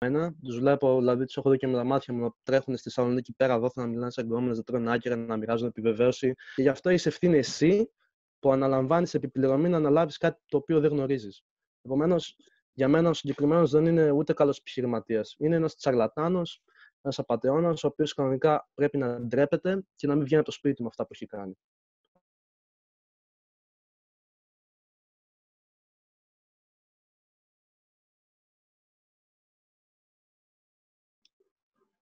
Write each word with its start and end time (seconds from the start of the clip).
μένα. 0.00 0.34
Τους 0.42 0.58
βλέπω, 0.58 0.98
δηλαδή 0.98 1.24
τους 1.24 1.36
έχω 1.36 1.50
δει 1.50 1.56
και 1.56 1.66
με 1.66 1.72
τα 1.72 1.84
μάτια 1.84 2.14
μου 2.14 2.20
να 2.20 2.30
τρέχουν 2.42 2.74
στη 2.74 2.82
Θεσσαλονίκη 2.82 3.32
πέρα 3.32 3.54
εδώ, 3.54 3.70
να 3.74 3.86
μιλάνε 3.86 4.10
σε 4.10 4.22
γκόμενε, 4.22 4.54
να 4.54 4.62
τρώνε 4.62 4.92
άκυρα, 4.92 5.16
να 5.16 5.36
μοιράζουν 5.36 5.68
επιβεβαίωση. 5.68 6.34
Και 6.54 6.62
γι' 6.62 6.68
αυτό 6.68 6.90
είσαι 6.90 7.08
ευθύνη 7.08 7.38
εσύ 7.38 7.90
που 8.38 8.52
αναλαμβάνεις 8.52 9.14
επιπληρωμή 9.14 9.68
να 9.68 9.76
αναλάβεις 9.76 10.16
κάτι 10.16 10.42
το 10.46 10.56
οποίο 10.56 10.80
δεν 10.80 10.90
γνωρίζεις. 10.90 11.44
Επομένως, 11.82 12.36
για 12.72 12.88
μένα 12.88 13.08
ο 13.08 13.12
συγκεκριμένος 13.12 13.70
δεν 13.70 13.86
είναι 13.86 14.10
ούτε 14.10 14.32
καλός 14.32 14.58
επιχειρηματίας. 14.58 15.34
Είναι 15.38 15.56
ένας 15.56 15.76
τσαρλατάνος, 15.76 16.62
ένας 17.02 17.18
απαταιώνας, 17.18 17.84
ο 17.84 17.86
οποίος 17.86 18.14
κανονικά 18.14 18.68
πρέπει 18.74 18.98
να 18.98 19.20
ντρέπεται 19.20 19.84
και 19.94 20.06
να 20.06 20.14
μην 20.14 20.24
βγαίνει 20.24 20.40
από 20.40 20.50
το 20.50 20.56
σπίτι 20.56 20.82
με 20.82 20.88
αυτά 20.88 21.02
που 21.02 21.10
έχει 21.12 21.26
κάνει. 21.26 21.58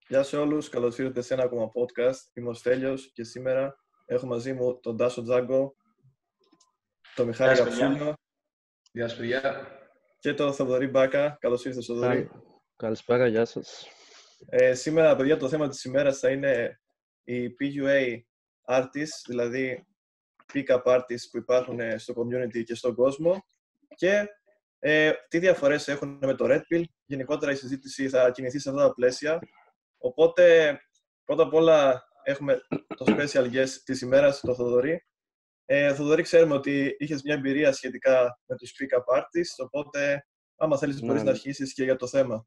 Γεια 0.09 0.23
σε 0.23 0.37
όλους, 0.37 0.69
καλώς 0.69 0.99
ήρθατε 0.99 1.21
σε 1.21 1.35
ένα 1.35 1.43
ακόμα 1.43 1.71
podcast. 1.75 2.19
Είμαι 2.35 2.49
ο 2.49 2.55
Στέλιος 2.55 3.12
και 3.12 3.25
σήμερα 3.25 3.77
έχω 4.07 4.27
μαζί 4.27 4.53
μου 4.53 4.81
τον 4.81 4.97
Τάσο 4.97 5.23
Τζάγκο, 5.23 5.77
τον 7.15 7.27
Μιχάλη 7.27 7.59
Γαψούλιο 7.59 8.15
Γεια 8.93 9.09
σας 9.09 9.19
παιδιά. 9.19 9.69
και 10.19 10.35
τον 10.35 10.55
Θοδωρή 10.55 10.89
Μπάκα. 10.89 11.37
Καλώς 11.41 11.65
ήρθατε, 11.65 11.85
Θοδωρή. 11.85 12.31
Καλησπέρα, 12.77 13.27
γεια 13.27 13.45
σας. 13.45 13.87
Ε, 14.47 14.75
σήμερα, 14.75 15.17
παιδιά, 15.17 15.37
το 15.37 15.48
θέμα 15.48 15.69
της 15.69 15.85
ημέρας 15.85 16.19
θα 16.19 16.31
είναι 16.31 16.81
οι 17.25 17.47
PUA 17.47 18.19
artists, 18.69 19.23
δηλαδή 19.27 19.87
pick-up 20.53 20.83
artists 20.83 21.29
που 21.31 21.37
υπάρχουν 21.37 21.98
στο 21.98 22.15
community 22.17 22.62
και 22.65 22.75
στον 22.75 22.95
κόσμο 22.95 23.45
και 23.97 24.27
ε, 24.79 25.12
τι 25.29 25.39
διαφορές 25.39 25.89
έχουν 25.89 26.19
με 26.23 26.34
το 26.34 26.45
Red 26.48 26.61
Pill. 26.75 26.83
Γενικότερα 27.05 27.53
η 27.53 27.57
συζήτηση 27.57 28.09
θα 28.09 28.31
κινηθεί 28.31 28.59
σε 28.59 28.71
αυτά 28.71 28.83
τα 28.83 28.95
πλαίσια 28.95 29.41
Οπότε, 30.05 30.79
πρώτα 31.25 31.43
απ' 31.43 31.55
όλα 31.55 32.05
έχουμε 32.23 32.61
το 32.97 33.05
special 33.09 33.53
guest 33.53 33.70
της 33.84 34.01
ημέρας, 34.01 34.41
το 34.41 34.55
Θοδωρή. 34.55 35.06
Ε, 35.65 35.95
Θοδωρή, 35.95 36.23
ξέρουμε 36.23 36.55
ότι 36.55 36.97
είχες 36.98 37.23
μια 37.23 37.34
εμπειρία 37.34 37.73
σχετικά 37.73 38.41
με 38.47 38.56
τους 38.56 38.73
pick-up 38.78 39.19
artists, 39.19 39.65
οπότε 39.65 40.27
άμα 40.56 40.78
θέλεις 40.78 41.01
ναι. 41.01 41.06
μπορείς 41.06 41.23
να 41.23 41.31
αρχίσεις 41.31 41.75
και 41.75 41.84
για 41.84 41.97
το 41.97 42.06
θέμα. 42.06 42.47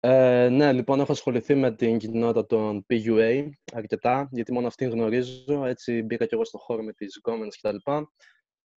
Ε, 0.00 0.48
ναι, 0.48 0.72
λοιπόν, 0.72 1.00
έχω 1.00 1.12
ασχοληθεί 1.12 1.54
με 1.54 1.74
την 1.74 1.98
κοινότητα 1.98 2.46
των 2.46 2.86
PUA 2.88 3.48
αρκετά, 3.72 4.28
γιατί 4.30 4.52
μόνο 4.52 4.66
αυτήν 4.66 4.90
γνωρίζω. 4.90 5.64
Έτσι 5.64 6.02
μπήκα 6.02 6.26
και 6.26 6.34
εγώ 6.34 6.44
στον 6.44 6.60
χώρο 6.60 6.82
με 6.82 6.92
τις 6.92 7.20
γκόμενες 7.24 7.60
κτλ. 7.60 7.92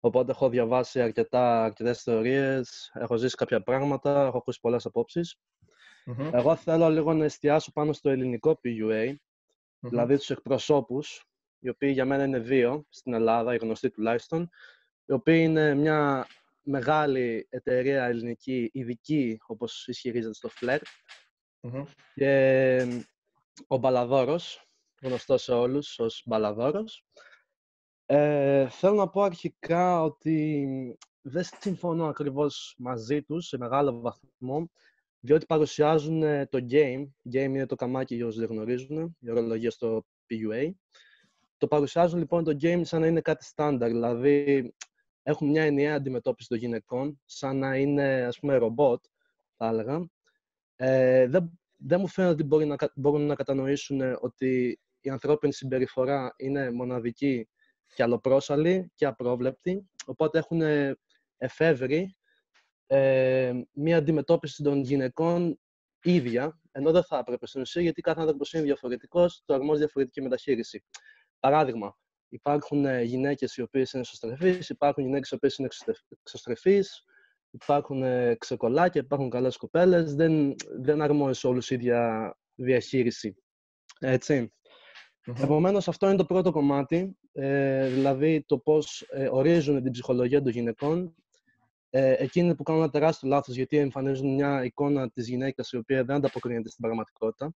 Οπότε 0.00 0.30
έχω 0.30 0.48
διαβάσει 0.48 1.00
αρκετά, 1.00 1.64
αρκετές 1.64 2.02
θεωρίες, 2.02 2.90
έχω 2.94 3.16
ζήσει 3.16 3.36
κάποια 3.36 3.62
πράγματα, 3.62 4.26
έχω 4.26 4.36
ακούσει 4.36 4.60
πολλές 4.60 4.86
απόψεις. 4.86 5.36
Mm-hmm. 6.06 6.30
Εγώ 6.32 6.56
θέλω 6.56 6.88
λίγο 6.88 7.12
να 7.12 7.24
εστιάσω 7.24 7.72
πάνω 7.72 7.92
στο 7.92 8.10
ελληνικό 8.10 8.60
PUA, 8.64 9.08
mm-hmm. 9.08 9.16
δηλαδή 9.80 10.16
τους 10.16 10.30
εκπροσώπους, 10.30 11.24
οι 11.58 11.68
οποίοι 11.68 11.90
για 11.92 12.04
μένα 12.04 12.24
είναι 12.24 12.38
δύο 12.38 12.84
στην 12.88 13.14
Ελλάδα, 13.14 13.54
οι 13.54 13.56
γνωστοί 13.56 13.90
τουλάχιστον, 13.90 14.48
οι 15.06 15.12
οποίοι 15.12 15.40
είναι 15.44 15.74
μια 15.74 16.26
μεγάλη 16.62 17.46
εταιρεία 17.50 18.04
ελληνική, 18.04 18.70
ειδική, 18.72 19.38
όπως 19.46 19.88
ισχυρίζεται 19.88 20.34
στο 20.34 20.48
Flair, 20.60 20.80
mm-hmm. 21.60 21.84
και 22.14 23.04
ο 23.66 23.76
Μπαλαδόρος, 23.76 24.66
γνωστός 25.02 25.42
σε 25.42 25.52
όλους 25.52 25.98
ως 25.98 26.22
Μπαλαδόρος. 26.26 27.04
Ε, 28.06 28.68
θέλω 28.68 28.94
να 28.94 29.08
πω 29.08 29.22
αρχικά 29.22 30.02
ότι 30.02 30.98
δεν 31.20 31.44
συμφωνώ 31.60 32.06
ακριβώς 32.06 32.74
μαζί 32.78 33.22
τους 33.22 33.46
σε 33.46 33.58
μεγάλο 33.58 34.00
βαθμό, 34.00 34.70
διότι 35.24 35.46
παρουσιάζουν 35.46 36.22
ε, 36.22 36.46
το 36.46 36.66
game. 36.70 37.02
Game 37.32 37.48
είναι 37.54 37.66
το 37.66 37.74
καμάκι 37.74 38.14
για 38.14 38.26
όσους 38.26 38.40
δεν 38.40 38.48
γνωρίζουν, 38.48 39.16
η 39.20 39.30
ορολογία 39.30 39.70
στο 39.70 40.06
PUA. 40.30 40.70
Το 41.56 41.66
παρουσιάζουν 41.66 42.18
λοιπόν 42.18 42.44
το 42.44 42.56
game 42.62 42.80
σαν 42.84 43.00
να 43.00 43.06
είναι 43.06 43.20
κάτι 43.20 43.44
στάνταρ, 43.44 43.88
δηλαδή 43.88 44.74
έχουν 45.22 45.48
μια 45.48 45.62
ενιαία 45.62 45.94
αντιμετώπιση 45.94 46.48
των 46.48 46.58
γυναικών, 46.58 47.20
σαν 47.24 47.58
να 47.58 47.76
είναι 47.76 48.24
ας 48.24 48.38
πούμε 48.38 48.56
ρομπότ, 48.56 49.04
θα 49.56 49.66
έλεγα. 49.66 50.08
Ε, 50.76 51.26
δεν, 51.26 51.60
δεν 51.76 52.00
μου 52.00 52.08
φαίνεται 52.08 52.32
ότι 52.32 52.44
μπορεί 52.44 52.64
να, 52.64 52.76
μπορούν 52.94 53.26
να 53.26 53.34
κατανοήσουν 53.34 54.00
ότι 54.20 54.80
η 55.00 55.10
ανθρώπινη 55.10 55.52
συμπεριφορά 55.52 56.34
είναι 56.36 56.70
μοναδική 56.70 57.48
και 57.94 58.02
αλλοπρόσαλη 58.02 58.90
και 58.94 59.06
απρόβλεπτη, 59.06 59.90
οπότε 60.06 60.38
έχουν 60.38 60.62
εφεύρει 61.36 62.16
ε, 62.86 63.52
μια 63.72 63.96
αντιμετώπιση 63.96 64.62
των 64.62 64.80
γυναικών 64.80 65.60
ίδια, 66.02 66.60
ενώ 66.72 66.90
δεν 66.90 67.04
θα 67.04 67.18
έπρεπε 67.18 67.46
στην 67.46 67.60
ουσία, 67.60 67.82
γιατί 67.82 68.00
κάθε 68.00 68.20
άνθρωπος 68.20 68.52
είναι 68.52 68.62
διαφορετικός, 68.62 69.42
το 69.44 69.54
αρμόζει 69.54 69.78
διαφορετική 69.78 70.22
μεταχείριση. 70.22 70.84
Παράδειγμα, 71.40 71.96
υπάρχουν 72.28 72.84
ε, 72.84 73.02
γυναίκες 73.02 73.56
οι 73.56 73.62
οποίες 73.62 73.92
είναι 73.92 74.02
εσωστρεφεί, 74.02 74.72
υπάρχουν 74.72 75.04
γυναίκες 75.04 75.30
οι 75.30 75.34
οποίες 75.34 75.56
είναι 75.56 75.68
εξωστρεφείς, 76.22 77.04
υπάρχουν 77.52 78.02
ε, 78.02 78.34
ξεκολάκια, 78.34 79.00
υπάρχουν 79.00 79.30
καλές 79.30 79.56
κοπέλες. 79.56 80.14
Δεν, 80.14 80.54
δεν 80.80 81.02
αρμόζει 81.02 81.38
σε 81.38 81.46
όλους 81.46 81.70
η 81.70 81.74
ίδια 81.74 82.32
διαχείριση. 82.54 83.36
Έτσι. 84.00 84.52
Mm-hmm. 85.26 85.42
Επομένως, 85.42 85.88
αυτό 85.88 86.06
είναι 86.06 86.16
το 86.16 86.24
πρώτο 86.24 86.50
κομμάτι, 86.50 87.18
ε, 87.32 87.88
δηλαδή 87.88 88.44
το 88.46 88.58
πώς 88.58 89.06
ε, 89.10 89.28
ορίζουν 89.30 89.82
την 89.82 89.92
ψυχολογία 89.92 90.42
των 90.42 90.52
γυναικών 90.52 91.14
ε, 91.94 92.14
εκείνοι 92.18 92.54
που 92.54 92.62
κάνουν 92.62 92.82
ένα 92.82 92.90
τεράστιο 92.90 93.28
λάθος 93.28 93.54
γιατί 93.54 93.76
εμφανίζουν 93.76 94.34
μια 94.34 94.64
εικόνα 94.64 95.10
της 95.10 95.28
γυναίκας 95.28 95.70
η 95.70 95.76
οποία 95.76 96.04
δεν 96.04 96.16
ανταποκρίνεται 96.16 96.68
στην 96.68 96.80
πραγματικότητα 96.82 97.54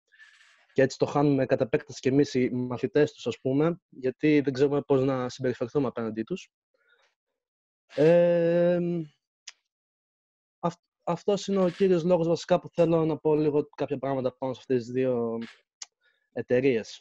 και 0.72 0.82
έτσι 0.82 0.98
το 0.98 1.06
χάνουμε 1.06 1.46
κατά 1.46 1.64
επέκταση 1.64 2.00
και 2.00 2.08
εμείς 2.08 2.34
οι 2.34 2.50
μαθητές 2.52 3.12
τους, 3.12 3.26
ας 3.26 3.40
πούμε, 3.40 3.80
γιατί 3.88 4.40
δεν 4.40 4.52
ξέρουμε 4.52 4.80
πώς 4.80 5.04
να 5.04 5.28
συμπεριφερθούμε 5.28 5.86
απέναντί 5.86 6.22
τους. 6.22 6.50
Ε, 7.94 8.78
αυ, 10.58 10.74
αυτός 11.02 11.46
είναι 11.46 11.64
ο 11.64 11.68
κύριος 11.68 12.04
λόγος 12.04 12.26
βασικά 12.26 12.60
που 12.60 12.68
θέλω 12.68 13.04
να 13.04 13.16
πω 13.16 13.34
λίγο 13.34 13.68
κάποια 13.76 13.98
πράγματα 13.98 14.36
πάνω 14.36 14.52
σε 14.52 14.60
αυτές 14.60 14.84
τις 14.84 14.92
δύο 14.92 15.38
εταιρείες. 16.32 17.00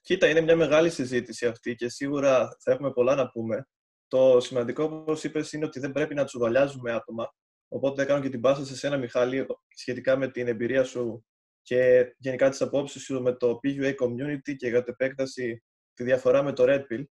Κοίτα, 0.00 0.28
είναι 0.28 0.40
μια 0.40 0.56
μεγάλη 0.56 0.90
συζήτηση 0.90 1.46
αυτή 1.46 1.74
και 1.74 1.88
σίγουρα 1.88 2.56
θα 2.60 2.72
έχουμε 2.72 2.92
πολλά 2.92 3.14
να 3.14 3.30
πούμε. 3.30 3.68
Το 4.08 4.40
σημαντικό, 4.40 4.84
όπως 4.84 5.24
είπες, 5.24 5.52
είναι 5.52 5.64
ότι 5.64 5.80
δεν 5.80 5.92
πρέπει 5.92 6.14
να 6.14 6.24
τσουβαλιάζουμε 6.24 6.92
άτομα. 6.92 7.34
Οπότε 7.68 8.04
κάνω 8.04 8.22
και 8.22 8.28
την 8.28 8.40
πάσα 8.40 8.64
σε 8.64 8.76
σένα, 8.76 8.96
Μιχάλη, 8.96 9.46
σχετικά 9.68 10.16
με 10.16 10.30
την 10.30 10.48
εμπειρία 10.48 10.84
σου 10.84 11.26
και 11.62 12.12
γενικά 12.18 12.48
τις 12.48 12.60
απόψεις 12.60 13.02
σου 13.02 13.22
με 13.22 13.32
το 13.32 13.60
PUA 13.62 13.94
community 13.94 14.56
και 14.56 14.68
για 14.68 14.82
την 14.82 14.92
επέκταση 14.92 15.62
τη 15.94 16.04
διαφορά 16.04 16.42
με 16.42 16.52
το 16.52 16.64
Red 16.66 16.80
Pill. 16.92 17.04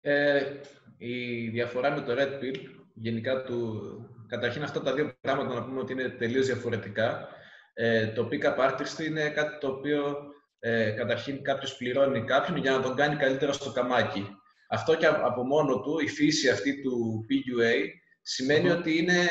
Ε, 0.00 0.60
η 0.98 1.48
διαφορά 1.48 1.90
με 1.90 2.00
το 2.00 2.14
Red 2.18 2.42
Pill, 2.42 2.56
γενικά 2.94 3.42
του... 3.42 3.80
Καταρχήν 4.28 4.62
αυτά 4.62 4.82
τα 4.82 4.94
δύο 4.94 5.14
πράγματα 5.20 5.54
να 5.54 5.64
πούμε 5.64 5.80
ότι 5.80 5.92
είναι 5.92 6.08
τελείως 6.08 6.46
διαφορετικά. 6.46 7.28
Ε, 7.72 8.12
το 8.12 8.28
pick-up 8.32 8.56
artist 8.58 9.04
είναι 9.06 9.30
κάτι 9.30 9.58
το 9.58 9.66
οποίο 9.68 10.16
ε, 10.58 10.90
καταρχήν 10.90 11.42
κάποιος 11.42 11.76
πληρώνει 11.76 12.24
κάποιον 12.24 12.56
για 12.56 12.70
να 12.70 12.82
τον 12.82 12.96
κάνει 12.96 13.16
καλύτερα 13.16 13.52
στο 13.52 13.72
καμάκι. 13.72 14.39
Αυτό 14.72 14.96
και 14.96 15.06
από 15.06 15.44
μόνο 15.44 15.80
του, 15.80 15.98
η 15.98 16.08
φύση 16.08 16.48
αυτή 16.48 16.82
του 16.82 17.26
PUA, 17.28 17.86
σημαίνει 18.22 18.70
ότι 18.70 18.98
είναι, 18.98 19.28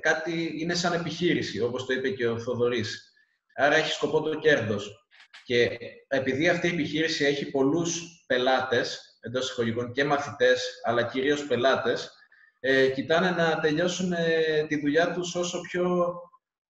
κάτι, 0.00 0.54
είναι 0.58 0.74
σαν 0.74 0.92
επιχείρηση, 0.92 1.60
όπως 1.60 1.86
το 1.86 1.92
είπε 1.92 2.10
και 2.10 2.26
ο 2.26 2.38
Θοδωρής. 2.38 3.12
Άρα 3.56 3.74
έχει 3.74 3.92
σκοπό 3.92 4.22
το 4.22 4.38
κέρδος. 4.38 5.06
Και 5.44 5.78
επειδή 6.08 6.48
αυτή 6.48 6.66
η 6.66 6.72
επιχείρηση 6.72 7.24
έχει 7.24 7.50
πολλούς 7.50 8.24
πελάτες, 8.26 9.18
εντός 9.20 9.50
εισαγωγικών 9.50 9.92
και 9.92 10.04
μαθητές, 10.04 10.80
αλλά 10.84 11.02
κυρίως 11.02 11.46
πελάτες, 11.46 12.12
ε, 12.60 12.88
κοιτάνε 12.88 13.30
να 13.30 13.60
τελειώσουν 13.60 14.12
ε, 14.12 14.64
τη 14.68 14.80
δουλειά 14.80 15.12
τους 15.12 15.34
όσο 15.34 15.60
πιο 15.60 16.14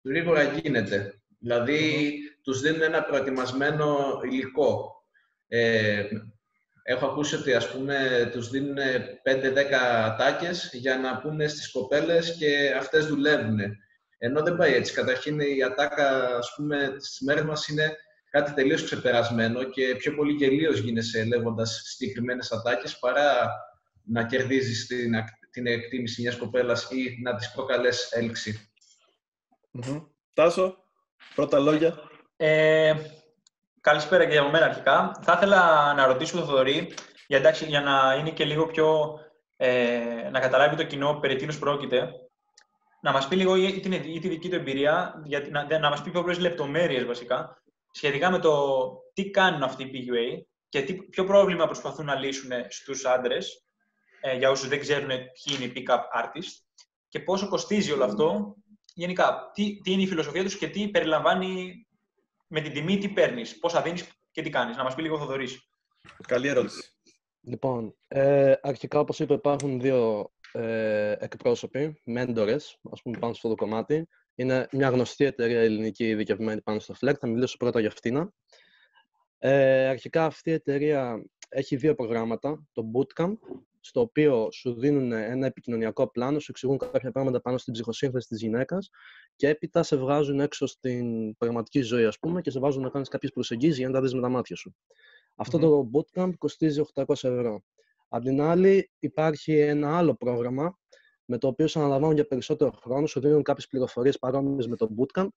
γρήγορα 0.03 0.43
γίνεται. 0.43 1.21
Δηλαδή, 1.39 2.13
τους 2.43 2.61
δίνουν 2.61 2.81
ένα 2.81 3.03
προετοιμασμένο 3.03 4.19
υλικό. 4.23 4.95
Ε, 5.47 6.03
Έχω 6.83 7.05
ακούσει 7.05 7.35
ότι 7.35 7.53
ας 7.53 7.71
πούμε 7.71 8.29
τους 8.31 8.49
δίνουν 8.49 8.77
5-10 9.23 9.73
ατάκες 10.03 10.69
για 10.73 10.97
να 10.97 11.17
πούνε 11.17 11.47
στις 11.47 11.71
κοπέλες 11.71 12.35
και 12.39 12.73
αυτές 12.77 13.05
δουλεύουν. 13.05 13.59
Ενώ 14.17 14.43
δεν 14.43 14.55
πάει 14.55 14.73
έτσι. 14.73 14.93
Καταρχήν 14.93 15.39
η 15.39 15.63
ατάκα 15.63 16.37
ας 16.37 16.53
πούμε 16.55 16.95
στις 16.99 17.19
μέρες 17.21 17.43
μας 17.43 17.67
είναι 17.67 17.95
κάτι 18.29 18.53
τελείως 18.53 18.83
ξεπερασμένο 18.83 19.63
και 19.63 19.95
πιο 19.95 20.15
πολύ 20.15 20.33
γελίος 20.33 20.79
γίνεσαι 20.79 21.23
λέγοντας 21.23 21.81
συγκεκριμένες 21.83 22.51
ατάκες 22.51 22.99
παρά 22.99 23.49
να 24.03 24.25
κερδίζεις 24.25 24.87
την, 24.87 25.13
την 25.51 25.67
εκτίμηση 25.67 26.21
μιας 26.21 26.35
κοπέλας 26.35 26.87
ή 26.91 27.21
να 27.23 27.35
της 27.35 27.51
προκαλές 27.51 28.11
έλξη. 28.11 28.71
Τάσο, 30.33 30.75
πρώτα 31.35 31.59
λόγια. 31.59 31.99
Ε, 32.35 32.93
Καλησπέρα 33.81 34.25
και 34.25 34.31
για 34.31 34.49
μένα 34.49 34.65
αρχικά. 34.65 35.19
Θα 35.21 35.33
ήθελα 35.33 35.93
να 35.93 36.05
ρωτήσω 36.05 36.37
τον 36.37 36.45
Θοδωρή, 36.45 36.93
για, 37.27 37.37
εντάξει, 37.37 37.65
για 37.65 37.81
να 37.81 38.15
είναι 38.19 38.29
και 38.29 38.45
λίγο 38.45 38.65
πιο... 38.65 39.19
Ε, 39.57 40.29
να 40.31 40.39
καταλάβει 40.39 40.75
το 40.75 40.83
κοινό 40.83 41.13
περί 41.13 41.35
τίνος 41.35 41.59
πρόκειται. 41.59 42.09
να 43.01 43.11
μας 43.11 43.27
πει 43.27 43.35
λίγο 43.35 43.55
ή 43.55 43.79
την, 43.79 43.91
ή 43.91 44.19
τη 44.19 44.27
δική 44.27 44.49
του 44.49 44.55
εμπειρία, 44.55 45.21
για, 45.23 45.47
να, 45.49 45.79
να 45.79 45.89
μας 45.89 46.01
πει 46.01 46.11
πιο 46.11 46.21
πολλές 46.21 46.39
λεπτομέρειες 46.39 47.05
βασικά, 47.05 47.61
σχετικά 47.91 48.31
με 48.31 48.39
το 48.39 48.77
τι 49.13 49.29
κάνουν 49.29 49.63
αυτοί 49.63 49.83
οι 49.83 49.91
PUA 49.93 50.43
και 50.69 50.81
τι, 50.81 50.93
ποιο 50.93 51.23
πρόβλημα 51.23 51.65
προσπαθούν 51.65 52.05
να 52.05 52.15
λύσουν 52.15 52.51
στους 52.67 53.05
άντρες, 53.05 53.65
ε, 54.21 54.37
για 54.37 54.49
όσους 54.49 54.67
δεν 54.67 54.79
ξέρουν 54.79 55.07
ποιοι 55.07 55.55
είναι 55.55 55.65
οι 55.65 55.73
pick-up 55.75 56.23
artists, 56.23 56.83
και 57.07 57.19
πόσο 57.19 57.47
κοστίζει 57.47 57.91
όλο 57.91 58.03
αυτό. 58.03 58.55
Γενικά, 58.93 59.51
τι, 59.53 59.79
τι 59.83 59.91
είναι 59.91 60.01
η 60.01 60.07
φιλοσοφία 60.07 60.43
τους 60.43 60.57
και 60.57 60.67
τι 60.67 60.87
περιλαμβάνει 60.87 61.85
με 62.53 62.61
την 62.61 62.73
τιμή, 62.73 62.97
τι 62.97 63.09
παίρνεις, 63.09 63.59
πόσα 63.59 63.81
δίνεις 63.81 64.07
και 64.31 64.41
τι 64.41 64.49
κάνεις. 64.49 64.77
Να 64.77 64.83
μας 64.83 64.95
πει 64.95 65.01
λίγο 65.01 65.15
ο 65.15 65.19
Θοδωρής. 65.19 65.69
Καλή 66.27 66.47
ερώτηση. 66.47 66.91
Λοιπόν, 67.41 67.95
ε, 68.07 68.53
αρχικά 68.61 68.99
όπως 68.99 69.19
είπα 69.19 69.33
υπάρχουν 69.33 69.79
δύο 69.79 70.31
ε, 70.51 71.15
εκπρόσωποι, 71.19 72.01
μέντορες, 72.05 72.79
ας 72.91 73.01
πούμε 73.01 73.17
πάνω 73.19 73.33
στο 73.33 73.49
το 73.49 73.55
κομμάτι. 73.55 74.07
Είναι 74.35 74.67
μια 74.71 74.89
γνωστή 74.89 75.25
εταιρεία 75.25 75.61
ελληνική 75.61 76.07
ειδικευμένη 76.07 76.61
πάνω 76.61 76.79
στο 76.79 76.93
Fleck. 77.01 77.15
Θα 77.19 77.27
μιλήσω 77.27 77.57
πρώτα 77.57 77.79
για 77.79 77.89
αυτήν. 77.89 78.33
Ε, 79.37 79.87
αρχικά 79.87 80.25
αυτή 80.25 80.49
η 80.49 80.53
εταιρεία 80.53 81.25
έχει 81.49 81.75
δύο 81.75 81.95
προγράμματα. 81.95 82.67
Το 82.71 82.83
Bootcamp, 82.93 83.37
στο 83.83 84.01
οποίο 84.01 84.47
σου 84.51 84.73
δίνουν 84.73 85.11
ένα 85.11 85.45
επικοινωνιακό 85.45 86.11
πλάνο, 86.11 86.39
σου 86.39 86.51
εξηγούν 86.51 86.77
κάποια 86.77 87.11
πράγματα 87.11 87.41
πάνω 87.41 87.57
στην 87.57 87.73
ψυχοσύνθεση 87.73 88.27
της 88.27 88.41
γυναίκας 88.41 88.89
και 89.35 89.47
έπειτα 89.47 89.83
σε 89.83 89.95
βγάζουν 89.95 90.39
έξω 90.39 90.65
στην 90.65 91.37
πραγματική 91.37 91.81
ζωή, 91.81 92.05
ας 92.05 92.19
πούμε, 92.19 92.41
και 92.41 92.51
σε 92.51 92.59
βάζουν 92.59 92.83
να 92.83 92.89
κάνεις 92.89 93.09
κάποιες 93.09 93.31
προσεγγίσεις 93.31 93.77
για 93.77 93.87
να 93.87 93.93
τα 93.93 94.01
δεις 94.01 94.13
με 94.13 94.21
τα 94.21 94.29
μάτια 94.29 94.55
σου. 94.55 94.75
Αυτό 95.35 95.57
το 95.57 95.89
bootcamp 95.93 96.31
κοστίζει 96.37 96.79
800 96.79 97.05
ευρώ. 97.09 97.63
Απ' 98.09 98.23
την 98.23 98.41
άλλη, 98.41 98.91
υπάρχει 98.99 99.59
ένα 99.59 99.97
άλλο 99.97 100.15
πρόγραμμα 100.15 100.79
με 101.25 101.37
το 101.37 101.47
οποίο 101.47 101.67
σε 101.67 101.79
αναλαμβάνουν 101.79 102.15
για 102.15 102.27
περισσότερο 102.27 102.71
χρόνο, 102.71 103.05
σου 103.05 103.19
δίνουν 103.19 103.43
κάποιες 103.43 103.67
πληροφορίες 103.67 104.19
παρόμοιες 104.19 104.67
με 104.67 104.75
το 104.75 104.89
bootcamp. 104.97 105.27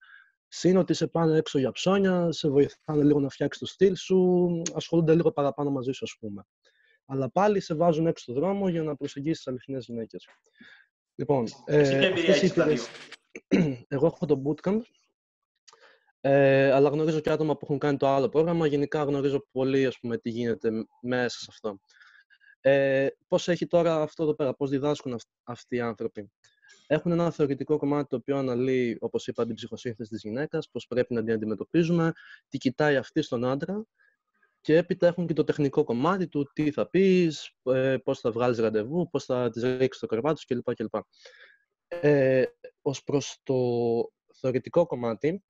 Συν 0.49 0.77
ότι 0.77 0.95
σε 0.95 1.07
πάνε 1.07 1.37
έξω 1.37 1.59
για 1.59 1.71
ψώνια, 1.71 2.33
σε 2.33 2.49
βοηθάνε 2.49 3.03
λίγο 3.05 3.21
να 3.21 3.29
φτιάξεις 3.29 3.61
το 3.61 3.67
στυλ 3.67 3.97
σου, 3.97 4.63
ασχολούνται 4.75 5.15
λίγο 5.15 5.33
παραπάνω 5.33 5.71
μαζί 5.71 5.93
σου, 5.93 6.05
ας 6.05 6.17
πούμε. 6.21 6.47
Αλλά 7.07 7.31
πάλι 7.31 7.61
σε 7.61 7.75
βάζουν 7.75 8.07
έξω 8.07 8.23
στον 8.23 8.35
δρόμο 8.35 8.69
για 8.69 8.83
να 8.83 8.97
προσεγγίσεις 8.97 9.37
τις 9.37 9.47
αληθινές 9.47 9.85
γυναίκες. 9.87 10.29
Λοιπόν, 11.15 11.47
ε, 11.65 12.07
αυτές 12.07 12.89
εγώ 13.89 14.07
έχω 14.07 14.27
το 14.27 14.43
bootcamp, 14.45 14.81
ε, 16.21 16.71
αλλά 16.71 16.89
γνωρίζω 16.89 17.21
και 17.21 17.31
άτομα 17.31 17.53
που 17.53 17.61
έχουν 17.63 17.79
κάνει 17.79 17.97
το 17.97 18.07
άλλο 18.09 18.29
πρόγραμμα. 18.29 18.67
Γενικά 18.67 19.03
γνωρίζω 19.03 19.47
πολύ 19.51 19.87
ας 19.87 19.99
πούμε, 19.99 20.19
τι 20.19 20.31
γίνεται 20.31 20.71
μέσα 21.03 21.39
σε 21.39 21.47
αυτό. 21.49 21.79
Ε, 22.61 23.09
πώς 23.29 23.49
έχει 23.49 23.67
τώρα 23.67 24.03
αυτό 24.03 24.23
εδώ 24.23 24.35
πέρα, 24.35 24.55
πώς 24.55 24.71
διδάσκουν 24.71 25.21
αυτοί 25.43 25.77
οι 25.77 25.81
άνθρωποι. 25.81 26.31
Έχουν 26.87 27.13
ένα 27.13 27.31
θεωρητικό 27.31 27.77
κομμάτι 27.77 28.09
το 28.09 28.17
οποίο 28.17 28.37
αναλύει, 28.37 28.97
όπως 29.01 29.27
είπα, 29.27 29.47
την 29.47 29.55
ψυχοσύνθεση 29.55 30.11
της 30.11 30.21
γυναίκας, 30.23 30.69
πώς 30.71 30.87
πρέπει 30.87 31.15
να 31.15 31.25
την 31.25 31.33
αντιμετωπίζουμε, 31.33 32.13
τι 32.49 32.59
κοιτάει 32.59 32.97
αυτή 32.97 33.23
στον 33.23 33.45
άντρα 33.45 33.85
και 34.65 34.77
έπειτα 34.77 35.07
έχουν 35.07 35.27
και 35.27 35.33
το 35.33 35.45
τεχνικό 35.45 35.85
κομμάτι 35.85 36.29
του 36.29 36.51
τι 36.53 36.71
θα 36.71 36.89
πεις, 36.89 37.55
ε, 37.63 37.97
πώς 38.05 38.21
θα 38.21 38.31
βγάλεις 38.31 38.59
ραντεβού, 38.59 39.09
πώς 39.11 39.25
θα 39.25 39.51
τις 39.51 39.63
ρίξεις 39.63 40.01
το 40.01 40.07
κρεβάτι 40.07 40.41
σου 40.41 40.47
κλπ. 40.47 40.75
κλπ. 40.75 40.95
Ε, 41.89 42.45
ως 42.83 43.03
προς 43.03 43.41
το 43.43 43.55
θεωρητικό 44.35 44.87
κομμάτι, 44.87 45.45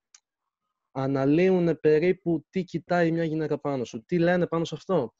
αναλύουν 0.92 1.80
περίπου 1.80 2.46
τι 2.50 2.64
κοιτάει 2.64 3.10
μια 3.12 3.24
γυναίκα 3.24 3.60
πάνω 3.60 3.84
σου. 3.84 4.04
Τι 4.04 4.18
λένε 4.18 4.46
πάνω 4.46 4.64
σε 4.64 4.74
αυτό; 4.74 5.14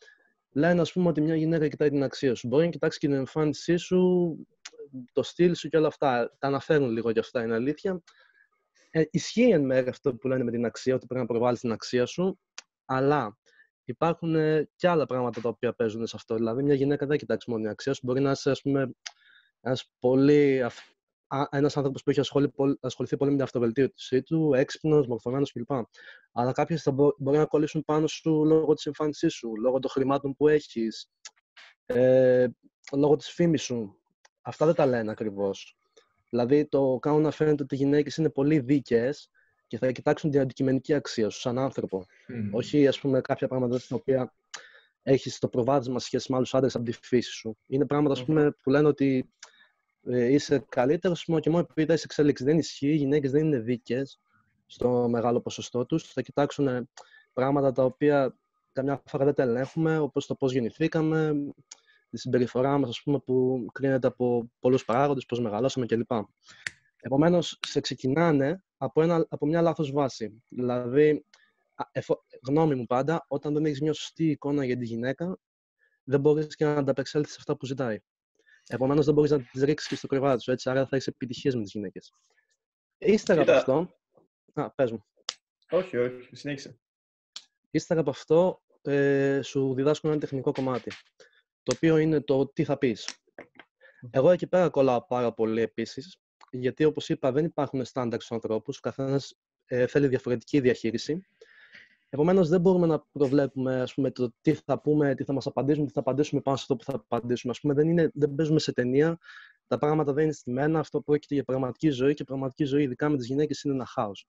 Λένε, 0.51 0.81
ας 0.81 0.93
πούμε, 0.93 1.09
ότι 1.09 1.21
μια 1.21 1.37
γυναίκα 1.37 1.69
κοιτάει 1.69 1.91
την 1.91 2.03
αξία 2.03 2.35
σου. 2.35 2.49
Μπορεί 2.49 2.65
να 2.65 2.71
κοιτάξει 2.71 2.99
και 2.99 3.07
την 3.07 3.17
εμφάνισή 3.17 3.77
σου, 3.77 4.37
το 5.13 5.23
στυλ 5.23 5.55
σου 5.55 5.69
και 5.69 5.77
όλα 5.77 5.87
αυτά. 5.87 6.37
Τα 6.39 6.47
αναφέρουν 6.47 6.91
λίγο 6.91 7.11
για 7.11 7.21
αυτά, 7.21 7.43
είναι 7.43 7.55
αλήθεια. 7.55 8.03
Ε, 8.91 9.03
ισχύει 9.11 9.51
εν 9.51 9.65
μέρει 9.65 9.89
αυτό 9.89 10.15
που 10.15 10.29
λένε 10.29 10.45
με 10.45 10.51
την 10.51 10.65
αξία, 10.65 10.95
ότι 10.95 11.07
πρέπει 11.07 11.21
να 11.21 11.27
προβάλλεις 11.27 11.61
την 11.61 11.73
αξία 11.73 12.07
σου, 12.07 12.39
αλλά 12.85 13.39
υπάρχουν 13.85 14.35
ε, 14.35 14.69
και 14.77 14.89
άλλα 14.89 15.07
πράγματα 15.07 15.41
τα 15.41 15.49
οποία 15.49 15.75
παίζουν 15.75 16.07
σε 16.07 16.17
αυτό. 16.17 16.35
Δηλαδή, 16.35 16.63
μια 16.63 16.75
γυναίκα 16.75 17.07
δεν 17.07 17.19
κοιτάξεις 17.19 17.49
μόνο 17.49 17.63
την 17.63 17.71
αξία 17.71 17.93
σου. 17.93 18.01
Μπορεί 18.05 18.21
να 18.21 18.31
είσαι, 18.31 18.51
ας 18.51 18.61
πούμε, 18.61 18.95
ένας 19.61 19.93
πολύ 19.99 20.63
ένας 21.51 21.77
άνθρωπος 21.77 22.03
που 22.03 22.11
έχει 22.11 22.21
ασχοληθεί 22.81 23.17
πολύ 23.17 23.31
με 23.31 23.37
την 23.37 23.43
αυτοβελτίωσή 23.43 24.23
του, 24.23 24.55
έξυπνος, 24.55 25.07
μορφωμένος 25.07 25.53
κλπ. 25.53 25.71
Αλλά 26.33 26.53
κάποιοι 26.53 26.77
θα 26.77 26.93
μπορεί 26.93 27.39
να 27.39 27.47
κολλήσουν 27.47 27.85
πάνω 27.85 28.07
σου 28.07 28.45
λόγω 28.45 28.75
της 28.75 28.87
εμφάνισής 28.87 29.35
σου, 29.35 29.53
λόγω 29.61 29.79
των 29.79 29.91
χρημάτων 29.91 30.35
που 30.37 30.49
έχεις, 30.49 31.11
ε, 31.87 32.47
λόγω 32.93 33.17
της 33.17 33.29
φήμης 33.29 33.63
σου. 33.63 33.99
Αυτά 34.41 34.67
δεν 34.67 34.75
τα 34.75 34.87
λένε 34.87 35.11
ακριβώς. 35.11 35.79
Δηλαδή, 36.31 36.69
το 36.69 36.99
κάνουν 37.01 37.23
να 37.23 37.31
φαίνεται 37.31 37.63
ότι 37.63 37.75
οι 37.75 37.79
γυναίκες 37.79 38.17
είναι 38.17 38.31
πολύ 38.31 38.59
δίκαιες 38.59 39.31
και 39.75 39.81
θα 39.81 39.93
κοιτάξουν 39.93 40.31
την 40.31 40.41
αντικειμενική 40.41 40.95
αξία 40.95 41.31
σου 41.31 41.41
σαν 41.41 41.59
άνθρωπο. 41.59 42.07
Όχι, 42.53 42.87
ας 42.87 43.01
πούμε, 43.01 43.21
κάποια 43.21 43.49
πράγματα 43.49 43.79
στα 43.79 43.97
οποία 43.97 44.35
έχεις 45.03 45.39
το 45.39 45.49
προβάδισμα 45.49 45.99
σχέση 45.99 46.31
με 46.31 46.37
άλλους 46.37 46.55
άντρες 46.55 46.75
από 46.75 46.85
τη 46.85 46.93
φύση 46.93 47.31
σου. 47.31 47.57
Είναι 47.67 47.87
πράγματα, 47.87 48.15
ας 48.15 48.25
πούμε, 48.25 48.51
που 48.63 48.71
λένε 48.71 48.89
ότι 48.89 49.33
ε, 50.07 50.33
είσαι 50.33 50.65
καλύτερος 50.69 51.25
μόνο 51.27 51.41
και 51.41 51.51
μόνο 51.51 51.67
επειδή 51.71 51.93
είσαι 51.93 52.03
εξέλιξη. 52.05 52.45
Δεν 52.45 52.59
ισχύει. 52.59 52.89
Οι 52.89 52.95
γυναίκες 52.95 53.31
δεν 53.31 53.45
είναι 53.45 53.59
δίκαιε 53.59 54.03
στο 54.67 55.09
μεγάλο 55.09 55.41
ποσοστό 55.41 55.87
τους. 55.87 56.13
Θα 56.13 56.21
κοιτάξουν 56.23 56.89
πράγματα 57.33 57.73
τα 57.73 57.85
οποία 57.85 58.39
καμιά 58.73 59.03
φορά 59.05 59.25
δεν 59.25 59.35
τα 59.35 59.43
ελέγχουμε, 59.43 59.99
όπως 59.99 60.27
το 60.27 60.35
πώς 60.35 60.53
γεννηθήκαμε, 60.53 61.33
τη 62.11 62.19
συμπεριφορά 62.19 62.79
μας, 62.79 63.03
που 63.25 63.67
κρίνεται 63.73 64.07
από 64.07 64.51
πολλούς 64.61 64.85
παράγοντες, 64.85 65.25
πώς 65.27 65.41
μεγαλώσαμε 65.41 65.87
κλπ. 65.87 66.11
Επομένως, 67.01 67.59
σε 67.67 67.81
ξεκινάνε 67.81 68.63
από, 68.77 69.03
ένα, 69.03 69.27
από 69.29 69.47
μια 69.47 69.63
λάθος 69.63 69.93
βάση. 69.93 70.43
Δηλαδή, 70.49 71.25
εφο, 71.93 72.25
γνώμη 72.47 72.75
μου 72.75 72.87
πάντα, 72.87 73.25
όταν 73.29 73.55
δεν 73.55 73.65
έχεις 73.65 73.81
μια 73.81 73.93
σωστή 73.93 74.31
εικόνα 74.31 74.65
για 74.65 74.77
τη 74.77 74.85
γυναίκα, 74.85 75.39
δεν 76.05 76.21
μπορείς 76.21 76.57
και 76.57 76.65
να 76.65 76.77
ανταπεξέλθεις 76.77 77.33
σε 77.33 77.39
αυτά 77.39 77.57
που 77.57 77.67
ζητάει. 77.67 77.99
Επομένως, 78.69 79.05
δεν 79.05 79.15
μπορείς 79.15 79.31
να 79.31 79.41
τις 79.41 79.63
ρίξεις 79.63 79.89
και 79.89 79.97
στο 79.97 80.07
κρεβάτι 80.07 80.43
σου. 80.43 80.51
Έτσι, 80.51 80.71
άρα 80.71 80.81
θα 80.87 80.97
έχεις 80.97 81.07
επιτυχίες 81.07 81.55
με 81.55 81.63
τις 81.63 81.73
γυναίκες. 81.73 82.13
Ύστερα 82.99 83.43
από 83.43 83.53
αυτό. 83.53 83.95
Α, 84.53 84.71
πες 84.71 84.91
μου. 84.91 85.05
Όχι, 85.71 85.97
όχι, 85.97 86.37
συνέχισε. 86.37 86.79
Ύστερα 87.71 88.01
από 88.01 88.11
αυτό, 88.11 88.63
ε, 88.83 89.43
σου 89.43 89.75
διδάσκουν 89.75 90.11
ένα 90.11 90.21
τεχνικό 90.21 90.53
κομμάτι. 90.53 90.91
Το 91.63 91.73
οποίο 91.77 91.97
είναι 91.97 92.21
το 92.21 92.47
τι 92.47 92.65
θα 92.65 92.79
πεις. 92.79 93.09
Εγώ 94.11 94.31
εκεί 94.31 94.47
πέρα 94.47 94.69
κολλάω 94.69 95.07
πάρα 95.07 95.33
πολύ 95.33 95.61
επίσης, 95.61 96.19
γιατί 96.59 96.85
όπως 96.85 97.09
είπα, 97.09 97.33
δεν 97.33 97.45
υπάρχουν 97.45 97.85
στάνταρ 97.85 98.19
στους 98.19 98.33
ανθρώπους. 98.33 98.77
Ο 98.77 98.81
καθένας 98.81 99.37
ε, 99.67 99.87
θέλει 99.87 100.07
διαφορετική 100.09 100.61
διαχείριση. 100.61 101.27
Επομένως, 102.09 102.49
δεν 102.49 102.61
μπορούμε 102.61 102.87
να 102.87 103.01
προβλέπουμε 103.13 103.81
ας 103.81 103.95
πούμε, 103.95 104.11
το 104.11 104.33
τι 104.41 104.55
θα 104.55 104.81
πούμε, 104.81 105.15
τι 105.15 105.25
θα 105.25 105.33
μας 105.33 105.47
απαντήσουν, 105.47 105.87
τι 105.87 105.93
θα 105.93 106.01
απαντήσουμε 106.01 106.41
πάνω 106.41 106.57
σε 106.57 106.63
αυτό 106.63 106.77
που 106.77 106.85
θα 106.85 107.05
απαντήσουμε. 107.09 107.53
Ας 107.53 107.61
πούμε, 107.61 107.75
δεν, 107.75 107.89
είναι, 107.89 108.11
δεν 108.15 108.35
παίζουμε 108.35 108.59
σε 108.59 108.73
ταινία, 108.73 109.19
τα 109.67 109.79
πράγματα 109.79 110.13
δεν 110.13 110.25
είναι 110.25 110.33
στημένα. 110.33 110.79
Αυτό 110.79 111.01
πρόκειται 111.01 111.35
για 111.35 111.45
πραγματική 111.45 111.89
ζωή 111.89 112.15
και 112.15 112.23
η 112.23 112.25
πραγματική 112.25 112.65
ζωή, 112.65 112.83
ειδικά 112.83 113.09
με 113.09 113.17
τις 113.17 113.27
γυναίκες, 113.27 113.63
είναι 113.63 113.75
ένα 113.75 113.87
χάος. 113.87 114.27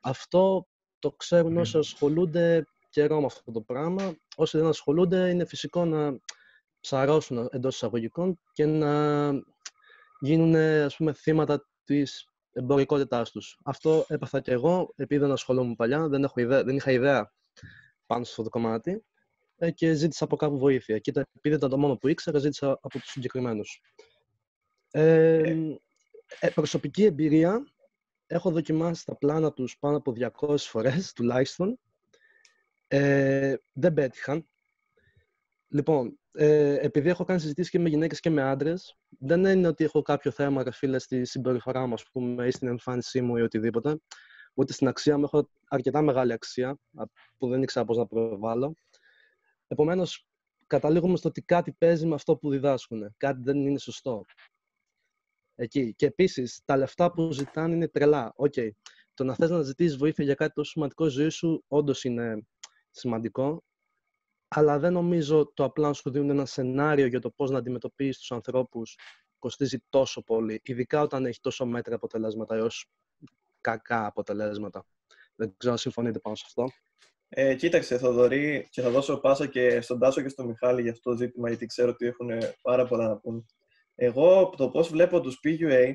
Αυτό 0.00 0.66
το 0.98 1.12
ξέρουν 1.12 1.56
όσοι 1.56 1.78
ασχολούνται 1.78 2.66
καιρό 2.90 3.20
με 3.20 3.26
αυτό 3.26 3.52
το 3.52 3.60
πράγμα. 3.60 4.16
Όσοι 4.36 4.58
δεν 4.58 4.66
ασχολούνται, 4.66 5.28
είναι 5.28 5.44
φυσικό 5.44 5.84
να 5.84 6.18
ψαρώσουν 6.80 7.48
εντός 7.50 7.74
εισαγωγικών 7.74 8.40
και 8.52 8.66
να 8.66 9.30
γίνουν 10.24 10.54
ας 10.56 10.96
πούμε, 10.96 11.12
θύματα 11.12 11.68
της 11.84 12.28
εμπορικότητάς 12.52 13.30
τους. 13.30 13.58
Αυτό 13.64 14.04
έπαθα 14.08 14.40
και 14.40 14.52
εγώ, 14.52 14.92
επειδή 14.96 15.20
δεν 15.20 15.30
ασχολούμαι 15.30 15.74
παλιά, 15.74 16.08
δεν, 16.08 16.24
έχω 16.24 16.40
ιδέα, 16.40 16.64
δεν 16.64 16.76
είχα 16.76 16.90
ιδέα 16.90 17.32
πάνω 18.06 18.24
σε 18.24 18.30
αυτό 18.30 18.42
το 18.42 18.48
κομμάτι 18.48 19.04
ε, 19.56 19.70
και 19.70 19.92
ζήτησα 19.92 20.24
από 20.24 20.36
κάπου 20.36 20.58
βοήθεια. 20.58 20.98
Και 20.98 21.12
επειδή 21.32 21.56
ήταν 21.56 21.70
το 21.70 21.78
μόνο 21.78 21.96
που 21.96 22.08
ήξερα, 22.08 22.38
ζήτησα 22.38 22.70
από 22.70 22.98
τους 22.98 23.10
συγκεκριμένους. 23.10 23.80
Ε, 24.90 25.56
ε, 26.40 26.50
προσωπική 26.54 27.04
εμπειρία, 27.04 27.64
έχω 28.26 28.50
δοκιμάσει 28.50 29.04
τα 29.04 29.16
πλάνα 29.16 29.52
τους 29.52 29.78
πάνω 29.78 29.96
από 29.96 30.12
200 30.12 30.56
φορές 30.58 31.12
τουλάχιστον. 31.12 31.78
Ε, 32.88 33.54
δεν 33.72 33.92
πέτυχαν. 33.92 34.48
Λοιπόν, 35.74 36.18
ε, 36.32 36.78
επειδή 36.80 37.08
έχω 37.08 37.24
κάνει 37.24 37.40
συζητήσεις 37.40 37.70
και 37.70 37.78
με 37.78 37.88
γυναίκες 37.88 38.20
και 38.20 38.30
με 38.30 38.42
άντρες, 38.42 38.96
δεν 39.08 39.44
είναι 39.44 39.68
ότι 39.68 39.84
έχω 39.84 40.02
κάποιο 40.02 40.30
θέμα, 40.30 40.62
ρε 40.62 40.70
φίλε, 40.70 40.98
στη 40.98 41.24
συμπεριφορά 41.24 41.86
μου, 41.86 41.94
ας 41.94 42.04
πούμε, 42.12 42.46
ή 42.46 42.50
στην 42.50 42.68
εμφάνισή 42.68 43.20
μου 43.20 43.36
ή 43.36 43.40
οτιδήποτε. 43.40 44.00
Ούτε 44.54 44.72
στην 44.72 44.88
αξία 44.88 45.18
μου 45.18 45.24
έχω 45.24 45.50
αρκετά 45.68 46.02
μεγάλη 46.02 46.32
αξία, 46.32 46.78
που 47.38 47.48
δεν 47.48 47.62
ήξερα 47.62 47.84
πώς 47.84 47.96
να 47.96 48.06
προβάλλω. 48.06 48.74
Επομένως, 49.66 50.26
καταλήγουμε 50.66 51.16
στο 51.16 51.28
ότι 51.28 51.42
κάτι 51.42 51.72
παίζει 51.72 52.06
με 52.06 52.14
αυτό 52.14 52.36
που 52.36 52.50
διδάσκουν. 52.50 53.14
Κάτι 53.16 53.42
δεν 53.42 53.66
είναι 53.66 53.78
σωστό. 53.78 54.24
Εκεί. 55.54 55.94
Και 55.94 56.06
επίσης, 56.06 56.60
τα 56.64 56.76
λεφτά 56.76 57.12
που 57.12 57.32
ζητάνε 57.32 57.74
είναι 57.74 57.88
τρελά. 57.88 58.32
OK. 58.36 58.52
Okay. 58.56 58.68
Το 59.14 59.24
να 59.24 59.34
θες 59.34 59.50
να 59.50 59.62
ζητήσεις 59.62 59.96
βοήθεια 59.96 60.24
για 60.24 60.34
κάτι 60.34 60.52
τόσο 60.52 60.70
σημαντικό 60.70 61.08
ζωή 61.08 61.28
σου, 61.28 61.64
όντως 61.68 62.04
είναι 62.04 62.46
σημαντικό 62.90 63.64
αλλά 64.54 64.78
δεν 64.78 64.92
νομίζω 64.92 65.52
το 65.54 65.64
απλά 65.64 65.86
να 65.88 65.92
σου 65.92 66.10
δίνουν 66.10 66.30
ένα 66.30 66.46
σενάριο 66.46 67.06
για 67.06 67.20
το 67.20 67.30
πώς 67.30 67.50
να 67.50 67.58
αντιμετωπίσεις 67.58 68.18
τους 68.18 68.32
ανθρώπους 68.32 68.98
κοστίζει 69.38 69.78
τόσο 69.88 70.22
πολύ, 70.22 70.60
ειδικά 70.64 71.00
όταν 71.00 71.26
έχει 71.26 71.40
τόσο 71.40 71.66
μέτρια 71.66 71.94
αποτελέσματα 71.94 72.54
έως 72.54 72.90
κακά 73.60 74.06
αποτελέσματα. 74.06 74.86
Δεν 75.34 75.54
ξέρω 75.56 75.72
αν 75.72 75.78
συμφωνείτε 75.78 76.18
πάνω 76.18 76.36
σε 76.36 76.44
αυτό. 76.46 76.68
Ε, 77.28 77.54
κοίταξε, 77.54 77.98
Θοδωρή, 77.98 78.68
και 78.70 78.82
θα 78.82 78.90
δώσω 78.90 79.20
πάσα 79.20 79.46
και 79.46 79.80
στον 79.80 79.98
Τάσο 79.98 80.22
και 80.22 80.28
στον 80.28 80.46
Μιχάλη 80.46 80.82
για 80.82 80.90
αυτό 80.90 81.10
το 81.10 81.16
ζήτημα, 81.16 81.48
γιατί 81.48 81.66
ξέρω 81.66 81.90
ότι 81.90 82.06
έχουν 82.06 82.30
πάρα 82.62 82.86
πολλά 82.86 83.08
να 83.08 83.16
πούν. 83.16 83.46
Εγώ 83.94 84.54
το 84.56 84.70
πώς 84.70 84.88
βλέπω 84.88 85.20
τους 85.20 85.40
PUA 85.44 85.92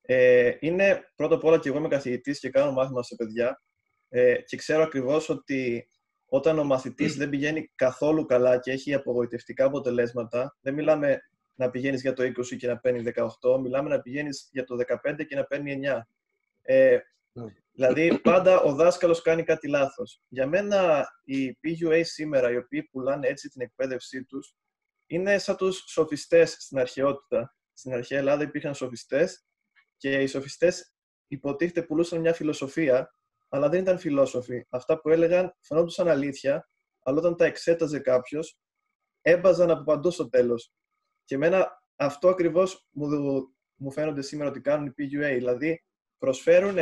ε, 0.00 0.52
είναι 0.60 1.12
πρώτα 1.16 1.34
απ' 1.34 1.44
όλα 1.44 1.58
και 1.58 1.68
εγώ 1.68 1.78
είμαι 1.78 1.88
καθηγητής 1.88 2.38
και 2.38 2.50
κάνω 2.50 2.72
μάθημα 2.72 3.02
σε 3.02 3.14
παιδιά 3.14 3.62
ε, 4.08 4.34
και 4.34 4.56
ξέρω 4.56 4.82
ακριβώς 4.82 5.28
ότι 5.28 5.88
όταν 6.34 6.58
ο 6.58 6.64
μαθητής 6.64 7.16
δεν 7.16 7.28
πηγαίνει 7.28 7.70
καθόλου 7.74 8.24
καλά 8.24 8.58
και 8.58 8.70
έχει 8.70 8.94
απογοητευτικά 8.94 9.64
αποτελέσματα, 9.64 10.56
δεν 10.60 10.74
μιλάμε 10.74 11.20
να 11.54 11.70
πηγαίνεις 11.70 12.00
για 12.00 12.12
το 12.12 12.22
20 12.22 12.56
και 12.56 12.66
να 12.66 12.78
παίρνει 12.78 13.12
18, 13.40 13.60
μιλάμε 13.60 13.88
να 13.88 14.00
πηγαίνεις 14.00 14.48
για 14.52 14.64
το 14.64 14.76
15 15.04 15.24
και 15.26 15.34
να 15.34 15.44
παίρνει 15.44 15.80
9. 15.82 16.00
Ε, 16.62 16.98
ναι. 17.32 17.44
Δηλαδή, 17.72 18.18
πάντα 18.22 18.60
ο 18.60 18.74
δάσκαλος 18.74 19.22
κάνει 19.22 19.42
κάτι 19.42 19.68
λάθος. 19.68 20.22
Για 20.28 20.46
μένα, 20.46 21.06
οι 21.24 21.58
PUA 21.62 22.00
σήμερα, 22.04 22.50
οι 22.50 22.56
οποίοι 22.56 22.82
πουλάνε 22.82 23.26
έτσι 23.28 23.48
την 23.48 23.60
εκπαίδευσή 23.60 24.24
τους, 24.24 24.56
είναι 25.06 25.38
σαν 25.38 25.56
τους 25.56 25.84
σοφιστές 25.86 26.56
στην 26.58 26.78
αρχαιότητα. 26.78 27.56
Στην 27.72 27.92
αρχαία 27.92 28.18
Ελλάδα 28.18 28.42
υπήρχαν 28.42 28.74
σοφιστές 28.74 29.44
και 29.96 30.22
οι 30.22 30.26
σοφιστές 30.26 30.94
υποτίθεται 31.26 31.82
πουλούσαν 31.82 32.20
μια 32.20 32.32
φιλοσοφία, 32.34 33.14
αλλά 33.54 33.68
δεν 33.68 33.80
ήταν 33.80 33.98
φιλόσοφοι. 33.98 34.66
Αυτά 34.68 35.00
που 35.00 35.08
έλεγαν 35.08 35.56
φαινόντουσαν 35.60 36.08
αλήθεια, 36.08 36.68
αλλά 37.02 37.18
όταν 37.18 37.36
τα 37.36 37.44
εξέταζε 37.44 37.98
κάποιος, 37.98 38.58
έμπαζαν 39.22 39.70
από 39.70 39.84
παντού 39.84 40.10
στο 40.10 40.28
τέλος. 40.28 40.72
Και 41.24 41.34
εμένα 41.34 41.82
αυτό 41.96 42.28
ακριβώς 42.28 42.88
μου, 42.90 43.08
μου 43.74 43.92
φαίνονται 43.92 44.22
σήμερα 44.22 44.50
ότι 44.50 44.60
κάνουν 44.60 44.86
οι 44.86 44.90
PUA. 44.98 45.34
Δηλαδή, 45.34 45.84
προσφέρουν 46.18 46.76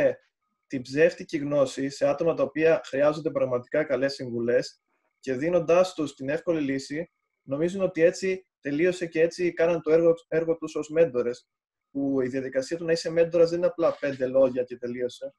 την 0.67 0.81
ψεύτικη 0.81 1.37
γνώση 1.37 1.89
σε 1.89 2.07
άτομα 2.07 2.33
τα 2.33 2.43
οποία 2.43 2.81
χρειάζονται 2.85 3.31
πραγματικά 3.31 3.83
καλές 3.83 4.13
συμβουλές 4.13 4.81
και 5.19 5.33
δίνοντάς 5.33 5.93
τους 5.93 6.15
την 6.15 6.29
εύκολη 6.29 6.61
λύση, 6.61 7.11
νομίζουν 7.41 7.81
ότι 7.81 8.01
έτσι 8.01 8.47
τελείωσε 8.59 9.05
και 9.05 9.21
έτσι 9.21 9.53
κάναν 9.53 9.81
το 9.81 9.91
έργο, 9.91 10.13
έργο 10.27 10.57
τους 10.57 10.75
ως 10.75 10.89
μέντορες. 10.89 11.47
Που 11.91 12.21
η 12.21 12.27
διαδικασία 12.27 12.77
του 12.77 12.85
να 12.85 12.91
είσαι 12.91 13.09
μέντορας 13.09 13.49
δεν 13.49 13.57
είναι 13.57 13.67
απλά 13.67 13.97
πέντε 13.99 14.27
λόγια 14.27 14.63
και 14.63 14.77
τελείωσε. 14.77 15.35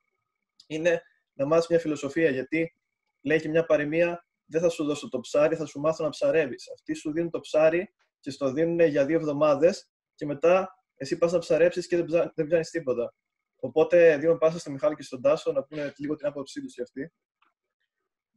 Είναι 0.67 1.03
να 1.35 1.47
μάθεις 1.47 1.69
μια 1.69 1.79
φιλοσοφία. 1.79 2.31
Γιατί 2.31 2.75
λέει 3.23 3.41
και 3.41 3.49
μια 3.49 3.67
παροιμία, 3.67 4.27
δεν 4.47 4.61
θα 4.61 4.69
σου 4.69 4.85
δώσω 4.85 5.09
το 5.09 5.21
ψάρι, 5.21 5.57
θα 5.57 5.67
σου 5.67 5.81
μάθω 5.81 6.05
να 6.05 6.11
ψαρεύεις. 6.11 6.71
Αυτοί 6.75 6.95
σου 6.95 7.13
δίνουν 7.13 7.31
το 7.31 7.41
ψάρι 7.41 7.95
και 8.21 8.31
στο 8.31 8.53
δίνουν 8.53 8.81
για 8.81 9.07
δύο 9.07 9.17
εβδομάδες 9.17 9.91
και 10.15 10.27
μετά 10.27 10.69
εσύ 10.97 11.19
πας 11.19 11.33
να 11.33 11.39
ψαρέψεις 11.39 11.87
και 11.87 11.97
δεν 12.35 12.47
ψάχνεις 12.47 12.71
τίποτα. 12.71 13.15
Οπότε 13.57 14.17
δίνω 14.17 14.37
πάσα 14.37 14.59
στο 14.59 14.71
Μιχάλη 14.71 14.95
και 14.95 15.03
στον 15.03 15.23
Τάσο 15.23 15.53
να 15.53 15.65
πούνε 15.65 15.93
λίγο 15.97 16.15
την 16.15 16.27
άποψή 16.27 16.61
τους 16.61 16.75
για 16.75 16.83
αυτή. 16.83 17.13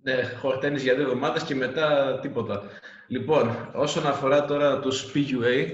Ναι, 0.01 0.23
χορταίνεις 0.23 0.83
για 0.83 0.95
δύο 0.95 1.03
εβδομάδες 1.03 1.43
και 1.43 1.55
μετά 1.55 2.19
τίποτα. 2.21 2.63
Λοιπόν, 3.07 3.71
όσον 3.73 4.07
αφορά 4.07 4.45
τώρα 4.45 4.79
τους 4.79 5.11
PUA, 5.13 5.67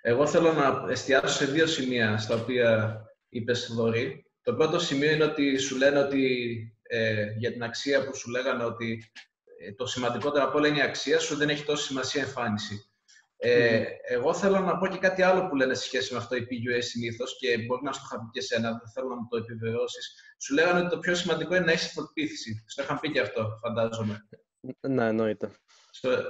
εγώ 0.00 0.26
θέλω 0.26 0.52
να 0.52 0.86
εστιάσω 0.90 1.26
σε 1.26 1.44
δύο 1.52 1.66
σημεία 1.66 2.18
στα 2.18 2.34
οποία 2.34 3.00
είπες 3.28 3.72
Δωρή. 3.74 4.29
Το 4.42 4.54
πρώτο 4.54 4.78
σημείο 4.78 5.10
είναι 5.12 5.24
ότι 5.24 5.58
σου 5.58 5.76
λένε 5.76 5.98
ότι 5.98 6.24
ε, 6.82 7.24
για 7.38 7.52
την 7.52 7.62
αξία 7.62 8.04
που 8.04 8.16
σου 8.16 8.30
λέγανε 8.30 8.64
ότι 8.64 9.10
ε, 9.60 9.72
το 9.72 9.86
σημαντικότερο 9.86 10.44
από 10.44 10.58
όλα 10.58 10.68
είναι 10.68 10.78
η 10.78 10.82
αξία 10.82 11.18
σου, 11.18 11.36
δεν 11.36 11.48
έχει 11.48 11.64
τόση 11.64 11.84
σημασία 11.84 12.22
εμφάνιση. 12.22 12.84
Ε, 13.42 13.82
Εγώ 14.08 14.34
θέλω 14.34 14.58
να 14.60 14.78
πω 14.78 14.86
και 14.86 14.98
κάτι 14.98 15.22
άλλο 15.22 15.48
που 15.48 15.56
λένε 15.56 15.74
σε 15.74 15.82
σχέση 15.82 16.12
με 16.12 16.18
αυτό 16.18 16.36
οι 16.36 16.46
PUA 16.50 16.78
συνήθως 16.82 17.36
και 17.38 17.58
μπορεί 17.58 17.82
να 17.84 17.92
σου 17.92 18.00
το 18.00 18.06
είχα 18.10 18.20
πει 18.20 18.30
και 18.32 18.38
εσένα, 18.38 18.70
δεν 18.70 18.90
θέλω 18.94 19.08
να 19.08 19.14
μου 19.14 19.26
το 19.30 19.36
επιβεβαιώσεις. 19.36 20.14
Σου 20.38 20.54
λέγανε 20.54 20.80
ότι 20.80 20.88
το 20.88 20.98
πιο 20.98 21.14
σημαντικό 21.14 21.54
είναι 21.54 21.64
να 21.64 21.72
έχεις 21.72 21.86
αυτοπεποίθηση. 21.86 22.64
Στο 22.66 22.82
είχαν 22.82 23.00
πει 23.00 23.10
και 23.10 23.20
αυτό, 23.20 23.58
φαντάζομαι. 23.62 24.26
Ναι, 24.80 25.06
εννοείται. 25.06 25.50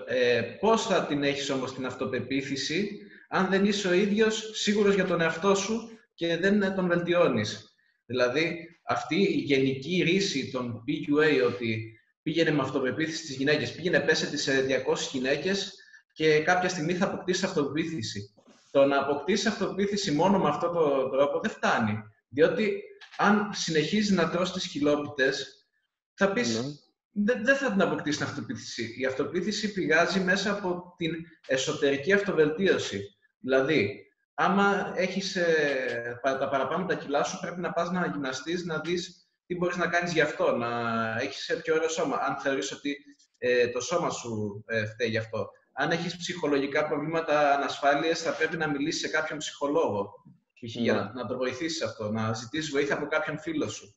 ε, 0.07 0.41
Πώς 0.41 0.87
θα 0.87 1.07
την 1.07 1.23
έχεις 1.23 1.51
όμως 1.51 1.75
την 1.75 1.87
αυτοπεποίθηση, 1.87 3.01
αν 3.29 3.49
δεν 3.49 3.65
είσαι 3.65 3.89
ο 3.89 3.93
ίδιος 3.93 4.51
σίγουρος 4.53 4.95
για 4.95 5.05
τον 5.05 5.21
εαυτό 5.21 5.55
σου 5.55 5.99
και 6.15 6.37
δεν 6.37 6.75
τον 6.75 6.87
βελτιώνεις. 6.89 7.70
Δηλαδή, 8.11 8.69
αυτή 8.87 9.17
η 9.17 9.37
γενική 9.37 10.03
ρίση 10.03 10.51
των 10.51 10.85
PUA 10.87 11.47
ότι 11.47 12.01
πήγαινε 12.23 12.51
με 12.51 12.63
αυτοπεποίθηση 12.63 13.25
στις 13.25 13.37
γυναίκες, 13.37 13.73
πήγαινε 13.73 14.01
πέσε 14.01 14.37
σε 14.37 14.67
200 14.67 15.11
γυναίκες 15.13 15.75
και 16.13 16.41
κάποια 16.41 16.69
στιγμή 16.69 16.95
θα 16.95 17.05
αποκτήσει 17.05 17.45
αυτοπεποίθηση. 17.45 18.35
Το 18.71 18.85
να 18.85 18.99
αποκτήσει 18.99 19.49
αυτοπεποίθηση 19.49 20.13
μόνο 20.13 20.39
με 20.39 20.49
αυτόν 20.49 20.73
τον 20.73 21.11
τρόπο 21.11 21.41
δεν 21.41 21.51
φτάνει. 21.51 21.99
Διότι 22.29 22.83
αν 23.17 23.51
συνεχίζεις 23.53 24.17
να 24.17 24.31
τρως 24.31 24.53
τις 24.53 24.67
χιλόπιτες, 24.67 25.67
θα 26.15 26.33
πεις 26.33 26.63
ναι. 27.11 27.35
δεν, 27.43 27.57
θα 27.57 27.71
την 27.71 27.83
αποκτήσει 27.83 28.19
την 28.19 28.27
αυτοπεποίθηση. 28.27 28.95
Η 28.99 29.05
αυτοπεποίθηση 29.05 29.73
πηγάζει 29.73 30.21
μέσα 30.21 30.53
από 30.53 30.95
την 30.97 31.13
εσωτερική 31.47 32.13
αυτοβελτίωση. 32.13 33.01
Δηλαδή, 33.41 34.10
άμα 34.43 34.93
έχεις 34.97 35.37
ε, 35.37 36.21
τα 36.23 36.49
παραπάνω 36.49 36.87
τα 36.87 36.95
κιλά 36.95 37.23
σου, 37.23 37.39
πρέπει 37.41 37.61
να 37.61 37.73
πας 37.73 37.91
να 37.91 38.07
γυμναστείς, 38.07 38.65
να 38.65 38.79
δεις 38.79 39.29
τι 39.47 39.57
μπορείς 39.57 39.77
να 39.77 39.87
κάνεις 39.87 40.13
γι' 40.13 40.21
αυτό, 40.21 40.57
να 40.57 40.69
έχεις 41.21 41.61
πιο 41.63 41.75
ωραίο 41.75 41.89
σώμα, 41.89 42.17
αν 42.17 42.37
θεωρείς 42.37 42.73
ότι 42.73 42.97
ε, 43.39 43.69
το 43.69 43.81
σώμα 43.81 44.11
σου 44.11 44.65
ε, 44.67 44.87
φταίει 44.87 45.09
γι' 45.09 45.19
αυτό 45.19 45.51
αν 45.81 45.91
έχεις 45.91 46.17
ψυχολογικά 46.17 46.87
προβλήματα 46.87 47.55
ανασφάλεια, 47.55 48.15
θα 48.15 48.33
πρέπει 48.33 48.57
να 48.57 48.69
μιλήσεις 48.69 49.01
σε 49.01 49.09
κάποιον 49.09 49.39
ψυχολόγο. 49.39 50.25
Για 50.63 50.95
να, 50.95 51.13
να 51.15 51.27
το 51.27 51.37
βοηθήσεις 51.37 51.83
αυτό, 51.83 52.11
να 52.11 52.33
ζητήσεις 52.33 52.71
βοήθεια 52.71 52.95
από 52.95 53.07
κάποιον 53.07 53.39
φίλο 53.39 53.69
σου. 53.69 53.97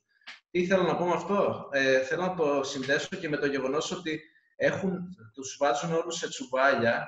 Τι 0.52 0.66
θέλω 0.66 0.84
να 0.84 0.96
πω 0.96 1.06
με 1.06 1.14
αυτό, 1.14 1.70
ε, 1.72 2.00
θέλω 2.00 2.22
να 2.22 2.36
το 2.36 2.64
συνδέσω 2.64 3.16
και 3.20 3.30
με 3.30 3.38
το 3.38 3.46
γεγονός 3.46 3.92
ότι 3.92 4.22
έχουν, 4.56 5.00
τους 5.34 5.58
βάζουν 5.60 5.94
όλους 5.94 6.18
σε 6.18 6.28
τσουβάλια, 6.28 7.08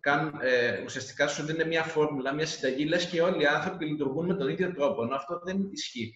καν, 0.00 0.38
ε, 0.42 0.82
ουσιαστικά 0.84 1.28
σου 1.28 1.42
δίνει 1.42 1.64
μια 1.64 1.82
φόρμουλα, 1.82 2.34
μια 2.34 2.46
συνταγή, 2.46 2.84
λες 2.84 3.06
και 3.06 3.22
όλοι 3.22 3.42
οι 3.42 3.46
άνθρωποι 3.46 3.84
λειτουργούν 3.84 4.26
με 4.26 4.34
τον 4.34 4.48
ίδιο 4.48 4.72
τρόπο, 4.74 5.02
ενώ 5.02 5.14
αυτό 5.14 5.40
δεν 5.44 5.68
ισχύει. 5.72 6.14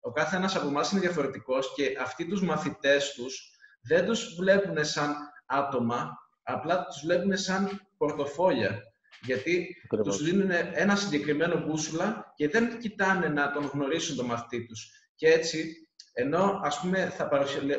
Ο 0.00 0.10
κάθε 0.10 0.36
ένας 0.36 0.56
από 0.56 0.66
εμάς 0.66 0.90
είναι 0.90 1.00
διαφορετικός 1.00 1.72
και 1.74 1.96
αυτοί 2.00 2.26
τους 2.26 2.42
μαθητές 2.42 3.12
τους 3.14 3.50
δεν 3.80 4.06
τους 4.06 4.34
βλέπουν 4.38 4.84
σαν 4.84 5.14
άτομα, 5.46 6.10
απλά 6.42 6.84
τους 6.84 7.00
βλέπουν 7.04 7.36
σαν 7.36 7.88
πορτοφόλια. 7.96 8.82
Γιατί 9.22 9.76
του 9.88 10.02
τους 10.02 10.22
δίνουν 10.22 10.50
ένα 10.72 10.96
συγκεκριμένο 10.96 11.60
μπούσουλα 11.60 12.32
και 12.36 12.48
δεν 12.48 12.78
κοιτάνε 12.78 13.28
να 13.28 13.52
τον 13.52 13.64
γνωρίσουν 13.64 14.16
τον 14.16 14.26
μαθητή 14.26 14.66
τους. 14.66 15.08
Και 15.14 15.28
έτσι, 15.28 15.83
ενώ 16.16 16.60
ας 16.62 16.80
πούμε 16.80 17.12
θα, 17.16 17.28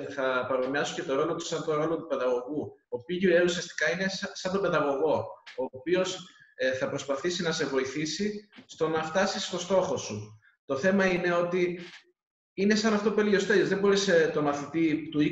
θα 0.09 0.45
παρομοιάσω 0.47 0.95
και 0.95 1.03
το 1.03 1.15
ρόλο 1.15 1.35
του 1.35 1.45
σαν 1.45 1.63
το 1.63 1.73
ρόλο 1.73 1.97
του 1.97 2.07
παιδαγωγού, 2.07 2.75
ο 2.89 2.97
PUA 2.97 3.43
ουσιαστικά 3.43 3.91
είναι 3.91 4.05
σαν 4.33 4.51
τον 4.51 4.61
παιδαγωγό, 4.61 5.15
ο 5.57 5.63
οποίος 5.71 6.29
ε, 6.55 6.71
θα 6.71 6.89
προσπαθήσει 6.89 7.43
να 7.43 7.51
σε 7.51 7.65
βοηθήσει 7.65 8.49
στο 8.65 8.87
να 8.87 9.03
φτάσεις 9.03 9.45
στο 9.45 9.59
στόχο 9.59 9.97
σου. 9.97 10.39
Το 10.65 10.77
θέμα 10.77 11.05
είναι 11.05 11.33
ότι 11.33 11.79
είναι 12.53 12.75
σαν 12.75 12.93
αυτό 12.93 13.11
που 13.11 13.19
έλεγε 13.19 13.35
ο 13.35 13.39
Στέλιος. 13.39 13.69
Δεν 13.69 13.79
μπορείς 13.79 14.07
ε, 14.07 14.31
το 14.33 14.41
μαθητή 14.41 15.09
του 15.09 15.19
20 15.19 15.23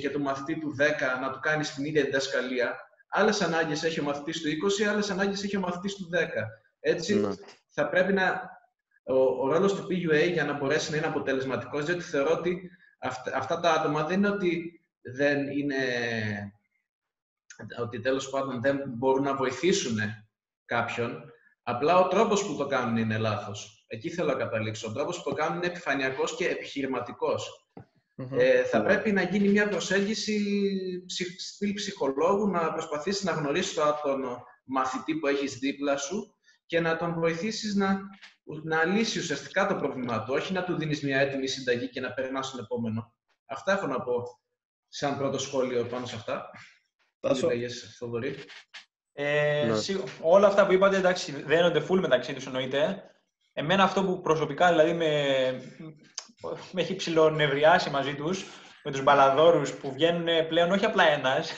και 0.00 0.10
το 0.10 0.18
μαθητή 0.18 0.58
του 0.58 0.76
10 0.78 1.20
να 1.20 1.30
του 1.30 1.38
κάνεις 1.40 1.74
την 1.74 1.84
ίδια 1.84 2.04
διδασκαλία. 2.04 2.76
Άλλες 3.08 3.40
ανάγκες 3.40 3.82
έχει 3.82 4.00
ο 4.00 4.02
μαθητής 4.02 4.40
του 4.40 4.48
20, 4.48 4.84
άλλες 4.84 5.10
ανάγκες 5.10 5.42
έχει 5.42 5.56
ο 5.56 5.60
μαθητής 5.60 5.94
του 5.94 6.08
10. 6.12 6.18
Έτσι, 6.80 7.14
ναι. 7.14 7.28
θα 7.68 7.88
πρέπει 7.88 8.12
να. 8.12 8.50
Ο, 9.04 9.14
ο 9.14 9.52
ρόλος 9.52 9.74
του 9.74 9.86
PUA 9.90 10.30
για 10.32 10.44
να 10.44 10.52
μπορέσει 10.52 10.90
να 10.90 10.96
είναι 10.96 11.06
αποτελεσματικός, 11.06 11.84
διότι 11.84 12.02
θεωρώ 12.02 12.30
ότι 12.32 12.70
αυτά, 12.98 13.36
αυτά 13.36 13.60
τα 13.60 13.72
άτομα 13.72 14.04
δεν 14.04 14.18
είναι 14.18 14.28
ότι 14.28 14.80
δεν 15.00 15.50
είναι. 15.50 15.76
ότι 17.80 18.00
τέλος 18.00 18.30
πάντων 18.30 18.60
δεν 18.60 18.82
μπορούν 18.86 19.22
να 19.22 19.36
βοηθήσουν 19.36 19.98
κάποιον, 20.64 21.24
απλά 21.62 21.98
ο 21.98 22.08
τρόπος 22.08 22.46
που 22.46 22.56
το 22.56 22.66
κάνουν 22.66 22.96
είναι 22.96 23.18
λάθος. 23.18 23.84
Εκεί 23.86 24.10
θέλω 24.10 24.32
να 24.32 24.38
καταλήξω. 24.38 24.88
Ο 24.88 24.92
τρόπος 24.92 25.22
που 25.22 25.30
το 25.30 25.34
κάνουν 25.34 25.56
είναι 25.56 25.66
επιφανειακός 25.66 26.36
και 26.36 26.48
επιχειρηματικός. 26.48 27.66
Ε, 28.30 28.62
θα 28.64 28.82
πρέπει 28.82 29.12
να 29.12 29.22
γίνει 29.22 29.48
μια 29.48 29.68
προσέγγιση 29.68 30.40
στυλ 31.38 31.72
ψυχολόγου, 31.72 32.50
να 32.50 32.72
προσπαθήσεις 32.72 33.24
να 33.24 33.32
γνωρίσεις 33.32 33.74
τον 33.74 34.44
μαθητή 34.64 35.14
που 35.14 35.26
έχεις 35.26 35.58
δίπλα 35.58 35.96
σου 35.96 36.34
και 36.72 36.80
να 36.80 36.96
τον 36.96 37.14
βοηθήσεις 37.14 37.74
να, 37.74 38.00
να 38.62 38.84
λύσει 38.84 39.18
ουσιαστικά 39.18 39.66
το 39.66 39.74
πρόβλημά 39.74 40.24
του, 40.24 40.34
όχι 40.34 40.52
να 40.52 40.64
του 40.64 40.76
δίνεις 40.76 41.02
μια 41.02 41.20
έτοιμη 41.20 41.46
συνταγή 41.46 41.88
και 41.88 42.00
να 42.00 42.12
περνάς 42.12 42.46
στον 42.46 42.60
επόμενο. 42.60 43.14
Αυτά 43.46 43.72
έχω 43.72 43.86
να 43.86 44.00
πω 44.00 44.40
σαν 44.88 45.18
πρώτο 45.18 45.38
σχόλιο 45.38 45.84
πάνω 45.84 46.06
σε 46.06 46.16
αυτά. 46.16 46.50
Τάσο. 47.20 47.48
Ε, 49.12 49.64
ναι. 49.66 50.00
Όλα 50.20 50.46
αυτά 50.46 50.66
που 50.66 50.72
είπατε, 50.72 50.96
εντάξει, 50.96 51.42
δένονται 51.42 51.86
full 51.88 52.00
μεταξύ 52.00 52.34
τους 52.34 52.46
εννοείται. 52.46 53.02
Εμένα 53.52 53.82
αυτό 53.82 54.04
που 54.04 54.20
προσωπικά 54.20 54.68
δηλαδή 54.68 54.92
με, 54.92 55.10
με 56.72 56.80
έχει 56.80 56.96
ψηλονευριάσει 56.96 57.90
μαζί 57.90 58.14
τους, 58.14 58.44
με 58.84 58.90
τους 58.90 59.02
μπαλαδόρους 59.02 59.72
που 59.72 59.92
βγαίνουν 59.92 60.46
πλέον 60.48 60.70
όχι 60.70 60.84
απλά 60.84 61.04
ένας, 61.04 61.52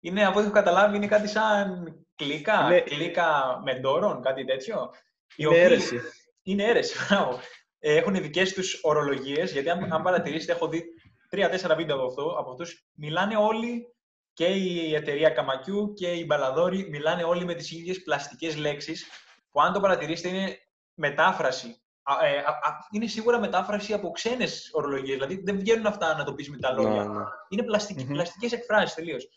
είναι 0.00 0.24
από 0.24 0.36
ό,τι 0.38 0.46
έχω 0.46 0.54
καταλάβει 0.54 0.96
είναι 0.96 1.06
κάτι 1.06 1.28
σαν 1.28 1.94
κλίκα, 2.18 2.68
ναι. 2.68 2.80
κλίκα 2.80 3.60
μεντόρων, 3.64 4.22
κάτι 4.22 4.44
τέτοιο. 4.44 4.90
Είναι 5.36 5.56
αίρεση. 5.56 6.00
Είναι 6.42 6.64
αίρεση, 6.64 6.96
μπράβο. 7.08 7.38
Ε, 7.78 7.96
έχουν 7.96 8.14
δικές 8.14 8.52
τους 8.52 8.80
ορολογίες, 8.82 9.52
γιατί 9.52 9.70
αν, 9.70 9.92
αν 9.92 10.02
παρατηρήσετε, 10.02 10.52
έχω 10.52 10.68
δει 10.68 10.84
τρία-τέσσερα 11.28 11.74
βίντεο 11.74 11.96
από, 11.96 12.06
αυτό, 12.06 12.36
από 12.38 12.50
αυτούς. 12.50 12.88
Μιλάνε 12.94 13.36
όλοι 13.36 13.94
και 14.32 14.46
η 14.46 14.94
εταιρεία 14.94 15.30
Καμακιού 15.30 15.92
και 15.92 16.08
οι 16.08 16.24
μπαλαδόροι 16.26 16.88
μιλάνε 16.90 17.24
όλοι 17.24 17.44
με 17.44 17.54
τις 17.54 17.70
ίδιες 17.70 18.02
πλαστικές 18.02 18.56
λέξεις 18.56 19.06
που 19.50 19.60
αν 19.60 19.72
το 19.72 19.80
παρατηρήσετε 19.80 20.28
είναι 20.28 20.58
μετάφραση. 20.94 21.82
Ε, 22.22 22.42
είναι 22.90 23.06
σίγουρα 23.06 23.38
μετάφραση 23.40 23.92
από 23.92 24.10
ξένες 24.10 24.70
ορολογίες, 24.72 25.14
δηλαδή 25.14 25.42
δεν 25.44 25.58
βγαίνουν 25.58 25.86
αυτά 25.86 26.16
να 26.16 26.24
το 26.24 26.34
πεις 26.34 26.50
με 26.50 26.56
τα 26.56 26.72
λόγια. 26.72 27.04
Ναι, 27.04 27.18
ναι. 27.18 27.24
Είναι 27.48 27.62
πλαστικ, 27.62 27.98
mm-hmm. 28.00 28.06
πλαστικές 28.06 28.52
εκφράσεις 28.52 28.94
τελείως. 28.94 29.28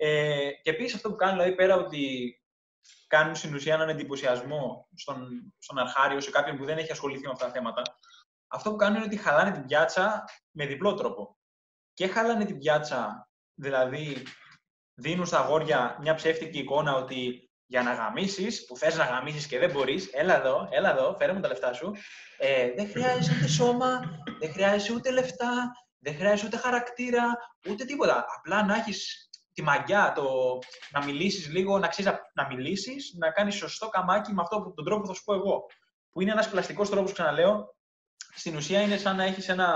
Ε, 0.00 0.50
και 0.62 0.70
επίσης 0.70 0.94
αυτό 0.94 1.08
που 1.08 1.16
κάνουν, 1.16 1.36
δηλαδή 1.36 1.54
πέρα 1.54 1.76
ότι 1.76 2.32
κάνουν 3.06 3.34
στην 3.34 3.54
ουσία 3.54 3.74
έναν 3.74 3.88
εντυπωσιασμό 3.88 4.88
στον, 4.94 5.28
στον 5.58 5.78
αρχάριο, 5.78 6.20
σε 6.20 6.30
κάποιον 6.30 6.56
που 6.56 6.64
δεν 6.64 6.78
έχει 6.78 6.92
ασχοληθεί 6.92 7.24
με 7.24 7.32
αυτά 7.32 7.46
τα 7.46 7.52
θέματα, 7.52 7.82
αυτό 8.48 8.70
που 8.70 8.76
κάνουν 8.76 8.96
είναι 8.96 9.04
ότι 9.04 9.16
χαλάνε 9.16 9.50
την 9.50 9.64
πιάτσα 9.66 10.24
με 10.50 10.66
διπλό 10.66 10.94
τρόπο. 10.94 11.38
Και 11.94 12.06
χαλάνε 12.06 12.44
την 12.44 12.58
πιάτσα, 12.58 13.30
δηλαδή 13.54 14.22
δίνουν 14.94 15.26
στα 15.26 15.38
αγόρια 15.38 15.96
μια 16.00 16.14
ψεύτικη 16.14 16.58
εικόνα 16.58 16.94
ότι 16.94 17.50
για 17.66 17.82
να 17.82 17.94
γαμίσεις, 17.94 18.64
που 18.66 18.76
θες 18.76 18.96
να 18.96 19.04
γαμίσεις 19.04 19.46
και 19.46 19.58
δεν 19.58 19.70
μπορείς, 19.70 20.08
έλα 20.12 20.36
εδώ, 20.38 20.68
έλα 20.70 20.90
εδώ, 20.90 21.14
φέρε 21.18 21.32
μου 21.32 21.40
τα 21.40 21.48
λεφτά 21.48 21.72
σου. 21.72 21.92
Ε, 22.38 22.72
δεν 22.74 22.88
χρειάζεται 22.90 23.36
ούτε 23.36 23.48
σώμα, 23.48 24.00
δεν 24.38 24.52
χρειάζεται 24.52 24.92
ούτε 24.92 25.10
λεφτά, 25.10 25.72
δεν 25.98 26.14
χρειάζεται 26.14 26.46
ούτε 26.46 26.56
χαρακτήρα, 26.56 27.36
ούτε 27.68 27.84
τίποτα. 27.84 28.26
Απλά 28.36 28.64
να 28.64 28.74
έχεις 28.74 29.27
τη 29.58 29.64
μαγιά, 29.64 30.12
το 30.12 30.58
να 30.90 31.04
μιλήσεις 31.04 31.48
λίγο, 31.48 31.78
να 31.78 31.88
ξέρεις 31.88 32.12
να 32.34 32.46
μιλήσεις, 32.46 33.14
να 33.18 33.30
κάνεις 33.30 33.54
σωστό 33.54 33.88
καμάκι 33.88 34.32
με 34.32 34.42
αυτό 34.42 34.72
τον 34.76 34.84
τρόπο 34.84 35.00
που 35.00 35.06
θα 35.06 35.14
σου 35.14 35.24
πω 35.24 35.34
εγώ. 35.34 35.66
Που 36.10 36.20
είναι 36.20 36.30
ένας 36.30 36.50
πλαστικός 36.50 36.90
τρόπος, 36.90 37.12
ξαναλέω. 37.12 37.76
Στην 38.34 38.56
ουσία 38.56 38.80
είναι 38.80 38.96
σαν 38.96 39.16
να 39.16 39.24
έχεις 39.24 39.48
ένα. 39.48 39.66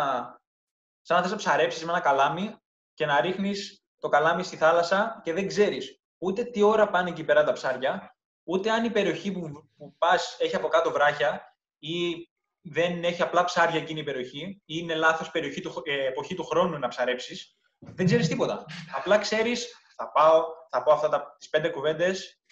σαν 1.01 1.17
να 1.17 1.23
θες 1.23 1.31
να 1.31 1.37
ψαρέψεις 1.37 1.85
με 1.85 1.93
ένα 1.93 2.01
καλάμι 2.01 2.57
και 2.95 3.07
να 3.07 3.21
ρίχνεις 3.21 3.85
το 3.99 4.09
καλάμι 4.09 4.43
στη 4.43 4.57
θάλασσα 4.57 5.21
και 5.25 5.33
δεν 5.33 5.47
ξέρεις 5.47 6.03
ούτε 6.19 6.45
τι 6.45 6.63
ώρα 6.63 6.91
πάνε 6.91 7.11
εκεί 7.11 7.25
πέρα 7.25 7.45
τα 7.45 7.53
ψάρια, 7.53 8.17
ούτε 8.45 8.71
αν 8.71 8.85
η 8.85 8.91
περιοχή 8.91 9.33
που, 9.33 9.71
που 9.77 9.95
πας 9.99 10.37
έχει 10.41 10.57
από 10.57 10.69
κάτω 10.69 10.91
βράχια 10.91 11.57
ή 11.79 12.29
δεν 12.61 13.05
έχει 13.05 13.23
απλά 13.23 13.45
ψάρια 13.45 13.81
εκείνη 13.81 14.01
η 14.01 14.05
περιοχή 14.05 14.43
ή 14.45 14.63
είναι 14.65 14.95
λάθος 14.95 15.31
περιοχή 15.31 15.61
του, 15.61 15.83
ε, 15.85 16.07
εποχή 16.07 16.35
του 16.35 16.45
χρόνου 16.45 16.79
να 16.79 16.89
ψαρέψεις. 16.89 17.57
Δεν 17.83 18.07
ξέρεις 18.07 18.29
τίποτα. 18.29 18.65
Απλά 18.97 19.19
ξέρεις, 19.19 19.67
θα 19.97 20.11
πάω, 20.11 20.45
θα 20.71 20.83
πω 20.83 20.93
αυτά 20.93 21.09
τα, 21.09 21.37
τις 21.39 21.49
πέντε 21.49 21.69
κουβέντες 21.69 22.43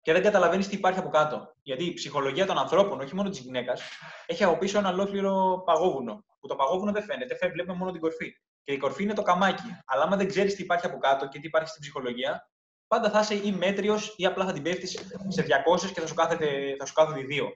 και 0.00 0.12
δεν 0.12 0.22
καταλαβαίνεις 0.22 0.68
τι 0.68 0.74
υπάρχει 0.74 0.98
από 0.98 1.08
κάτω. 1.08 1.54
Γιατί 1.62 1.84
η 1.84 1.92
ψυχολογία 1.92 2.46
των 2.46 2.58
ανθρώπων, 2.58 3.00
όχι 3.00 3.14
μόνο 3.14 3.28
της 3.28 3.38
γυναίκας, 3.38 3.82
έχει 4.26 4.44
από 4.44 4.58
πίσω 4.58 4.78
ένα 4.78 4.88
ολόκληρο 4.88 5.62
παγόβουνο. 5.64 6.24
Που 6.40 6.46
το 6.46 6.54
παγόβουνο 6.54 6.92
δεν 6.92 7.02
φαίνεται, 7.02 7.38
βλέπουμε 7.52 7.76
μόνο 7.76 7.90
την 7.90 8.00
κορφή. 8.00 8.32
Και 8.64 8.72
η 8.72 8.76
κορφή 8.76 9.02
είναι 9.02 9.14
το 9.14 9.22
καμάκι. 9.22 9.62
Αλλά 9.86 10.02
άμα 10.02 10.16
δεν 10.16 10.28
ξέρεις 10.28 10.54
τι 10.54 10.62
υπάρχει 10.62 10.86
από 10.86 10.98
κάτω 10.98 11.28
και 11.28 11.38
τι 11.38 11.46
υπάρχει 11.46 11.68
στην 11.68 11.80
ψυχολογία, 11.80 12.50
πάντα 12.86 13.10
θα 13.10 13.20
είσαι 13.20 13.34
ή 13.34 13.52
μέτριος 13.52 14.14
ή 14.16 14.26
απλά 14.26 14.44
θα 14.44 14.52
την 14.52 14.62
πέφτεις 14.62 14.90
σε 15.28 15.42
200 15.42 15.92
και 15.94 16.00
θα 16.00 16.06
σου 16.06 16.14
κάθεται, 16.14 16.76
θα 16.78 16.86
σου 16.86 16.92
κάθεται 16.92 17.20
δύο. 17.20 17.48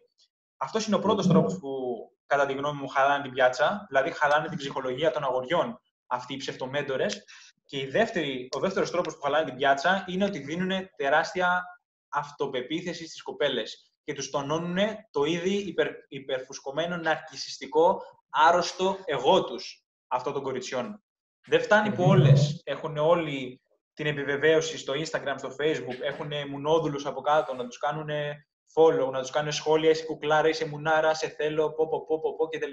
Αυτός 0.56 0.86
είναι 0.86 0.96
ο 0.96 0.98
πρώτος 0.98 1.26
τρόπος 1.26 1.58
που, 1.58 1.70
κατά 2.26 2.46
τη 2.46 2.52
γνώμη 2.52 2.80
μου, 2.80 2.88
χαλάνε 2.88 3.22
την 3.22 3.32
πιάτσα. 3.32 3.84
Δηλαδή, 3.88 4.10
χαλάνε 4.10 4.48
την 4.48 4.58
ψυχολογία 4.58 5.10
των 5.10 5.24
αγοριών 5.24 5.80
αυτοί 6.10 6.34
οι 6.34 6.36
ψευτομέντορες. 6.36 7.24
Και 7.64 7.78
η 7.78 7.86
δεύτερη, 7.86 8.48
ο 8.56 8.58
δεύτερος 8.58 8.90
τρόπος 8.90 9.14
που 9.14 9.20
χαλάνε 9.20 9.44
την 9.44 9.54
πιάτσα 9.54 10.04
είναι 10.08 10.24
ότι 10.24 10.38
δίνουν 10.38 10.90
τεράστια 10.96 11.64
αυτοπεποίθηση 12.08 13.06
στις 13.06 13.22
κοπέλες 13.22 13.92
και 14.04 14.14
τους 14.14 14.30
τονώνουν 14.30 14.78
το 15.10 15.24
ήδη 15.24 15.54
υπερ, 15.54 15.88
υπερφουσκωμένο 16.08 16.96
ναρκισιστικό 16.96 18.02
άρρωστο 18.30 18.98
εγώ 19.04 19.44
τους 19.44 19.84
αυτών 20.08 20.32
των 20.32 20.42
κοριτσιών. 20.42 21.02
Δεν 21.46 21.62
φτάνει 21.62 21.94
που 21.94 22.04
όλες 22.04 22.60
έχουν 22.64 22.96
όλοι 22.96 23.60
την 23.94 24.06
επιβεβαίωση 24.06 24.78
στο 24.78 24.92
Instagram, 24.92 25.34
στο 25.36 25.54
Facebook, 25.60 26.00
έχουν 26.02 26.32
μουνόδουλους 26.48 27.06
από 27.06 27.20
κάτω, 27.20 27.54
να 27.54 27.66
τους 27.66 27.78
κάνουν 27.78 28.08
follow, 28.74 29.10
να 29.12 29.20
τους 29.20 29.30
κάνουν 29.30 29.52
σχόλια, 29.52 29.90
είσαι 29.90 30.04
κουκλάρα, 30.04 30.48
είσαι 30.48 30.66
μουνάρα, 30.66 31.14
σε 31.14 31.28
θέλω, 31.28 31.72
πω, 31.72 31.88
πω, 31.88 32.04
πω, 32.04 32.20
πω, 32.20 32.36
πω 32.36 32.46
κτλ. 32.48 32.72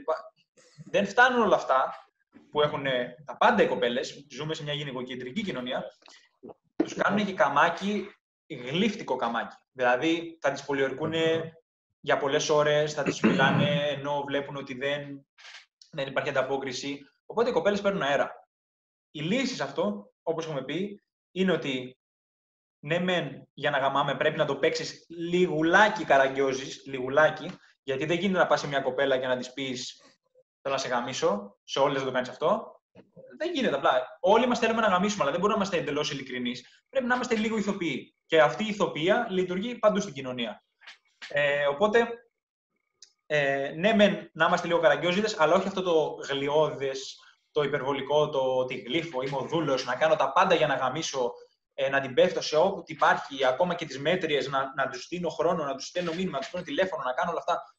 Δεν 0.85 1.07
φτάνουν 1.07 1.41
όλα 1.41 1.55
αυτά 1.55 2.06
που 2.51 2.61
έχουν 2.61 2.83
τα 3.25 3.37
πάντα 3.37 3.63
οι 3.63 3.67
κοπέλες, 3.67 4.27
ζούμε 4.31 4.53
σε 4.53 4.63
μια 4.63 4.73
γυναικοκεντρική 4.73 5.43
κοινωνία, 5.43 5.83
τους 6.75 6.93
κάνουν 6.93 7.25
και 7.25 7.33
καμάκι, 7.33 8.09
γλύφτικο 8.47 9.15
καμάκι. 9.15 9.55
Δηλαδή 9.71 10.37
θα 10.41 10.51
τις 10.51 10.63
πολιορκούν 10.63 11.13
για 11.99 12.17
πολλές 12.17 12.49
ώρες, 12.49 12.93
θα 12.93 13.03
τις 13.03 13.21
μιλάνε 13.21 13.87
ενώ 13.89 14.23
βλέπουν 14.27 14.55
ότι 14.55 14.73
δεν, 14.73 15.27
δεν 15.91 16.07
υπάρχει 16.07 16.29
ανταπόκριση. 16.29 16.99
Οπότε 17.25 17.49
οι 17.49 17.53
κοπέλες 17.53 17.81
παίρνουν 17.81 18.01
αέρα. 18.01 18.47
Η 19.11 19.21
λύση 19.21 19.55
σε 19.55 19.63
αυτό, 19.63 20.11
όπως 20.23 20.45
έχουμε 20.45 20.63
πει, 20.63 21.03
είναι 21.31 21.51
ότι 21.51 21.97
ναι, 22.79 22.99
μεν 22.99 23.47
για 23.53 23.69
να 23.69 23.77
γαμάμε 23.77 24.15
πρέπει 24.15 24.37
να 24.37 24.45
το 24.45 24.55
παίξεις 24.55 25.05
λιγουλάκι 25.09 26.03
καραγκιόζης, 26.03 26.85
λιγουλάκι, 26.85 27.49
γιατί 27.83 28.05
δεν 28.05 28.17
γίνεται 28.17 28.39
να 28.39 28.47
πας 28.47 28.59
σε 28.59 28.67
μια 28.67 28.81
κοπέλα 28.81 29.17
και 29.17 29.27
να 29.27 29.37
της 29.37 29.53
πεις 29.53 30.01
Θέλω 30.67 30.79
να 30.79 30.85
σε 30.85 30.93
γαμίσω, 30.95 31.57
σε 31.63 31.79
όλες 31.79 31.97
δεν 31.97 32.05
το 32.05 32.11
κάνει 32.11 32.29
αυτό. 32.29 32.81
Δεν 33.37 33.53
γίνεται 33.53 33.75
απλά. 33.75 34.17
Όλοι 34.19 34.47
μας 34.47 34.59
θέλουμε 34.59 34.81
να 34.81 34.87
γαμίσουμε, 34.87 35.23
αλλά 35.23 35.31
δεν 35.31 35.39
μπορούμε 35.39 35.59
να 35.59 35.65
είμαστε 35.65 35.83
εντελώς 35.83 36.11
ειλικρινείς. 36.11 36.85
Πρέπει 36.89 37.05
να 37.05 37.15
είμαστε 37.15 37.35
λίγο 37.35 37.57
ηθοποιοί. 37.57 38.15
Και 38.25 38.41
αυτή 38.41 38.63
η 38.63 38.67
ηθοποιία 38.67 39.27
λειτουργεί 39.29 39.75
παντού 39.75 39.99
στην 39.99 40.13
κοινωνία. 40.13 40.63
Ε, 41.27 41.65
οπότε 41.67 42.07
ε, 43.25 43.73
ναι, 43.75 43.93
μεν 43.93 44.29
να 44.33 44.45
είμαστε 44.45 44.67
λίγο 44.67 44.79
καραγκιόζιδε, 44.79 45.35
αλλά 45.37 45.55
όχι 45.55 45.67
αυτό 45.67 45.81
το 45.81 46.17
γλιώδες, 46.29 47.19
το 47.51 47.63
υπερβολικό, 47.63 48.29
το 48.29 48.57
ότι 48.57 48.75
γλύφω, 48.75 49.21
είμαι 49.21 49.37
ο 49.37 49.41
δούλος, 49.41 49.85
να 49.85 49.95
κάνω 49.95 50.15
τα 50.15 50.31
πάντα 50.31 50.55
για 50.55 50.67
να 50.67 50.75
γαμίσω, 50.75 51.31
ε, 51.73 51.89
να 51.89 52.01
την 52.01 52.13
πέφτω 52.13 52.41
σε 52.41 52.55
όπου 52.55 52.83
υπάρχει, 52.85 53.45
ακόμα 53.45 53.75
και 53.75 53.85
τις 53.85 53.99
μέτριες, 53.99 54.47
να, 54.47 54.73
να 54.75 54.87
τους 54.87 55.07
δίνω 55.07 55.29
χρόνο, 55.29 55.63
να 55.63 55.75
τους 55.75 55.87
στέλνω 55.87 56.13
μήνυμα, 56.13 56.31
να 56.31 56.39
τους 56.39 56.49
παίρνω 56.49 56.65
τηλέφωνο, 56.65 57.03
να 57.03 57.13
κάνω 57.13 57.29
όλα 57.29 57.39
αυτά. 57.39 57.75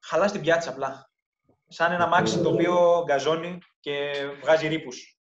Χαλάς 0.00 0.32
την 0.32 0.40
πιάτσα 0.40 0.70
απλά. 0.70 1.10
Σαν 1.68 1.92
ένα 1.92 2.06
μάξι 2.06 2.42
το 2.42 2.48
οποίο 2.48 3.02
γκαζώνει 3.04 3.58
και 3.80 4.12
βγάζει 4.42 4.68
ρήπους. 4.68 5.18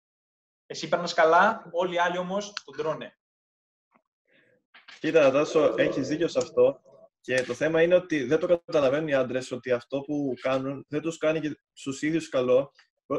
Εσύ 0.67 0.89
παίρνει 0.89 1.09
καλά, 1.09 1.69
όλοι 1.73 1.95
οι 1.95 1.99
άλλοι 1.99 2.19
όμως 2.19 2.53
τον 2.65 2.77
τρώνε. 2.77 3.19
Κοίτα, 5.01 5.31
Τάσο, 5.31 5.75
έχεις 5.77 6.09
δίκιο 6.09 6.29
σε 6.29 6.39
αυτό. 6.39 6.81
Και 7.21 7.43
το 7.43 7.55
θέμα 7.55 7.83
είναι 7.83 7.95
ότι 7.95 8.25
δεν 8.25 8.39
το 8.39 8.47
καταλαβαίνουν 8.47 9.09
οι 9.09 9.15
άντρες 9.15 9.51
ότι 9.51 9.73
αυτό 9.73 10.01
που 10.01 10.35
κάνουν 10.41 10.85
δεν 10.89 11.01
τους 11.01 11.19
κάνει 11.19 11.41
και 11.41 11.61
στους 11.73 12.03
ίδιους 12.03 12.29
καλό. 12.29 12.73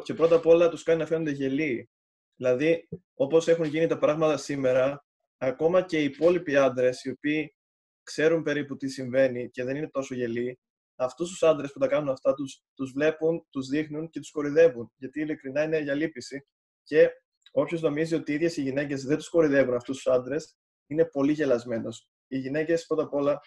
Και 0.03 0.13
πρώτα 0.13 0.36
απ' 0.36 0.45
όλα 0.45 0.69
τους 0.69 0.83
κάνει 0.83 0.99
να 0.99 1.05
φαίνονται 1.05 1.31
γελοί. 1.31 1.89
Δηλαδή, 2.36 2.88
όπως 3.13 3.47
έχουν 3.47 3.65
γίνει 3.65 3.88
τα 3.88 3.97
πράγματα 3.97 4.38
σήμερα, 4.38 5.05
ακόμα 5.38 5.81
και 5.81 6.01
οι 6.01 6.03
υπόλοιποι 6.03 6.57
άντρες, 6.57 7.03
οι 7.03 7.09
οποίοι 7.09 7.55
ξέρουν 8.03 8.43
περίπου 8.43 8.77
τι 8.77 8.88
συμβαίνει 8.88 9.49
και 9.49 9.63
δεν 9.63 9.75
είναι 9.75 9.89
τόσο 9.89 10.15
γελοί, 10.15 10.59
αυτούς 11.04 11.30
τους 11.30 11.44
άντρες 11.44 11.72
που 11.72 11.80
τα 11.80 11.88
κάνουν 11.88 12.10
αυτά, 12.10 12.34
τους 12.34 12.63
τους 12.76 12.92
βλέπουν, 12.92 13.48
τους 13.50 13.68
δείχνουν 13.68 14.10
και 14.10 14.20
τους 14.20 14.32
κορυδεύουν. 14.32 14.92
Γιατί 14.96 15.22
ειλικρινά 15.22 15.63
είναι 15.63 15.80
για 15.80 15.94
λύπηση. 15.94 16.48
Και 16.84 17.10
όποιος 17.52 17.82
νομίζει 17.82 18.16
ότι 18.16 18.32
οι 18.32 18.36
ίδιες 18.36 18.58
οι 18.58 18.62
γυναίκες 18.62 19.04
δεν 19.04 19.18
τους 19.18 19.30
κορυδεύουν 19.30 19.74
αυτούς 19.74 19.96
τους 19.96 20.08
άντρες, 20.08 20.58
είναι 20.88 21.06
πολύ 21.06 21.32
γελασμένος. 21.32 22.10
Οι 22.28 22.38
γυναίκες 22.38 22.86
πρώτα 22.86 23.04
απ' 23.04 23.13
όλα 23.13 23.39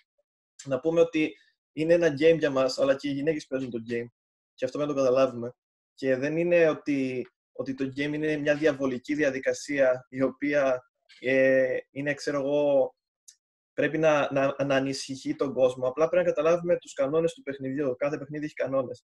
να 0.64 0.80
πούμε 0.80 1.00
ότι 1.00 1.34
είναι 1.72 1.94
ένα 1.94 2.08
game 2.08 2.38
για 2.38 2.50
μας, 2.50 2.78
αλλά 2.78 2.96
και 2.96 3.08
οι 3.08 3.12
γυναίκες 3.12 3.46
παίζουν 3.46 3.70
το 3.70 3.78
game. 3.78 4.06
Και 4.54 4.64
αυτό 4.64 4.78
πρέπει 4.78 4.92
να 4.92 4.96
το 4.96 5.04
καταλάβουμε. 5.04 5.52
Και 5.94 6.16
δεν 6.16 6.36
είναι 6.36 6.68
ότι, 6.68 7.26
ότι 7.52 7.74
το 7.74 7.84
game 7.84 8.12
είναι 8.12 8.36
μια 8.36 8.56
διαβολική 8.56 9.14
διαδικασία 9.14 10.06
η 10.08 10.22
οποία 10.22 10.82
ε, 11.20 11.76
είναι, 11.90 12.14
ξέρω 12.14 12.40
εγώ, 12.40 12.94
πρέπει 13.76 13.98
να, 13.98 14.32
να, 14.32 14.64
να 14.64 14.74
ανησυχεί 14.74 15.34
τον 15.34 15.52
κόσμο. 15.52 15.88
Απλά 15.88 16.08
πρέπει 16.08 16.26
να 16.26 16.32
καταλάβουμε 16.32 16.76
τους 16.76 16.92
κανόνες 16.92 17.32
του 17.32 17.42
παιχνιδιού. 17.42 17.96
Κάθε 17.96 18.18
παιχνίδι 18.18 18.44
έχει 18.44 18.54
κανόνες. 18.54 19.06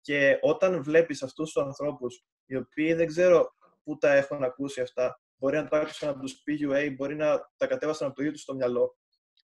Και 0.00 0.38
όταν 0.40 0.82
βλέπεις 0.82 1.22
αυτούς 1.22 1.52
τους 1.52 1.62
ανθρώπους, 1.62 2.24
οι 2.46 2.56
οποίοι 2.56 2.94
δεν 2.94 3.06
ξέρω 3.06 3.54
πού 3.82 3.96
τα 3.96 4.12
έχουν 4.12 4.44
ακούσει 4.44 4.80
αυτά, 4.80 5.20
μπορεί 5.36 5.56
να 5.56 5.68
τα 5.68 5.78
άκουσαν 5.78 6.08
από 6.08 6.20
τους 6.20 6.42
PUA, 6.46 6.94
μπορεί 6.96 7.16
να 7.16 7.50
τα 7.56 7.66
κατέβασαν 7.66 8.06
από 8.06 8.16
το 8.16 8.22
ίδιο 8.22 8.34
τους 8.34 8.42
στο 8.42 8.54
μυαλό, 8.54 8.96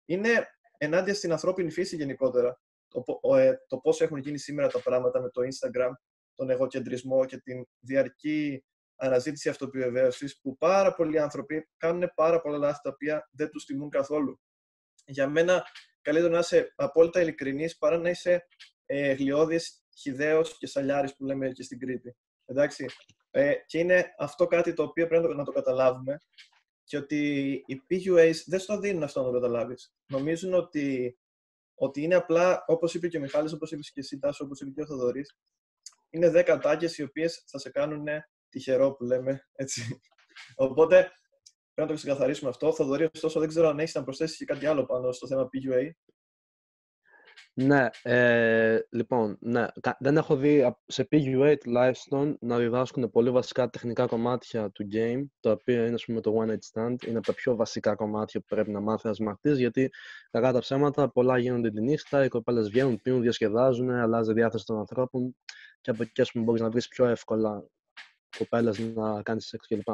είναι 0.05 0.47
ενάντια 0.77 1.13
στην 1.13 1.31
ανθρώπινη 1.31 1.71
φύση 1.71 1.95
γενικότερα. 1.95 2.61
Το, 2.87 3.03
ε, 3.37 3.53
το 3.67 3.77
πώς 3.77 4.01
έχουν 4.01 4.17
γίνει 4.17 4.37
σήμερα 4.37 4.67
τα 4.67 4.81
πράγματα 4.81 5.21
με 5.21 5.29
το 5.29 5.41
Instagram, 5.41 5.91
τον 6.35 6.49
εγωκεντρισμό 6.49 7.25
και 7.25 7.37
την 7.37 7.65
διαρκή 7.79 8.63
αναζήτηση 8.95 9.49
αυτοπιβεβαίωσης 9.49 10.39
που 10.41 10.57
πάρα 10.57 10.93
πολλοί 10.93 11.19
άνθρωποι 11.19 11.69
κάνουν 11.77 12.11
πάρα 12.15 12.41
πολλά 12.41 12.57
λάθη 12.57 12.79
τα 12.83 12.89
οποία 12.89 13.29
δεν 13.31 13.49
τους 13.49 13.65
τιμούν 13.65 13.89
καθόλου. 13.89 14.39
Για 15.11 15.27
μένα, 15.27 15.65
καλύτερα 16.01 16.33
να 16.33 16.39
είσαι 16.39 16.73
απόλυτα 16.75 17.21
ειλικρινής 17.21 17.77
παρά 17.77 17.97
να 17.97 18.09
είσαι 18.09 18.47
ε, 18.85 19.13
γλιώδης, 19.13 19.85
χιδαίο 19.97 20.41
και 20.41 20.67
σαλιάρης 20.67 21.15
που 21.15 21.25
λέμε 21.25 21.49
και 21.49 21.63
στην 21.63 21.79
Κρήτη. 21.79 22.15
Εντάξει. 22.45 22.85
Ε, 23.31 23.53
και 23.65 23.77
είναι 23.77 24.13
αυτό 24.17 24.47
κάτι 24.47 24.73
το 24.73 24.83
οποίο 24.83 25.07
πρέπει 25.07 25.35
να 25.35 25.43
το 25.43 25.51
καταλάβουμε 25.51 26.17
και 26.83 26.97
ότι 26.97 27.51
οι 27.65 27.81
PUAs 27.89 28.35
δεν 28.45 28.59
στο 28.59 28.79
δίνουν 28.79 29.03
αυτό 29.03 29.19
να 29.19 29.25
το 29.25 29.31
καταλάβεις. 29.31 29.93
Νομίζουν 30.07 30.53
ότι 30.53 31.15
ότι 31.75 32.01
είναι 32.01 32.15
απλά, 32.15 32.63
όπως 32.67 32.93
είπε 32.93 33.07
και 33.07 33.17
ο 33.17 33.19
Μιχάλης, 33.19 33.53
όπως 33.53 33.71
είπες 33.71 33.91
και 33.91 33.99
εσύ, 33.99 34.19
Τάσο, 34.19 34.45
όπως 34.45 34.61
είπε 34.61 34.71
και 34.71 34.81
ο 34.81 34.85
Θοδωρής, 34.85 35.37
είναι 36.09 36.31
10 36.35 36.59
τάκε 36.61 36.89
οι 36.97 37.01
οποίες 37.01 37.43
θα 37.47 37.57
σε 37.57 37.69
κάνουν 37.69 38.07
τυχερό 38.49 38.91
που 38.93 39.03
λέμε. 39.03 39.47
Έτσι. 39.55 40.01
Οπότε 40.55 41.11
πρέπει 41.73 41.89
να 41.89 41.95
το 41.95 42.01
ξεκαθαρίσουμε 42.03 42.49
αυτό. 42.49 42.73
Θοδωρή, 42.73 43.09
ωστόσο, 43.13 43.39
δεν 43.39 43.49
ξέρω 43.49 43.67
αν 43.67 43.79
έχεις 43.79 43.93
να 43.93 44.03
προσθέσεις 44.03 44.37
και 44.37 44.45
κάτι 44.45 44.65
άλλο 44.65 44.85
πάνω 44.85 45.11
στο 45.11 45.27
θέμα 45.27 45.43
PUA. 45.43 45.89
Ναι, 47.53 47.87
ε, 48.01 48.79
λοιπόν, 48.89 49.37
ναι, 49.39 49.65
δεν 49.99 50.17
έχω 50.17 50.35
δει 50.35 50.75
σε 50.85 51.07
PUA 51.11 51.55
τουλάχιστον 51.59 52.37
να 52.41 52.57
διδάσκουν 52.57 53.09
πολύ 53.09 53.31
βασικά 53.31 53.69
τεχνικά 53.69 54.05
κομμάτια 54.05 54.69
του 54.69 54.87
game, 54.93 55.25
το 55.39 55.51
οποίο 55.51 55.85
είναι 55.85 55.93
ας 55.93 56.05
πούμε, 56.05 56.21
το 56.21 56.35
One 56.39 56.49
Night 56.49 56.53
Stand, 56.73 57.05
είναι 57.05 57.17
από 57.17 57.25
τα 57.25 57.33
πιο 57.33 57.55
βασικά 57.55 57.95
κομμάτια 57.95 58.39
που 58.39 58.45
πρέπει 58.49 58.71
να 58.71 58.79
μάθει 58.79 59.01
ένας 59.05 59.19
μαθητής, 59.19 59.57
γιατί 59.57 59.89
κακά 60.31 60.51
τα 60.51 60.59
ψέματα 60.59 61.11
πολλά 61.11 61.37
γίνονται 61.37 61.71
τη 61.71 61.81
νύχτα, 61.81 62.23
οι 62.23 62.27
κοπέλες 62.27 62.69
βγαίνουν, 62.69 63.01
πίνουν, 63.01 63.21
διασκεδάζουν, 63.21 63.89
αλλάζει 63.89 64.33
διάθεση 64.33 64.65
των 64.65 64.77
ανθρώπων 64.77 65.35
και 65.81 65.89
από 65.89 66.03
εκεί 66.03 66.21
ας 66.21 66.31
πούμε, 66.31 66.43
μπορείς 66.43 66.61
να 66.61 66.69
βρεις 66.69 66.87
πιο 66.87 67.05
εύκολα 67.05 67.63
κοπέλες 68.37 68.79
να 68.79 69.21
κάνεις 69.23 69.45
σεξ 69.47 69.67
κλπ. 69.67 69.89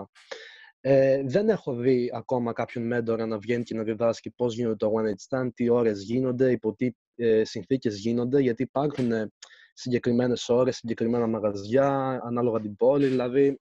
Ε, 0.82 1.24
δεν 1.26 1.50
έχω 1.50 1.76
δει 1.76 2.12
ακόμα 2.14 2.54
κάποιον 2.54 2.88
μέντορα 2.88 3.26
να 3.26 3.38
βγαίνει 3.38 3.64
και 3.64 3.76
να 3.76 3.84
διδάσκει 3.84 4.30
πώς 4.32 4.56
γίνεται 4.56 4.76
το 4.76 4.94
One 4.96 5.06
Night 5.06 5.28
Stand, 5.30 5.50
τι 5.54 5.70
ώρες 5.70 6.02
γίνονται, 6.02 6.52
υπό 6.52 6.76
τι 6.76 6.92
ε, 7.16 7.44
συνθήκες 7.44 7.98
γίνονται, 7.98 8.40
γιατί 8.40 8.64
υπάρχουν 8.64 9.12
ε, 9.12 9.32
συγκεκριμένες 9.74 10.50
ώρες, 10.50 10.76
συγκεκριμένα 10.76 11.28
μαγαζιά, 11.28 12.20
ανάλογα 12.24 12.60
την 12.60 12.76
πόλη, 12.76 13.08
δηλαδή 13.08 13.60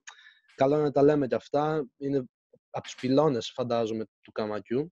καλό 0.55 0.75
είναι 0.75 0.83
να 0.83 0.91
τα 0.91 1.03
λέμε 1.03 1.27
και 1.27 1.35
αυτά, 1.35 1.87
είναι 1.97 2.23
από 2.69 2.83
τους 2.83 2.95
πυλώνες 2.95 3.51
φαντάζομαι 3.51 4.05
του 4.21 4.31
καμακιού. 4.31 4.93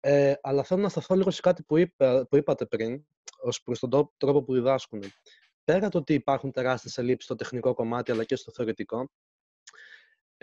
Ε, 0.00 0.32
αλλά 0.42 0.62
θέλω 0.62 0.82
να 0.82 0.88
σταθώ 0.88 1.14
λίγο 1.14 1.30
σε 1.30 1.40
κάτι 1.40 1.62
που, 1.62 1.76
είπα, 1.76 2.26
που 2.30 2.36
είπατε 2.36 2.66
πριν, 2.66 3.04
ως 3.40 3.62
προς 3.62 3.78
τον 3.78 4.12
τρόπο 4.16 4.42
που 4.42 4.52
διδάσκουν. 4.52 5.02
Πέρα 5.64 5.88
το 5.88 5.98
ότι 5.98 6.14
υπάρχουν 6.14 6.52
τεράστιες 6.52 6.98
ελλείψεις 6.98 7.24
στο 7.24 7.34
τεχνικό 7.34 7.74
κομμάτι 7.74 8.12
αλλά 8.12 8.24
και 8.24 8.36
στο 8.36 8.52
θεωρητικό, 8.52 9.10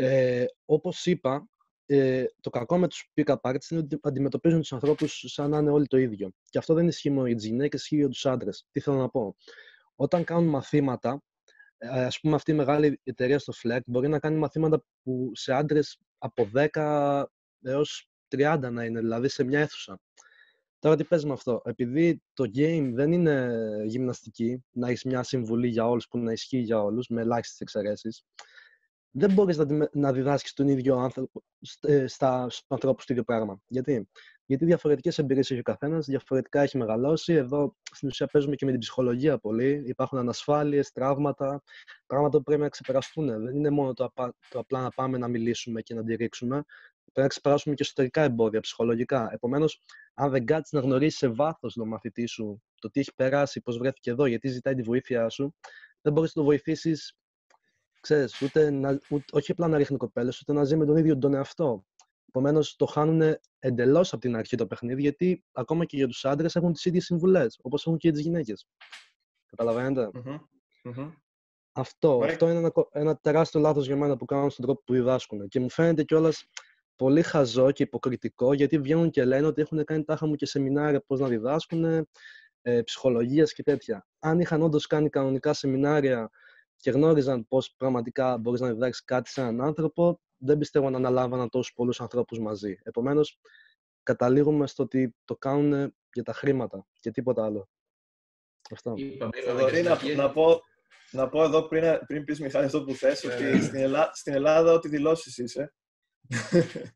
ε, 0.01 0.45
όπως 0.65 1.05
είπα, 1.05 1.49
ε, 1.85 2.25
το 2.41 2.49
κακό 2.49 2.77
με 2.77 2.87
τους 2.87 3.11
pick-up 3.13 3.35
artists 3.41 3.69
είναι 3.69 3.79
ότι 3.79 3.99
αντιμετωπίζουν 4.01 4.59
τους 4.59 4.73
ανθρώπους 4.73 5.23
σαν 5.27 5.49
να 5.49 5.57
είναι 5.57 5.69
όλοι 5.71 5.87
το 5.87 5.97
ίδιο. 5.97 6.31
Και 6.49 6.57
αυτό 6.57 6.73
δεν 6.73 6.87
ισχύει 6.87 7.09
μόνο 7.09 7.27
για 7.27 7.35
τις 7.35 7.45
γυναίκες, 7.45 7.81
ισχύει 7.81 7.95
για 7.95 8.07
τους 8.09 8.25
άντρες. 8.25 8.65
Τι 8.71 8.79
θέλω 8.79 8.97
να 8.97 9.09
πω; 9.09 9.35
Όταν 9.95 10.23
κάνουν 10.23 10.49
μαθήματα, 10.49 11.21
ε, 11.77 11.87
ας 12.05 12.19
πούμε 12.19 12.35
αυτή 12.35 12.51
η 12.51 12.53
μεγάλη 12.53 12.99
εταιρεία 13.03 13.39
στο 13.39 13.53
Fleck 13.63 13.79
μπορεί 13.85 14.07
να 14.07 14.19
κάνει 14.19 14.37
μαθήματα 14.37 14.83
που 15.03 15.31
σε 15.33 15.53
άντρες 15.53 15.99
από 16.17 16.49
10 16.53 17.25
έως 17.61 18.09
30 18.27 18.69
να 18.71 18.83
είναι, 18.85 18.99
δηλαδή 18.99 19.27
σε 19.27 19.43
μια 19.43 19.59
αίθουσα. 19.59 19.99
Τώρα 20.79 20.95
τι 20.95 21.03
παίζει 21.03 21.25
με 21.25 21.33
αυτό; 21.33 21.61
Επειδή 21.65 22.21
το 22.33 22.43
game 22.55 22.91
δεν 22.93 23.11
είναι 23.11 23.57
γυμναστική, 23.85 24.63
να 24.71 24.87
έχεις 24.87 25.03
μια 25.03 25.23
συμβουλή 25.23 25.67
για 25.67 25.87
όλους 25.87 26.07
που 26.07 26.17
να 26.17 26.31
ισχύει 26.31 26.59
για 26.59 26.81
όλους, 26.83 27.07
με 27.07 27.21
ελάχιστες 27.21 27.59
εξαιρέσεις 27.59 28.23
δεν 29.11 29.33
μπορείς 29.33 29.57
να, 29.57 29.89
να 29.91 30.11
διδάσκεις 30.11 30.53
τον 30.53 30.67
ίδιο 30.67 30.97
άνθρωπο, 30.97 31.43
ε, 31.81 32.07
στα, 32.07 32.49
στους 32.49 32.65
ανθρώπους 32.67 33.05
το 33.05 33.13
ίδιο 33.13 33.25
πράγμα. 33.25 33.61
Γιατί; 33.67 34.09
Γιατί 34.45 34.65
διαφορετικές 34.65 35.17
εμπειρίες 35.17 35.51
έχει 35.51 35.59
ο 35.59 35.63
καθένας, 35.63 36.05
διαφορετικά 36.05 36.61
έχει 36.61 36.77
μεγαλώσει. 36.77 37.33
Εδώ 37.33 37.75
στην 37.91 38.07
ουσία 38.07 38.27
παίζουμε 38.27 38.55
και 38.55 38.65
με 38.65 38.71
την 38.71 38.79
ψυχολογία 38.79 39.37
πολύ. 39.37 39.83
Υπάρχουν 39.85 40.17
ανασφάλειες, 40.17 40.91
τραύματα, 40.91 41.63
πράγματα 42.05 42.37
που 42.37 42.43
πρέπει 42.43 42.61
να 42.61 42.69
ξεπεραστούν. 42.69 43.25
Δεν 43.43 43.55
είναι 43.55 43.69
μόνο 43.69 43.93
το, 43.93 44.11
το 44.49 44.59
απλά 44.59 44.81
να 44.81 44.89
πάμε 44.89 45.17
να 45.17 45.27
μιλήσουμε 45.27 45.81
και 45.81 45.93
να 45.93 45.99
αντιρρήξουμε. 45.99 46.63
Πρέπει 47.03 47.21
να 47.21 47.27
ξεπεράσουμε 47.27 47.75
και 47.75 47.83
εσωτερικά 47.83 48.21
εμπόδια, 48.21 48.59
ψυχολογικά. 48.59 49.29
Επομένως, 49.31 49.81
αν 50.13 50.31
δεν 50.31 50.45
κάτσεις 50.45 50.71
να 50.71 50.79
γνωρίσεις 50.79 51.17
σε 51.17 51.27
βάθος 51.27 51.73
τον 51.73 51.87
μαθητή 51.87 52.25
σου 52.25 52.61
το 52.79 52.89
τι 52.89 52.99
έχει 52.99 53.13
περάσει, 53.15 53.61
πώς 53.61 53.77
βρέθηκε 53.77 54.09
εδώ, 54.09 54.25
γιατί 54.25 54.47
ζητάει 54.47 54.75
τη 54.75 54.81
βοήθειά 54.81 55.29
σου, 55.29 55.55
δεν 56.01 56.13
μπορείς 56.13 56.35
να 56.35 56.41
το 56.41 56.47
βοηθήσεις 56.47 57.18
ξέρεις, 57.99 58.41
ούτε 58.41 58.69
να, 58.69 58.99
ούτε, 59.09 59.25
όχι 59.31 59.51
απλά 59.51 59.67
να 59.67 59.77
ρίχνει 59.77 59.97
κοπέλες, 59.97 60.39
ούτε 60.39 60.53
να 60.53 60.63
ζει 60.63 60.75
με 60.75 60.85
τον 60.85 60.97
ίδιο 60.97 61.17
τον 61.17 61.33
εαυτό. 61.33 61.85
Επομένως, 62.27 62.75
το 62.75 62.85
χάνουν 62.85 63.35
εντελώς 63.59 64.13
από 64.13 64.21
την 64.21 64.35
αρχή 64.35 64.55
το 64.55 64.67
παιχνίδι, 64.67 65.01
γιατί 65.01 65.43
ακόμα 65.51 65.85
και 65.85 65.97
για 65.97 66.07
τους 66.07 66.25
άντρες 66.25 66.55
έχουν 66.55 66.73
τις 66.73 66.85
ίδιες 66.85 67.05
συμβουλές, 67.05 67.59
όπως 67.61 67.85
έχουν 67.85 67.97
και 67.97 68.11
τις 68.11 68.21
γυναίκες. 68.21 68.67
Καταλαβαίνετε; 69.45 70.09
Αυτό, 71.71 72.21
αυτό 72.23 72.49
είναι 72.49 72.57
ένα, 72.57 72.71
ένα 72.91 73.17
τεράστιο 73.17 73.59
λάθος 73.59 73.85
για 73.85 73.95
μένα 73.95 74.17
που 74.17 74.25
κάνουν 74.25 74.49
στον 74.49 74.65
τρόπο 74.65 74.81
που 74.85 74.93
διδάσκουν. 74.93 75.47
Και 75.47 75.59
μου 75.59 75.69
φαίνεται 75.69 76.03
κιόλας 76.03 76.45
πολύ 76.95 77.21
χαζό 77.21 77.71
και 77.71 77.83
υποκριτικό, 77.83 78.53
γιατί 78.53 78.79
βγαίνουν 78.79 79.09
και 79.09 79.25
λένε 79.25 79.47
ότι 79.47 79.61
έχουν 79.61 79.83
κάνει 79.83 80.03
τάχα 80.03 80.27
μου 80.27 80.35
και 80.35 80.45
σεμινάρια 80.45 81.01
πώς 81.01 81.19
να 81.19 81.27
διδάσκουν, 81.27 82.07
ε, 82.61 82.81
ψυχολογία 82.81 83.43
και 83.43 83.63
τέτοια. 83.63 84.07
Αν 84.19 84.39
είχαν 84.39 84.61
όντως 84.61 84.87
κάνει 84.87 85.09
κανονικά 85.09 85.53
σεμινάρια 85.53 86.29
και 86.81 86.91
γνώριζαν 86.91 87.47
πώς 87.47 87.73
πραγματικά 87.77 88.37
μπορείς 88.37 88.59
να 88.59 88.73
διδάξεις 88.73 89.03
κάτι 89.03 89.29
σε 89.29 89.41
έναν 89.41 89.61
άνθρωπο, 89.61 90.21
δεν 90.37 90.57
πιστεύω 90.57 90.89
να 90.89 90.97
αναλάμβαναν 90.97 91.49
τόσους 91.49 91.73
πολλούς 91.73 92.01
ανθρώπους 92.01 92.39
μαζί. 92.39 92.79
Επομένως, 92.83 93.39
καταλήγουμε 94.03 94.67
στο 94.67 94.83
ότι 94.83 95.15
το 95.25 95.37
κάνουν 95.37 95.93
για 96.13 96.23
τα 96.23 96.33
χρήματα 96.33 96.87
και 96.99 97.11
τίποτα 97.11 97.45
άλλο. 97.45 97.69
Αυτό. 98.71 98.93
να, 99.83 100.15
να, 100.15 100.31
πω, 100.31 100.61
να 101.11 101.29
πω 101.29 101.43
εδώ 101.43 101.67
πριν, 101.67 101.99
πριν 102.05 102.23
πεις 102.23 102.39
Μιχάλη 102.39 102.65
αυτό 102.65 102.83
που 102.83 102.93
θες, 102.93 103.23
ότι 103.23 103.43
ναι. 103.43 103.61
στην, 103.61 103.79
Ελλάδα, 103.79 104.11
στην 104.13 104.33
Ελλάδα 104.33 104.73
ό,τι 104.73 104.87
δηλώσεις 104.87 105.37
είσαι. 105.37 105.73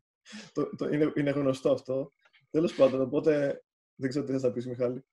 το, 0.54 0.76
το, 0.76 0.88
είναι, 0.88 1.12
είναι 1.14 1.30
γνωστό 1.30 1.72
αυτό. 1.72 2.10
Τέλος 2.50 2.74
πάντων, 2.74 3.00
οπότε 3.00 3.62
δεν 3.94 4.08
ξέρω 4.08 4.24
τι 4.24 4.32
θες 4.32 4.42
να 4.42 4.52
πεις 4.52 4.66
Μιχάλη. 4.66 5.04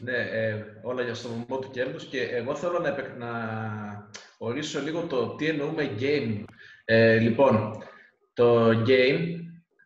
Ναι, 0.00 0.16
ε, 0.16 0.64
όλα 0.82 1.02
για 1.02 1.14
στο 1.14 1.28
βωμό 1.28 1.58
του 1.58 1.70
κέρδους 1.70 2.04
και 2.04 2.22
εγώ 2.22 2.54
θέλω 2.54 2.78
να, 2.78 3.14
να 3.16 3.30
ορίσω 4.38 4.80
λίγο 4.80 5.02
το 5.02 5.34
τι 5.34 5.46
εννοούμε 5.46 5.96
game. 6.00 6.44
Ε, 6.84 7.18
λοιπόν, 7.18 7.84
το 8.32 8.68
game, 8.68 9.36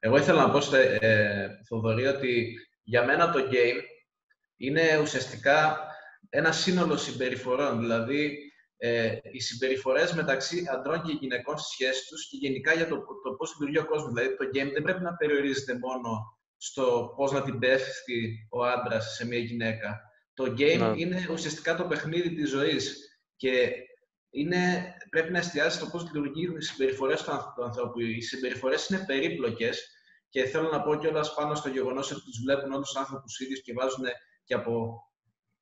εγώ 0.01 0.17
ήθελα 0.17 0.47
να 0.47 0.51
πω 0.51 0.61
στο 0.61 0.77
ε, 0.77 1.61
Θοδωρή 1.67 2.07
ότι 2.07 2.55
για 2.83 3.05
μένα 3.05 3.31
το 3.31 3.39
game 3.51 3.81
είναι 4.57 4.99
ουσιαστικά 5.03 5.79
ένα 6.29 6.53
σύνολο 6.53 6.97
συμπεριφορών, 6.97 7.79
δηλαδή 7.81 8.39
ε, 8.77 9.17
οι 9.33 9.41
συμπεριφορές 9.41 10.13
μεταξύ 10.13 10.65
αντρών 10.73 11.03
και 11.03 11.17
γυναικών 11.21 11.59
στις 11.59 11.73
σχέσεις 11.73 12.09
τους 12.09 12.29
και 12.29 12.37
γενικά 12.37 12.73
για 12.75 12.89
το, 12.89 12.97
το 13.25 13.33
πώς 13.37 13.53
λειτουργεί 13.53 13.79
ο 13.79 13.87
κόσμος. 13.87 14.13
Δηλαδή 14.13 14.37
το 14.37 14.45
game 14.45 14.73
δεν 14.73 14.83
πρέπει 14.83 15.03
να 15.03 15.15
περιορίζεται 15.15 15.79
μόνο 15.79 16.39
στο 16.67 17.13
πώς 17.17 17.33
να 17.33 17.43
την 17.43 17.59
πέφτει 17.59 18.49
ο 18.51 18.65
άντρας 18.65 19.15
σε 19.15 19.27
μια 19.27 19.39
γυναίκα. 19.39 20.01
Το 20.35 20.45
game 20.45 20.79
ναι. 20.79 20.93
είναι 20.97 21.29
ουσιαστικά 21.31 21.77
το 21.77 21.85
παιχνίδι 21.85 22.35
της 22.35 22.51
ζωής 22.51 22.97
και 23.37 23.73
είναι, 24.31 24.95
πρέπει 25.11 25.33
να 25.33 25.39
εστιάσεις 25.39 25.75
στο 25.81 25.87
πώς 25.87 26.03
λειτουργούν 26.03 26.57
οι 26.57 26.63
συμπεριφορές 26.63 27.23
του 27.23 27.65
ανθρώπου. 27.65 28.01
Οι 28.01 28.21
συμπεριφορές 28.21 28.89
είναι 28.89 29.05
περίπλοκες 29.07 29.89
και 30.29 30.45
θέλω 30.45 30.69
να 30.69 30.83
πω 30.83 30.97
κιόλας 30.97 31.35
πάνω 31.35 31.55
στο 31.55 31.69
γεγονός 31.69 32.11
ότι 32.11 32.21
τους 32.21 32.41
βλέπουν 32.45 32.73
όλους 32.73 32.97
άνθρωπους 32.97 33.41
ίδιους 33.41 33.63
και 33.63 33.73
βάζουν 33.73 34.05
και 34.45 34.55
από 34.55 35.03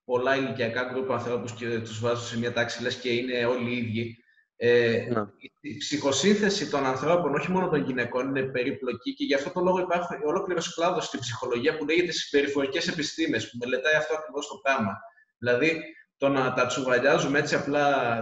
πολλά 0.05 0.37
ηλικιακά 0.37 0.83
γκρουπ 0.83 1.13
ανθρώπους 1.13 1.53
και 1.53 1.79
τους 1.79 2.01
βάζουν 2.01 2.27
σε 2.27 2.39
μια 2.39 2.53
τάξη 2.53 2.83
λες 2.83 2.97
και 2.97 3.11
είναι 3.11 3.45
όλοι 3.45 3.71
οι 3.71 3.77
ίδιοι. 3.77 4.17
Ε, 4.65 5.09
ναι. 5.11 5.21
Η 5.61 5.77
ψυχοσύνθεση 5.77 6.71
των 6.71 6.87
ανθρώπων, 6.87 7.35
όχι 7.35 7.51
μόνο 7.51 7.69
των 7.69 7.85
γυναικών, 7.85 8.29
είναι 8.29 8.43
περίπλοκη 8.43 9.15
και 9.15 9.25
γι' 9.25 9.35
αυτό 9.35 9.51
το 9.51 9.61
λόγο 9.61 9.79
υπάρχει 9.79 10.15
ολόκληρος 10.25 10.75
κλάδος 10.75 11.05
στην 11.05 11.21
ψυχολογία 11.21 11.77
που 11.77 11.85
λέγεται 11.85 12.13
συμπεριφορικές 12.13 12.89
επιστήμες, 12.89 13.51
που 13.51 13.57
μελετάει 13.57 13.95
αυτό 13.95 14.15
ακριβώς 14.15 14.47
το 14.47 14.59
πράγμα. 14.63 14.99
Δηλαδή, 15.39 15.83
το 16.17 16.29
να 16.29 16.53
τα 16.53 16.67
τσουβαλιάζουμε 16.67 17.39
έτσι 17.39 17.55
απλά 17.55 18.17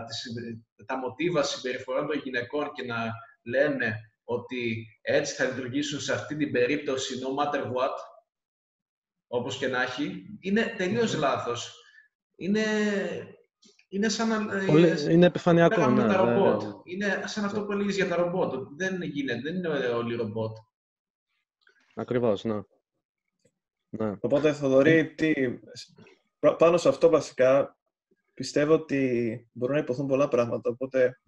τα 0.86 0.98
μοτίβα 0.98 1.42
συμπεριφορών 1.42 2.06
των 2.06 2.20
γυναικών 2.24 2.72
και 2.72 2.84
να 2.84 2.96
λέμε 3.42 3.94
ότι 4.24 4.86
έτσι 5.02 5.34
θα 5.34 5.44
λειτουργήσουν 5.44 6.00
σε 6.00 6.12
αυτή 6.12 6.36
την 6.36 6.52
περίπτωση 6.52 7.14
no 7.22 7.44
matter 7.44 7.62
what, 7.62 7.96
όπως 9.26 9.56
και 9.56 9.68
να 9.68 9.82
έχει, 9.82 10.24
είναι 10.40 10.74
τελείως 10.76 11.14
λάθος. 11.14 11.74
Είναι 12.36 12.64
είναι 13.92 14.08
σαν 14.08 14.28
να. 14.28 14.56
Ε, 14.56 14.66
Πολύ, 14.66 15.12
είναι 15.12 15.26
επιφανειακό. 15.26 15.86
Ναι, 15.86 16.06
τα 16.06 16.16
ρομπότ. 16.16 16.62
Είναι 16.84 17.22
σαν 17.24 17.44
αυτό 17.44 17.64
που 17.64 17.72
έλεγες 17.72 17.96
για 17.96 18.08
τα 18.08 18.16
ρομπότ. 18.16 18.54
Δεν 18.76 19.02
γίνεται, 19.02 19.40
δεν 19.40 19.54
είναι 19.54 19.68
όλοι 19.68 20.14
ρομπότ. 20.14 20.56
Ακριβώς, 21.94 22.44
ναι. 22.44 22.60
ναι. 23.88 24.16
Οπότε, 24.20 24.52
Θοδωρή, 24.52 25.14
τι... 25.14 25.32
πάνω 26.58 26.76
σε 26.76 26.88
αυτό 26.88 27.08
βασικά 27.08 27.78
πιστεύω 28.34 28.74
ότι 28.74 29.48
μπορούν 29.52 29.74
να 29.74 29.80
υποθούν 29.80 30.06
πολλά 30.06 30.28
πράγματα. 30.28 30.70
Οπότε, 30.70 31.20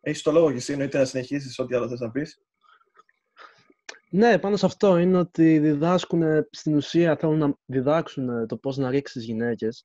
έχεις 0.00 0.22
το 0.22 0.32
λόγο 0.32 0.50
και 0.50 0.56
εσύ, 0.56 0.72
εννοείται 0.72 0.98
να 0.98 1.04
συνεχίσεις 1.04 1.58
ό,τι 1.58 1.74
άλλο 1.74 1.88
θες 1.88 2.00
να 2.00 2.10
πεις. 2.10 2.40
Ναι, 4.10 4.38
πάνω 4.38 4.56
σε 4.56 4.66
αυτό 4.66 4.98
είναι 4.98 5.18
ότι 5.18 5.58
διδάσκουν, 5.58 6.22
στην 6.50 6.76
ουσία 6.76 7.16
θέλουν 7.16 7.38
να 7.38 7.58
διδάξουν 7.64 8.46
το 8.46 8.56
πώς 8.56 8.76
να 8.76 8.90
ρίξεις 8.90 9.24
γυναίκες 9.24 9.84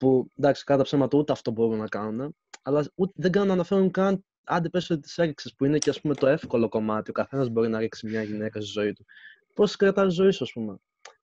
που 0.00 0.26
εντάξει, 0.36 0.64
κατά 0.64 0.82
ψέματα 0.82 1.18
ούτε 1.18 1.32
αυτό 1.32 1.50
μπορούν 1.50 1.78
να 1.78 1.88
κάνουν, 1.88 2.36
αλλά 2.62 2.86
ούτε, 2.94 3.12
δεν 3.16 3.30
κάνουν 3.30 3.48
να 3.48 3.54
αναφέρουν 3.54 3.90
καν 3.90 4.24
άντε 4.44 4.68
πες 4.68 4.90
ότι 4.90 5.00
τις 5.00 5.18
έριξες, 5.18 5.54
που 5.54 5.64
είναι 5.64 5.78
και 5.78 5.90
ας 5.90 6.00
πούμε 6.00 6.14
το 6.14 6.26
εύκολο 6.26 6.68
κομμάτι. 6.68 7.10
Ο 7.10 7.12
καθένας 7.12 7.48
μπορεί 7.48 7.68
να 7.68 7.78
ρίξει 7.78 8.06
μια 8.06 8.22
γυναίκα 8.22 8.60
στη 8.60 8.70
ζωή 8.70 8.92
του. 8.92 9.04
Πώς 9.54 9.76
κρατάς 9.76 10.14
ζωή 10.14 10.30
σου, 10.30 10.44
ας 10.44 10.52
πούμε; 10.52 10.76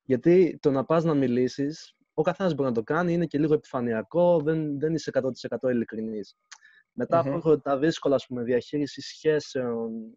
Γιατί 0.04 0.58
το 0.62 0.72
να 0.72 0.86
πας 0.86 1.04
να 1.04 1.14
μιλήσεις, 1.14 1.96
ο 2.14 2.22
καθένας 2.22 2.54
μπορεί 2.54 2.68
να 2.70 2.76
το 2.76 2.84
κάνει, 2.84 3.14
είναι 3.14 3.26
και 3.26 3.40
λίγο 3.40 3.54
επιφανειακό, 3.54 4.40
δεν, 4.40 4.80
δεν 4.80 4.94
είσαι 4.94 5.10
100% 5.14 5.70
ειλικρινής. 5.70 6.38
Μετά 6.92 7.26
Μμμ. 7.26 7.34
από 7.36 7.62
τα 7.62 7.78
δύσκολα, 7.78 8.16
ας 8.16 8.26
πούμε, 8.26 8.44
διαχείριση 8.44 9.02
σχέσεων, 9.02 10.14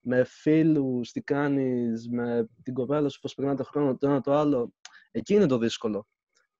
με 0.00 0.24
φίλους, 0.24 1.10
τι 1.10 1.20
κάνεις, 1.20 2.08
με 2.08 2.48
την 2.62 2.74
κοπέλα 2.74 3.08
σου, 3.08 3.20
πώς 3.20 3.34
περνάει 3.34 3.54
το 3.54 3.64
χρόνο, 3.64 3.96
το 3.96 4.06
ένα 4.08 4.20
το 4.20 4.32
άλλο. 4.32 4.72
Εκεί 5.10 5.34
είναι 5.34 5.46
το 5.46 5.58
δύσκολο. 5.58 6.06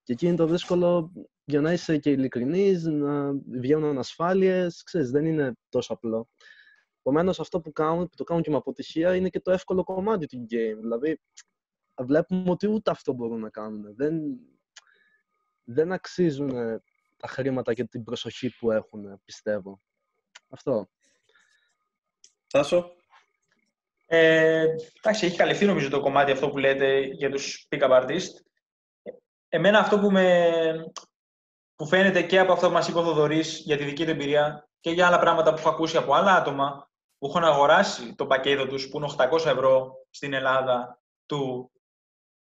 Και 0.03 0.13
εκεί 0.13 0.27
είναι 0.27 0.35
το 0.35 0.45
δύσκολο 0.45 1.11
για 1.45 1.61
να 1.61 1.71
είσαι 1.71 1.97
και 1.97 2.09
ειλικρινής, 2.09 2.83
να 2.83 3.33
βγαίνουν 3.33 3.89
ανασφάλειες, 3.89 4.83
ξέρεις, 4.83 5.11
δεν 5.11 5.25
είναι 5.25 5.53
τόσο 5.69 5.93
απλό. 5.93 6.29
Επομένως, 6.99 7.39
αυτό 7.39 7.61
που 7.61 7.71
κάνουν, 7.71 8.09
που 8.09 8.15
το 8.15 8.23
κάνουν 8.23 8.43
και 8.43 8.49
με 8.49 8.55
αποτυχία, 8.55 9.15
είναι 9.15 9.29
και 9.29 9.39
το 9.39 9.51
εύκολο 9.51 9.83
κομμάτι 9.83 10.25
του 10.25 10.45
game. 10.49 10.77
Δηλαδή, 10.79 11.19
βλέπουμε 12.01 12.49
ότι 12.49 12.67
ούτε 12.67 12.91
αυτό 12.91 13.13
μπορούν 13.13 13.39
να 13.39 13.49
κάνουν. 13.49 13.95
Δεν, 13.95 14.21
δεν 15.63 15.91
αξίζουν 15.91 16.49
τα 17.17 17.27
χρήματα 17.27 17.73
και 17.73 17.83
την 17.83 18.03
προσοχή 18.03 18.57
που 18.57 18.71
έχουν, 18.71 19.21
πιστεύω. 19.25 19.81
Αυτό. 20.49 20.89
Τάσο. 22.47 22.95
Ε, 24.05 24.65
εντάξει, 24.97 25.25
έχει 25.25 25.37
καλυφθεί 25.37 25.65
νομίζω 25.65 25.89
το 25.89 25.99
κομμάτι 25.99 26.31
αυτό 26.31 26.49
που 26.49 26.57
λέτε 26.57 26.99
για 26.99 27.31
τους 27.31 27.67
pick-up 27.69 27.89
artist. 27.89 28.31
Εμένα 29.55 29.79
αυτό 29.79 29.99
που, 29.99 30.11
με, 30.11 30.51
που 31.75 31.87
φαίνεται 31.87 32.21
και 32.21 32.39
από 32.39 32.51
αυτό 32.51 32.67
που 32.67 32.73
μας 32.73 32.87
είπε 32.87 32.97
ο 32.97 33.03
Θοδωρής 33.03 33.59
για 33.65 33.77
τη 33.77 33.83
δική 33.83 34.03
του 34.03 34.09
εμπειρία 34.09 34.69
και 34.79 34.91
για 34.91 35.07
άλλα 35.07 35.19
πράγματα 35.19 35.53
που 35.53 35.59
έχω 35.59 35.69
ακούσει 35.69 35.97
από 35.97 36.13
άλλα 36.13 36.35
άτομα 36.35 36.89
που 37.17 37.27
έχουν 37.27 37.43
αγοράσει 37.43 38.15
το 38.15 38.25
πακέτο 38.25 38.67
τους 38.67 38.89
που 38.89 38.97
είναι 38.97 39.13
800 39.17 39.45
ευρώ 39.45 39.93
στην 40.09 40.33
Ελλάδα 40.33 41.01
του 41.25 41.71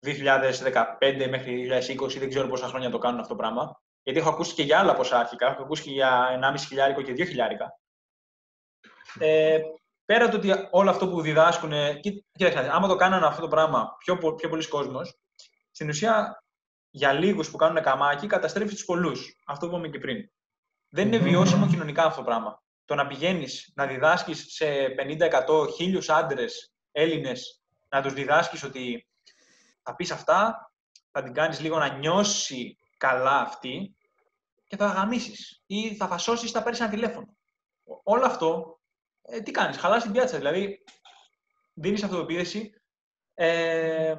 2015 0.06 1.26
μέχρι 1.28 1.68
2020, 1.98 2.18
δεν 2.18 2.28
ξέρω 2.28 2.48
πόσα 2.48 2.66
χρόνια 2.66 2.90
το 2.90 2.98
κάνουν 2.98 3.20
αυτό 3.20 3.32
το 3.32 3.38
πράγμα. 3.38 3.82
Γιατί 4.02 4.18
έχω 4.18 4.28
ακούσει 4.28 4.54
και 4.54 4.62
για 4.62 4.78
άλλα 4.78 4.94
ποσά 4.94 5.18
αρχικά, 5.18 5.46
έχω 5.46 5.62
ακούσει 5.62 5.82
και 5.82 5.90
για 5.90 6.40
1,5 6.54 6.64
χιλιάρικο 6.66 7.02
και 7.02 7.12
2 7.12 7.26
χιλιάρικα. 7.26 7.78
Ε, 9.18 9.60
πέρα 10.04 10.28
το 10.28 10.36
ότι 10.36 10.52
όλο 10.70 10.90
αυτό 10.90 11.08
που 11.08 11.20
διδάσκουν. 11.20 11.72
Κοίταξε, 12.32 12.68
άμα 12.72 12.88
το 12.88 12.96
κάνανε 12.96 13.26
αυτό 13.26 13.40
το 13.40 13.48
πράγμα 13.48 13.96
πιο, 13.98 14.18
πο- 14.18 14.34
πιο 14.34 14.48
πολλοί 14.48 14.68
κόσμος, 14.68 15.18
στην 15.70 15.88
ουσία 15.88 16.40
για 16.96 17.12
λίγους 17.12 17.50
που 17.50 17.56
κάνουν 17.56 17.82
καμάκι 17.82 18.26
καταστρέφεις 18.26 18.74
τους 18.74 18.84
πολλούς. 18.84 19.36
Αυτό 19.46 19.66
που 19.66 19.72
είπαμε 19.72 19.88
και 19.88 19.98
πριν. 19.98 20.30
Δεν 20.88 21.06
είναι 21.06 21.18
Μμμ. 21.18 21.24
βιώσιμο 21.24 21.66
κοινωνικά 21.66 22.04
αυτό 22.04 22.18
το 22.18 22.24
πράγμα. 22.24 22.62
Το 22.84 22.94
να 22.94 23.06
πηγαίνεις 23.06 23.72
να 23.74 23.86
διδάσκεις 23.86 24.44
σε 24.48 24.88
50-100 24.88 25.68
χίλιους 25.74 26.08
άντρες 26.08 26.72
Έλληνες, 26.92 27.62
να 27.88 28.02
τους 28.02 28.12
διδάσκεις 28.12 28.62
ότι 28.62 29.08
θα 29.82 29.94
πεις 29.94 30.10
αυτά, 30.10 30.72
θα 31.10 31.22
την 31.22 31.32
κάνεις 31.32 31.60
λίγο 31.60 31.78
να 31.78 31.96
νιώσει 31.96 32.78
καλά 32.96 33.40
αυτή 33.40 33.96
και 34.66 34.76
θα 34.76 34.86
γαμίσεις. 34.86 35.62
Ή 35.66 35.96
θα 35.96 36.06
φασώσει, 36.06 36.46
θα 36.48 36.62
πάρει 36.62 36.76
ένα 36.76 36.88
τηλέφωνο. 36.88 37.36
Ο- 37.84 38.00
Όλο 38.12 38.24
αυτό, 38.26 38.80
ε, 39.22 39.40
τι 39.40 39.50
κάνεις, 39.50 39.76
χαλάς 39.76 40.02
την 40.02 40.12
πιάτσα. 40.12 40.36
Δηλαδή, 40.36 40.84
δίνεις 41.74 42.02
αυτοπεποίθηση 42.02 42.72
ε, 43.34 44.14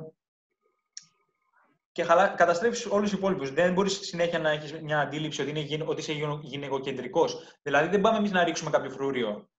και 1.98 2.04
χαλά, 2.04 2.28
καταστρέφεις 2.28 2.86
όλους 2.86 3.10
τους 3.10 3.18
υπόλοιπους. 3.20 3.52
Δεν 3.52 3.74
μπορείς 3.74 4.00
συνέχεια 4.00 4.40
να 4.40 4.50
έχεις 4.50 4.82
μια 4.82 5.00
αντίληψη 5.00 5.42
ότι, 5.42 5.50
είναι, 5.50 5.60
γυ- 5.60 5.90
ότι 5.90 6.00
είσαι 6.00 6.14
γυναικο- 6.14 6.40
γυναικοκεντρικός. 6.44 7.58
Δηλαδή 7.62 7.88
δεν 7.88 8.02
πάμε 8.02 8.18
εμείς 8.18 8.32
να 8.32 8.44
ρίξουμε 8.44 8.70
κάποιο 8.70 8.90
φρούριο. 8.90 9.50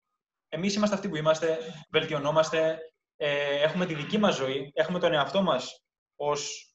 Εμείς 0.48 0.74
είμαστε 0.74 0.94
αυτοί 0.94 1.08
που 1.08 1.16
είμαστε, 1.16 1.58
βελτιωνόμαστε, 1.90 2.78
ε, 3.16 3.62
έχουμε 3.62 3.86
τη 3.86 3.94
δική 3.94 4.18
μας 4.18 4.34
ζωή, 4.36 4.70
έχουμε 4.74 4.98
τον 4.98 5.12
εαυτό 5.12 5.42
μας 5.42 5.84
ως 6.16 6.72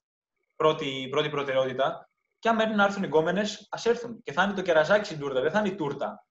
πρώτη, 0.56 1.08
πρώτη 1.10 1.28
προτεραιότητα 1.28 2.10
και 2.38 2.48
αν 2.48 2.54
μέρει 2.56 2.74
να 2.74 2.84
έρθουν 2.84 3.02
οι 3.02 3.06
γκόμενες, 3.06 3.66
ας 3.70 3.86
έρθουν. 3.86 4.22
Και 4.22 4.32
θα 4.32 4.42
είναι 4.42 4.52
το 4.52 4.62
κεραζάκι 4.62 5.04
στην 5.04 5.18
τούρτα, 5.18 5.40
δεν 5.40 5.50
θα 5.50 5.58
είναι 5.58 5.68
η 5.68 5.74
τούρτα. 5.74 6.26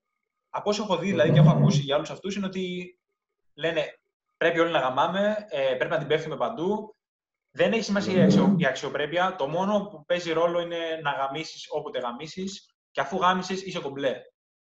Από 0.49 0.69
όσο 0.69 0.83
έχω 0.83 0.97
δει 0.97 1.09
δηλαδή, 1.09 1.31
και 1.31 1.39
έχω 1.39 1.49
ακούσει 1.49 1.79
για 1.79 1.95
όλους 1.95 2.09
αυτούς 2.09 2.35
είναι 2.35 2.45
ότι 2.45 2.97
λένε 3.53 3.99
πρέπει 4.37 4.59
όλοι 4.59 4.71
να 4.71 4.79
γαμάμε, 4.79 5.45
ε, 5.49 5.75
πρέπει 5.75 5.91
να 5.91 5.97
την 5.97 6.07
πέφτουμε 6.07 6.37
παντού, 6.37 6.95
δεν 7.55 7.71
έχει 7.73 7.83
σημασία 7.83 8.17
η, 8.17 8.21
αξιο, 8.21 8.55
η 8.57 8.65
αξιοπρέπεια. 8.65 9.35
Το 9.35 9.47
μόνο 9.47 9.87
που 9.87 10.05
παίζει 10.05 10.31
ρόλο 10.31 10.59
είναι 10.59 10.99
να 11.03 11.11
γαμίσεις 11.11 11.67
όποτε 11.69 11.99
γαμίσεις 11.99 12.65
και 12.91 13.01
αφού 13.01 13.17
γάμισες 13.17 13.61
είσαι 13.61 13.79
κομπλέ. 13.79 14.21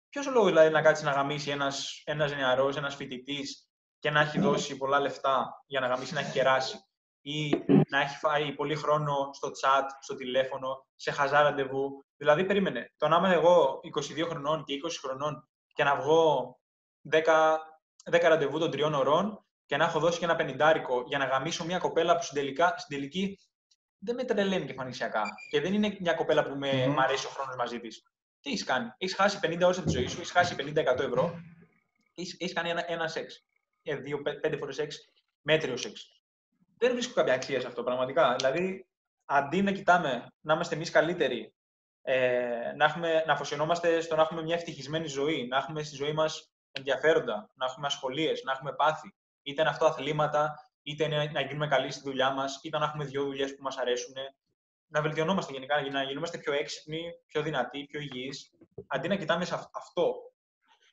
Ποιος 0.09 0.27
ο 0.27 0.31
λόγο 0.31 0.45
δηλαδή 0.45 0.69
να 0.69 0.81
κάτσεις 0.81 1.05
να 1.05 1.11
γαμίσει 1.11 1.51
ένας 1.51 2.01
ένας 2.05 2.35
νεαρός, 2.35 2.75
ένας 2.75 2.95
φοιτητής 2.95 3.67
και 3.99 4.09
να 4.09 4.19
έχει 4.19 4.39
δώσει 4.39 4.77
πολλά 4.77 4.99
λεφτά 4.99 5.63
για 5.65 5.79
να 5.79 5.87
γαμίσει, 5.87 6.13
να 6.13 6.19
έχει 6.19 6.31
κεράσει 6.31 6.77
ή 7.21 7.63
να 7.89 8.01
έχει 8.01 8.17
φάει 8.17 8.53
πολύ 8.53 8.75
χρόνο 8.75 9.29
στο 9.33 9.47
chat, 9.47 9.87
στο 9.99 10.15
τηλέφωνο, 10.15 10.85
σε 10.95 11.11
χαζά 11.11 11.41
ραντεβού. 11.41 12.05
Δηλαδή, 12.17 12.45
περίμενε. 12.45 12.93
Το 12.97 13.07
να 13.07 13.17
είμαι 13.17 13.33
εγώ 13.33 13.79
22 13.83 14.25
χρονών 14.29 14.63
και 14.63 14.73
20 14.83 14.89
χρονών 15.01 15.49
και 15.73 15.83
να 15.83 15.95
βγω 15.95 16.55
10, 17.11 17.21
10 18.11 18.21
ραντεβού 18.21 18.59
των 18.59 18.71
τριών 18.71 18.93
ωρών 18.93 19.45
και 19.73 19.79
να 19.79 19.85
έχω 19.85 19.99
δώσει 19.99 20.19
και 20.19 20.25
ένα 20.25 20.35
πενιντάρικο 20.35 21.03
για 21.07 21.17
να 21.17 21.25
γαμίσω 21.25 21.65
μια 21.65 21.77
κοπέλα 21.77 22.15
που 22.15 22.23
στην, 22.23 22.37
τελικά, 22.37 22.73
στην 22.77 22.95
τελική 22.97 23.39
δεν 23.97 24.15
με 24.15 24.23
τρελαίνει 24.23 24.65
και 24.65 24.73
φανησιακά. 24.73 25.23
Και 25.49 25.61
δεν 25.61 25.73
είναι 25.73 25.97
μια 25.99 26.13
κοπέλα 26.13 26.43
που 26.43 26.55
με, 26.57 26.85
Μμμ. 26.87 26.93
μ' 26.93 26.99
αρέσει 26.99 27.25
ο 27.25 27.29
χρόνος 27.29 27.55
μαζί 27.55 27.79
της. 27.79 28.03
Τι 28.41 28.49
έχεις 28.49 28.63
κάνει, 28.63 28.89
έχεις 28.97 29.15
χάσει 29.15 29.39
50 29.41 29.61
ώρες 29.63 29.77
από 29.77 29.85
τη 29.87 29.91
ζωή 29.93 30.07
σου, 30.07 30.17
έχεις 30.17 30.31
χάσει 30.31 30.55
50% 30.57 30.99
ευρώ 30.99 31.39
και 32.13 32.21
έχεις 32.37 32.53
κάνει 32.53 32.69
ένα, 32.69 32.91
ένα 32.91 33.07
σεξ. 33.07 33.45
Ε, 33.83 33.95
δύο, 33.95 34.21
πέ- 34.21 34.39
πέντε 34.39 34.57
φορές 34.57 34.75
σεξ, 34.75 35.09
μέτριο 35.41 35.77
σεξ. 35.77 36.21
Δεν 36.77 36.91
βρίσκω 36.91 37.13
κάποια 37.13 37.33
αξία 37.33 37.61
σε 37.61 37.67
αυτό 37.67 37.83
πραγματικά. 37.83 38.35
Δηλαδή, 38.35 38.87
αντί 39.25 39.61
να 39.61 39.71
κοιτάμε 39.71 40.27
να 40.41 40.53
είμαστε 40.53 40.75
εμείς 40.75 40.89
καλύτεροι, 40.89 41.53
ε, 42.01 42.73
να, 42.75 42.85
έχουμε, 42.85 43.23
να 43.27 43.33
αφοσιωνόμαστε 43.33 44.01
στο 44.01 44.15
να 44.15 44.21
έχουμε 44.21 44.41
μια 44.41 44.55
ευτυχισμένη 44.55 45.07
ζωή, 45.07 45.47
να 45.47 45.57
έχουμε 45.57 45.83
στη 45.83 45.95
ζωή 45.95 46.13
μας 46.13 46.51
ενδιαφέροντα, 46.71 47.49
να 47.55 47.65
έχουμε 47.65 47.87
ασχολίες, 47.87 48.41
να 48.43 48.51
έχουμε 48.51 48.73
πάθη. 48.73 49.13
Είτε 49.43 49.61
είναι 49.61 49.69
αυτό 49.69 49.85
αθλήματα, 49.85 50.53
είτε 50.83 51.03
είναι 51.03 51.29
να 51.33 51.41
γίνουμε 51.41 51.67
καλοί 51.67 51.91
στη 51.91 52.01
δουλειά 52.03 52.31
μας, 52.31 52.59
είτε 52.63 52.77
να 52.77 52.85
έχουμε 52.85 53.05
δύο 53.05 53.23
δουλειές 53.23 53.55
που 53.55 53.61
μας 53.63 53.77
αρέσουν. 53.77 54.13
Να 54.87 55.01
βελτιωνόμαστε 55.01 55.53
γενικά, 55.53 55.79
για 55.81 55.91
να 55.91 56.03
γινόμαστε 56.03 56.37
πιο 56.37 56.53
έξυπνοι, 56.53 57.03
πιο 57.27 57.41
δυνατοί, 57.41 57.85
πιο 57.85 57.99
υγιείς. 57.99 58.51
Αντί 58.87 59.07
να 59.07 59.15
κοιτάμε 59.15 59.45
σε 59.45 59.53
αυ- 59.53 59.75
αυτό 59.77 60.13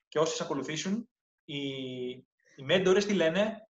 και 0.09 0.19
όσε 0.19 0.43
ακολουθήσουν, 0.43 1.11
οι, 1.45 1.59
οι 2.57 2.63
μέντορες 2.65 3.07
τι 3.07 3.15
λένε, 3.15 3.69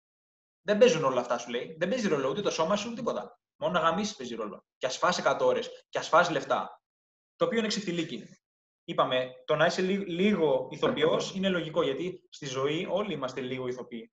δεν 0.62 0.78
παίζουν 0.78 1.04
όλα 1.04 1.20
αυτά, 1.20 1.38
σου 1.38 1.50
λέει. 1.50 1.76
Δεν 1.78 1.88
παίζει 1.88 2.08
ρόλο 2.08 2.28
ούτε 2.28 2.40
το 2.40 2.50
σώμα 2.50 2.76
σου, 2.76 2.92
τίποτα. 2.94 3.40
Μόνο 3.56 3.72
να 3.72 3.80
γαμίσεις 3.80 4.16
παίζει 4.16 4.34
ρόλο. 4.34 4.64
Και 4.76 4.86
ας 4.86 4.96
φας 4.96 5.18
100 5.24 5.38
ώρες, 5.40 5.86
και 5.88 5.98
ας 5.98 6.08
φας 6.08 6.30
λεφτά. 6.30 6.82
Το 7.36 7.44
οποίο 7.44 7.58
είναι 7.58 7.66
ξεφτιλίκι. 7.68 8.24
Είπαμε, 8.84 9.30
το 9.44 9.54
να 9.56 9.66
είσαι 9.66 9.82
λί- 9.82 10.08
λίγο 10.08 10.68
ηθοποιός 10.70 11.34
είναι 11.34 11.48
λογικό 11.48 11.82
γιατί 11.82 12.26
στη 12.30 12.46
ζωή 12.46 12.86
όλοι 12.90 13.12
είμαστε 13.12 13.40
λίγο 13.40 13.68
ηθοποιοί. 13.68 14.12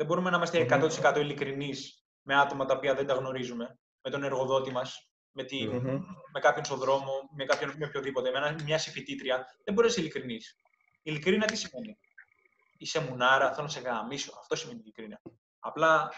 Δεν 0.00 0.08
μπορούμε 0.08 0.30
να 0.30 0.36
είμαστε 0.36 0.66
100% 0.70 1.16
ειλικρινείς 1.16 2.04
με 2.22 2.34
άτομα 2.36 2.64
τα 2.64 2.74
οποία 2.74 2.94
δεν 2.94 3.06
τα 3.06 3.14
γνωρίζουμε. 3.14 3.78
Με 4.02 4.10
τον 4.10 4.22
εργοδότη 4.24 4.70
μας, 4.70 5.10
με, 5.32 5.44
τη, 5.44 5.66
Μμμ. 5.68 6.00
με 6.32 6.40
κάποιον 6.40 6.64
στον 6.64 6.78
δρόμο, 6.78 7.12
με 7.36 7.44
κάποιον 7.44 7.72
με 7.78 7.86
οποιοδήποτε, 7.86 8.30
με 8.30 8.38
ένα- 8.38 8.62
μια 8.64 8.78
συμφοιτήτρια. 8.78 9.46
Δεν 9.64 9.74
μπορείς 9.74 9.96
να 9.96 10.02
είσαι 10.02 10.10
ειλικρινής. 10.10 10.56
Ειλικρίνα 11.02 11.44
τι 11.46 11.56
σημαίνει; 11.56 11.98
Είσαι 12.78 13.00
μουνάρα, 13.00 13.50
θέλω 13.52 13.62
να 13.66 13.72
σε 13.72 13.80
γαμίσω. 13.80 14.32
Αυτό 14.40 14.56
σημαίνει 14.56 14.80
ειλικρίνα. 14.82 15.20
Απλά 15.58 16.12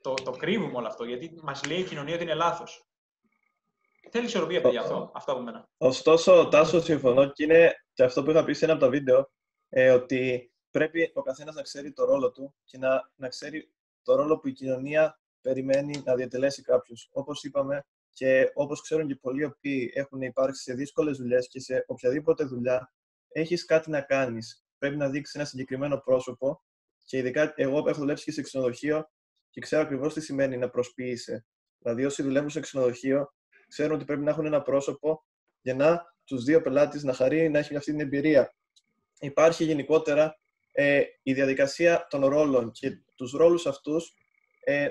το, 0.00 0.14
το 0.14 0.30
κρύβουμε 0.30 0.76
όλο 0.76 0.86
αυτό 0.86 1.04
γιατί 1.04 1.32
μας 1.42 1.64
λέει 1.64 1.78
η 1.78 1.84
κοινωνία 1.84 2.14
ότι 2.14 2.22
είναι 2.22 2.34
λάθος. 2.34 2.86
Θέλει 4.10 4.24
ισορροπία, 4.26 4.60
παιδιά, 4.60 4.80
αυτό. 4.80 5.10
Αυτό 5.14 5.32
από 5.32 5.40
μένα. 5.40 5.68
Ωστόσο, 5.76 6.48
Τάσο, 6.48 6.80
συμφωνώ 6.80 7.32
και 7.32 7.42
είναι 7.44 7.72
και 7.92 8.02
αυτό 8.02 8.22
που 8.22 8.30
είχα 8.30 8.44
πει 8.44 8.52
σε 8.52 8.64
ένα 8.64 8.74
από 8.74 8.82
τα 8.82 8.88
βίντεο, 8.90 9.30
ε, 9.68 9.90
ότι 9.90 10.52
πρέπει 10.74 11.10
ο 11.14 11.22
καθένας 11.22 11.54
να 11.54 11.62
ξέρει 11.62 11.92
το 11.92 12.04
ρόλο 12.04 12.30
του 12.30 12.54
και 12.64 12.78
να, 12.78 13.10
να 13.16 13.28
ξέρει 13.28 13.70
το 14.02 14.14
ρόλο 14.14 14.38
που 14.38 14.48
η 14.48 14.52
κοινωνία 14.52 15.20
περιμένει 15.40 16.02
να 16.04 16.14
διατελέσει 16.14 16.62
κάποιου. 16.62 16.96
Όπως 17.10 17.44
είπαμε 17.44 17.84
και 18.12 18.50
όπως 18.54 18.80
ξέρουν 18.80 19.06
και 19.06 19.16
πολλοί 19.16 19.40
οι 19.40 19.44
οποίοι 19.44 19.92
έχουν 19.94 20.20
υπάρξει 20.20 20.62
σε 20.62 20.74
δύσκολες 20.74 21.16
δουλειές 21.16 21.48
και 21.48 21.60
σε 21.60 21.84
οποιαδήποτε 21.86 22.44
δουλειά, 22.44 22.92
έχεις 23.28 23.64
κάτι 23.64 23.90
να 23.90 24.00
κάνεις. 24.00 24.64
Πρέπει 24.78 24.96
να 24.96 25.08
δείξεις 25.08 25.34
ένα 25.34 25.44
συγκεκριμένο 25.44 25.98
πρόσωπο. 25.98 26.62
Και 27.04 27.18
ειδικά 27.18 27.52
εγώ 27.56 27.78
έχω 27.88 27.98
δουλέψει 27.98 28.24
και 28.24 28.32
σε 28.32 28.42
ξενοδοχείο 28.42 29.10
και 29.50 29.60
ξέρω 29.60 29.82
ακριβώς 29.82 30.14
τι 30.14 30.20
σημαίνει 30.20 30.56
να 30.56 30.70
προσποιείσαι. 30.70 31.46
Δηλαδή, 31.78 32.04
όσοι 32.04 32.22
δουλεύουν 32.22 32.50
σε 32.50 32.60
ξενοδοχείο, 32.60 33.32
ξέρουν 33.68 33.94
ότι 33.94 34.04
πρέπει 34.04 34.22
να 34.22 34.30
έχουν 34.30 34.46
ένα 34.46 34.62
πρόσωπο 34.62 35.24
για 35.60 35.74
να 35.74 36.02
τους 36.24 36.44
δύο 36.44 36.62
πελάτε 36.62 36.98
να 37.02 37.12
χαρεί 37.12 37.48
να 37.48 37.58
έχει 37.58 37.76
αυτή 37.76 37.90
την 37.90 38.00
εμπειρία. 38.00 38.54
Υπάρχει 39.18 39.64
γενικότερα 39.64 40.38
ε, 40.76 41.02
η 41.22 41.32
διαδικασία 41.32 42.06
των 42.10 42.26
ρόλων 42.26 42.70
και 42.70 42.90
τους 43.14 43.32
ρόλους 43.32 43.66
αυτούς 43.66 44.14
ε, 44.60 44.88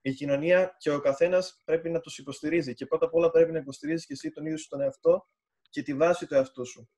η 0.00 0.12
κοινωνία 0.12 0.76
και 0.78 0.90
ο 0.90 1.00
καθένας 1.00 1.62
πρέπει 1.64 1.90
να 1.90 2.00
τους 2.00 2.18
υποστηρίζει 2.18 2.74
και 2.74 2.86
πρώτα 2.86 3.06
απ' 3.06 3.14
όλα 3.14 3.30
πρέπει 3.30 3.52
να 3.52 3.58
υποστηρίζεις 3.58 4.06
και 4.06 4.12
εσύ 4.12 4.30
τον 4.30 4.44
ίδιο 4.44 4.58
σου 4.58 4.68
τον 4.68 4.80
εαυτό 4.80 5.28
και 5.70 5.82
τη 5.82 5.94
βάση 5.94 6.26
του 6.26 6.34
εαυτού 6.34 6.66
σου. 6.66 6.90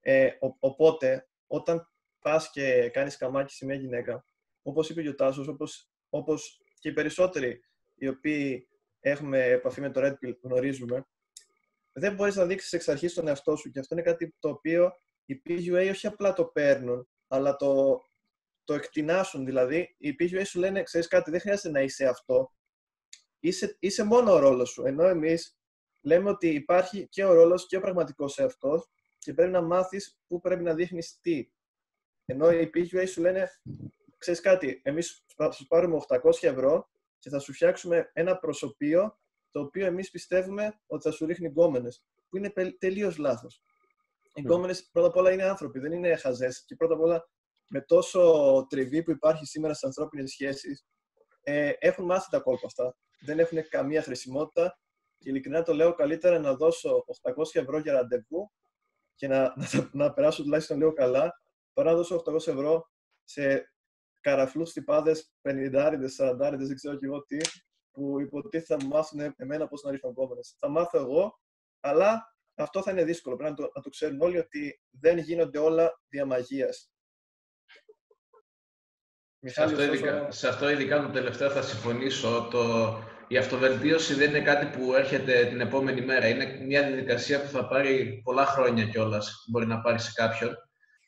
Ε, 0.00 0.26
ο- 0.26 0.56
οπότε, 0.58 1.28
όταν 1.46 1.90
πας 2.20 2.50
και 2.50 2.90
κάνεις 2.92 3.16
καμάκι 3.16 3.54
σε 3.54 3.64
μια 3.64 3.74
γυναίκα, 3.74 4.24
όπως 4.62 4.90
είπε 4.90 5.02
και 5.02 5.08
ο 5.08 5.14
Τάσος, 5.14 5.48
όπως, 5.48 5.90
όπως 6.08 6.60
και 6.78 6.88
οι 6.88 6.92
περισσότεροι 6.92 7.60
οι 7.94 8.08
οποίοι 8.08 8.68
έχουμε 9.00 9.44
επαφή 9.44 9.80
με 9.80 9.90
το 9.90 10.00
Red 10.04 10.12
Pill, 10.26 10.34
γνωρίζουμε, 10.42 11.06
δεν 11.92 12.14
μπορείς 12.14 12.36
να 12.36 12.46
δείξεις 12.46 12.72
εξ 12.72 12.88
αρχής 12.88 13.14
τον 13.14 13.28
εαυτό 13.28 13.56
σου. 13.56 13.70
Και 13.70 13.78
αυτό 13.78 13.94
είναι 13.94 14.04
κάτι 14.04 14.34
το 14.38 14.48
οποίο 14.48 14.92
οι 15.24 15.42
PUA 15.46 15.88
όχι 15.90 16.06
απλά 16.06 16.32
το 16.32 16.44
παίρνουν, 16.44 17.08
αλλά 17.28 17.56
το, 17.56 18.02
το 18.64 18.74
εκτινάσουν. 18.74 19.44
Δηλαδή, 19.44 19.94
οι 19.98 20.14
PUA 20.20 20.42
σου 20.44 20.58
λένε, 20.58 20.82
ξέρεις 20.82 21.08
κάτι, 21.08 21.30
δεν 21.30 21.40
χρειάζεται 21.40 21.70
να 21.70 21.80
είσαι 21.80 22.06
αυτό. 22.06 22.52
Είσαι, 23.40 23.76
είσαι 23.78 24.04
μόνο 24.04 24.32
ο 24.32 24.38
ρόλος 24.38 24.70
σου. 24.70 24.86
Ενώ 24.86 25.06
εμείς 25.06 25.58
λέμε 26.02 26.30
ότι 26.30 26.48
υπάρχει 26.48 27.08
και 27.08 27.24
ο 27.24 27.32
ρόλος 27.32 27.66
και 27.66 27.76
ο 27.76 27.80
πραγματικός 27.80 28.38
εαυτός 28.38 28.88
και 29.18 29.34
πρέπει 29.34 29.50
να 29.50 29.62
μάθεις 29.62 30.18
πού 30.26 30.40
πρέπει 30.40 30.62
να 30.62 30.74
δείχνεις 30.74 31.18
τι. 31.20 31.50
Ενώ 32.24 32.50
οι 32.50 32.70
PUA 32.74 33.04
σου 33.08 33.20
λένε, 33.20 33.50
ξέρεις 34.18 34.40
κάτι, 34.40 34.80
εμείς 34.84 35.24
θα 35.36 35.50
σου 35.50 35.66
πάρουμε 35.66 35.96
800 36.08 36.20
ευρώ 36.40 36.88
και 37.18 37.30
θα 37.30 37.38
σου 37.38 37.52
φτιάξουμε 37.52 38.10
ένα 38.12 38.38
προσωπείο 38.38 39.18
το 39.50 39.60
οποίο 39.60 39.86
εμείς 39.86 40.10
πιστεύουμε 40.10 40.80
ότι 40.86 41.02
θα 41.02 41.10
σου 41.10 41.26
ρίχνει 41.26 41.48
γκόμενες. 41.48 42.04
Που 42.28 42.36
είναι 42.36 42.52
τελείως 42.78 43.16
λάθος. 43.18 43.62
Οι 44.36 44.42
ναι. 44.42 44.48
γκόμενε 44.48 44.74
πρώτα 44.92 45.08
απ' 45.08 45.16
όλα 45.16 45.32
είναι 45.32 45.42
άνθρωποι, 45.42 45.78
δεν 45.78 45.92
είναι 45.92 46.16
χαζές. 46.16 46.64
Και 46.66 46.74
πρώτα 46.74 46.94
απ' 46.94 47.00
όλα 47.00 47.28
με 47.68 47.80
τόσο 47.80 48.66
τριβή 48.68 49.02
που 49.02 49.10
υπάρχει 49.10 49.46
σήμερα 49.46 49.74
στις 49.74 49.88
ανθρώπινες 49.88 50.30
σχέσεις, 50.30 50.86
ε, 51.42 51.72
έχουν 51.78 52.04
μάθει 52.04 52.30
τα 52.30 52.40
κόλπα 52.40 52.66
αυτά. 52.66 52.96
Δεν 53.20 53.38
έχουν 53.38 53.68
καμία 53.68 54.02
χρησιμότητα. 54.02 54.78
Και 55.18 55.28
ειλικρινά 55.28 55.62
το 55.62 55.74
λέω 55.74 55.94
καλύτερα 55.94 56.38
να 56.38 56.54
δώσω 56.54 57.04
800 57.22 57.60
ευρώ 57.60 57.78
για 57.78 57.92
ραντεβού 57.92 58.50
και 59.14 59.28
να, 59.28 59.40
να, 59.56 59.90
να 59.92 60.12
περάσω 60.12 60.42
τουλάχιστον 60.42 60.76
λίγο 60.76 60.92
καλά, 60.92 61.40
παρά 61.72 61.90
να 61.90 61.96
δώσω 61.96 62.22
800 62.26 62.34
ευρώ 62.34 62.90
σε 63.24 63.72
καραφλούς 64.20 64.72
τυπάδες, 64.72 65.32
50 65.42 65.98
40 66.18 66.36
δεν 66.38 66.74
ξέρω 66.74 66.96
και 66.96 67.06
εγώ 67.06 67.24
τι, 67.24 67.36
που 67.90 68.20
υποτίθεται 68.20 68.76
θα 68.76 68.84
μου 68.84 68.88
μάθουν 68.88 69.34
εμένα 69.36 69.68
πώς 69.68 69.82
να 69.82 69.90
ρίχνω 69.90 70.12
κόμματα. 70.12 70.40
Θα 70.58 70.68
μάθω 70.68 70.98
εγώ, 70.98 71.40
αλλά 71.80 72.35
αυτό 72.62 72.82
θα 72.82 72.90
είναι 72.90 73.04
δύσκολο. 73.04 73.36
Πρέπει 73.36 73.50
να 73.50 73.56
το, 73.56 73.70
να 73.74 73.82
το 73.82 73.88
ξέρουν 73.88 74.20
όλοι 74.20 74.38
ότι 74.38 74.80
δεν 75.00 75.18
γίνονται 75.18 75.58
όλα 75.58 76.00
δια 76.08 76.26
μαγείας. 76.26 76.90
Σε 79.40 79.62
αυτό, 79.62 79.82
ειδικά, 79.82 80.30
σε 80.30 80.48
αυτό 80.48 80.70
ειδικά 80.70 81.02
το 81.02 81.08
τελευταίο 81.08 81.50
θα 81.50 81.62
συμφωνήσω. 81.62 82.48
Το, 82.50 82.94
η 83.28 83.36
αυτοβελτίωση 83.36 84.14
δεν 84.14 84.28
είναι 84.28 84.42
κάτι 84.42 84.78
που 84.78 84.94
έρχεται 84.94 85.46
την 85.46 85.60
επόμενη 85.60 86.00
μέρα. 86.00 86.28
Είναι 86.28 86.58
μια 86.66 86.86
διαδικασία 86.86 87.42
που 87.42 87.48
θα 87.48 87.68
πάρει 87.68 88.20
πολλά 88.24 88.46
χρόνια 88.46 88.84
κιόλας. 88.84 89.44
Μπορεί 89.50 89.66
να 89.66 89.80
πάρει 89.80 89.98
σε 89.98 90.12
κάποιον. 90.14 90.56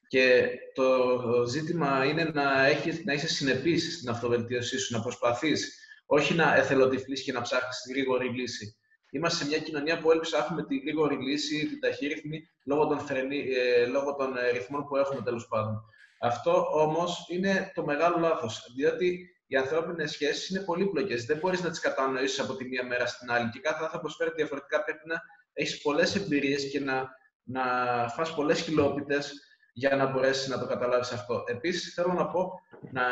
Και 0.09 0.51
το 0.75 1.47
ζήτημα 1.47 2.05
είναι 2.05 2.25
να, 2.25 2.67
έχεις, 2.67 3.05
να 3.05 3.13
είσαι 3.13 3.29
συνεπής 3.29 3.97
στην 3.97 4.09
αυτοβελτίωσή 4.09 4.79
σου, 4.79 4.97
να 4.97 5.03
προσπαθείς 5.03 5.79
όχι 6.07 6.35
να 6.35 6.55
εθελοτυφλείς 6.55 7.23
και 7.23 7.33
να 7.33 7.41
ψάχνεις 7.41 7.81
τη 7.81 7.93
γρήγορη 7.93 8.29
λύση. 8.29 8.78
Είμαστε 9.11 9.45
σε 9.45 9.49
μια 9.49 9.59
κοινωνία 9.59 9.99
που 9.99 10.09
όλοι 10.09 10.21
ψάχνουμε 10.21 10.65
τη 10.65 10.79
γρήγορη 10.79 11.17
λύση, 11.17 11.67
την 11.67 11.81
ταχύρυθμη, 11.81 12.49
λόγω 12.65 12.87
των, 12.87 13.01
φρενή, 13.01 13.39
ε, 13.39 13.87
λόγω 13.87 14.15
των 14.15 14.37
ε, 14.37 14.51
ρυθμών 14.51 14.85
που 14.85 14.97
έχουμε 14.97 15.23
τέλος 15.23 15.49
πάντων. 15.49 15.85
Αυτό 16.21 16.67
όμως 16.73 17.27
είναι 17.29 17.73
το 17.75 17.85
μεγάλο 17.85 18.19
λάθος, 18.19 18.73
διότι 18.77 19.31
οι 19.47 19.57
ανθρώπινες 19.57 20.11
σχέσεις 20.11 20.49
είναι 20.49 20.61
πολύπλοκε. 20.61 21.17
Δεν 21.17 21.39
μπορείς 21.39 21.63
να 21.63 21.71
τις 21.71 21.81
κατανοήσεις 21.81 22.41
από 22.41 22.57
τη 22.57 22.65
μία 22.65 22.85
μέρα 22.85 23.07
στην 23.07 23.31
άλλη 23.31 23.51
και 23.51 23.61
κάθε 23.61 23.89
θα 23.89 24.01
προσφέρει 24.01 24.31
διαφορετικά. 24.37 24.85
Πρέπει 24.85 25.09
να 25.09 25.21
έχεις 25.53 25.83
πολλές 25.83 26.17
εμπειρίες 26.17 26.71
και 26.71 26.81
να, 26.81 27.09
να 27.43 27.63
φας 28.09 28.35
πολλές 28.35 28.61
χιλόπιτες 28.61 29.33
για 29.73 29.97
να 29.97 30.07
μπορέσεις 30.07 30.49
να 30.49 30.59
το 30.59 30.67
καταλάβεις 30.67 31.13
αυτό. 31.13 31.45
Επίσης, 31.47 31.95
θέλω 31.95 32.13
να 32.13 32.27
πω 32.27 32.51
να 32.91 33.03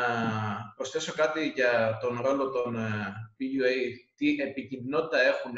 προσθέσω 0.75 1.13
κάτι 1.13 1.47
για 1.47 1.97
τον 2.01 2.19
ρόλο 2.21 2.49
των 2.49 2.75
ε, 2.75 3.13
PUA, 3.39 3.75
τι 4.15 4.35
επικινδυνότητα 4.39 5.21
έχουν, 5.21 5.55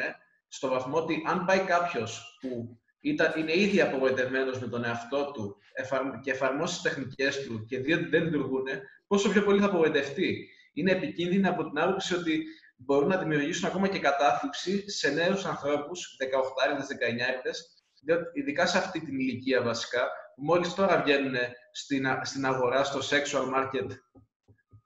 στο 0.50 0.68
βαθμό 0.68 0.98
ότι 0.98 1.24
αν 1.26 1.46
πάει 1.46 1.60
κάποιος 1.60 2.38
που 2.42 2.80
ήταν, 3.00 3.34
είναι 3.38 3.58
ήδη 3.58 3.82
απογοητευμένος 3.82 4.60
με 4.60 4.68
τον 4.68 4.84
εαυτό 4.84 5.32
του 5.32 5.58
και 6.22 6.32
εφαρμόσει 6.32 6.74
τις 6.74 6.82
τεχνικές 6.82 7.44
του 7.44 7.66
και 7.66 7.80
δει 7.80 7.94
ότι 7.94 8.06
δεν 8.06 8.24
λειτουργούν, 8.24 8.66
πόσο 9.08 9.30
πιο 9.30 9.44
πολύ 9.44 9.60
θα 9.60 9.66
απογοητευτεί. 9.66 10.50
Είναι 10.74 10.92
επικίνδυνο 10.92 11.50
από 11.50 11.70
την 11.70 11.80
άποψη 11.80 12.16
ότι 12.16 12.44
μπορούν 12.76 13.08
να 13.08 13.18
δημιουργήσουν 13.18 13.68
ακόμα 13.68 13.88
και 13.88 14.00
κατάθλιψη 14.00 14.90
σε 14.90 15.10
νέους 15.10 15.46
ανθρώπους, 15.46 16.18
18-19, 18.06 18.16
ειδικά 18.34 18.66
σε 18.66 18.78
αυτή 18.78 19.00
την 19.00 19.20
ηλικία 19.20 19.62
βασικά, 19.62 20.08
που 20.36 20.44
μόλις 20.44 20.74
τώρα 20.74 21.02
βγαίνουν 21.02 21.36
στην, 21.72 22.06
στην 22.24 22.46
αγορά, 22.46 22.84
στο 22.84 23.00
sexual 23.00 23.44
market 23.56 23.88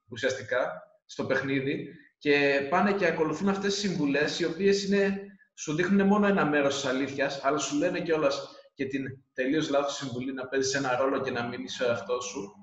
ουσιαστικά, 0.09 0.83
στο 1.05 1.25
παιχνίδι 1.25 1.89
και 2.17 2.67
πάνε 2.69 2.93
και 2.93 3.05
ακολουθούν 3.05 3.49
αυτές 3.49 3.73
τις 3.73 3.89
συμβουλές 3.89 4.39
οι 4.39 4.45
οποίες 4.45 4.83
είναι, 4.83 5.21
σου 5.53 5.75
δείχνουν 5.75 6.07
μόνο 6.07 6.27
ένα 6.27 6.45
μέρος 6.45 6.75
της 6.75 6.85
αλήθειας, 6.85 7.43
αλλά 7.43 7.57
σου 7.57 7.77
λένε 7.77 8.01
κιόλας 8.01 8.49
και 8.73 8.85
την 8.85 9.03
τελείως 9.33 9.69
λάθος 9.69 9.95
συμβουλή 9.95 10.33
να 10.33 10.47
παίζεις 10.47 10.73
ένα 10.73 10.97
ρόλο 10.97 11.21
και 11.21 11.31
να 11.31 11.47
μείνεις 11.47 11.73
σε 11.73 11.91
αυτό 11.91 12.21
σου. 12.21 12.53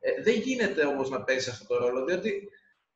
Ε, 0.00 0.22
δεν 0.22 0.34
γίνεται 0.34 0.86
όμως 0.86 1.10
να 1.10 1.24
παίζεις 1.24 1.48
αυτό 1.48 1.66
το 1.66 1.78
ρόλο, 1.78 2.04
διότι 2.04 2.48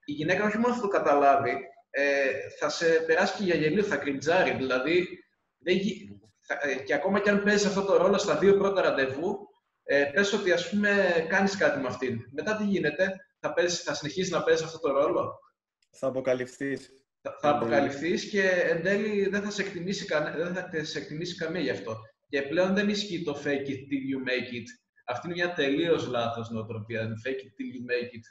η 0.04 0.12
γυναίκα 0.12 0.44
όχι 0.44 0.58
μόνο 0.58 0.74
θα 0.74 0.80
το 0.80 0.88
καταλάβει, 0.88 1.56
ε, 1.90 2.30
θα 2.58 2.68
σε 2.68 2.86
περάσει 2.86 3.36
και 3.36 3.44
για 3.44 3.54
γελίο, 3.54 3.82
θα 3.82 3.96
κριτζάρει. 3.96 4.54
Δηλαδή, 4.54 5.08
δεν, 5.58 5.76
ε, 6.60 6.74
και 6.74 6.94
ακόμα 6.94 7.20
και 7.20 7.30
αν 7.30 7.42
παίζεις 7.42 7.66
αυτό 7.66 7.82
το 7.82 7.96
ρόλο 7.96 8.18
στα 8.18 8.38
δύο 8.38 8.56
πρώτα 8.56 8.82
ραντεβού, 8.82 9.48
ε, 9.82 10.04
πες 10.14 10.32
ότι 10.32 10.52
ας 10.52 10.70
πούμε 10.70 11.26
κάνεις 11.28 11.56
κάτι 11.56 11.80
με 11.80 11.86
αυτήν. 11.86 12.20
Μετά 12.32 12.56
τι 12.56 12.64
γίνεται, 12.64 13.16
θα, 13.40 13.52
παίζεις, 13.52 13.82
θα 13.82 13.94
συνεχίσεις 13.94 14.30
να 14.30 14.42
παίζεις 14.42 14.64
αυτό 14.64 14.78
το 14.78 14.92
ρόλο; 14.92 15.38
Θα 15.90 16.06
αποκαλυφθείς. 16.06 16.99
Θα, 17.22 17.38
θα 17.40 17.48
αποκαλυφθείς 17.50 18.30
και 18.30 18.42
εν 18.42 18.82
τέλει 18.82 19.28
δεν 19.28 19.42
θα 19.42 19.50
σε 19.50 19.62
εκτιμήσει, 19.62 20.06
δεν 20.36 20.54
θα 20.54 20.84
σε 20.84 20.98
εκτιμήσει 20.98 21.36
καμία 21.36 21.60
γι' 21.60 21.70
αυτό. 21.70 21.96
Και 22.28 22.42
πλέον 22.42 22.74
δεν 22.74 22.88
ισχύει 22.88 23.22
το 23.22 23.40
fake 23.44 23.68
it 23.68 23.80
till 23.88 24.04
you 24.10 24.28
make 24.28 24.54
it. 24.54 24.64
Αυτή 25.04 25.26
είναι 25.26 25.36
μια 25.36 25.54
τελείως 25.54 26.06
λάθος 26.06 26.50
νοοτροπία. 26.50 27.12
Fake 27.26 27.30
it 27.30 27.52
till 27.56 27.70
you 27.74 27.84
make 27.90 28.12
it. 28.16 28.24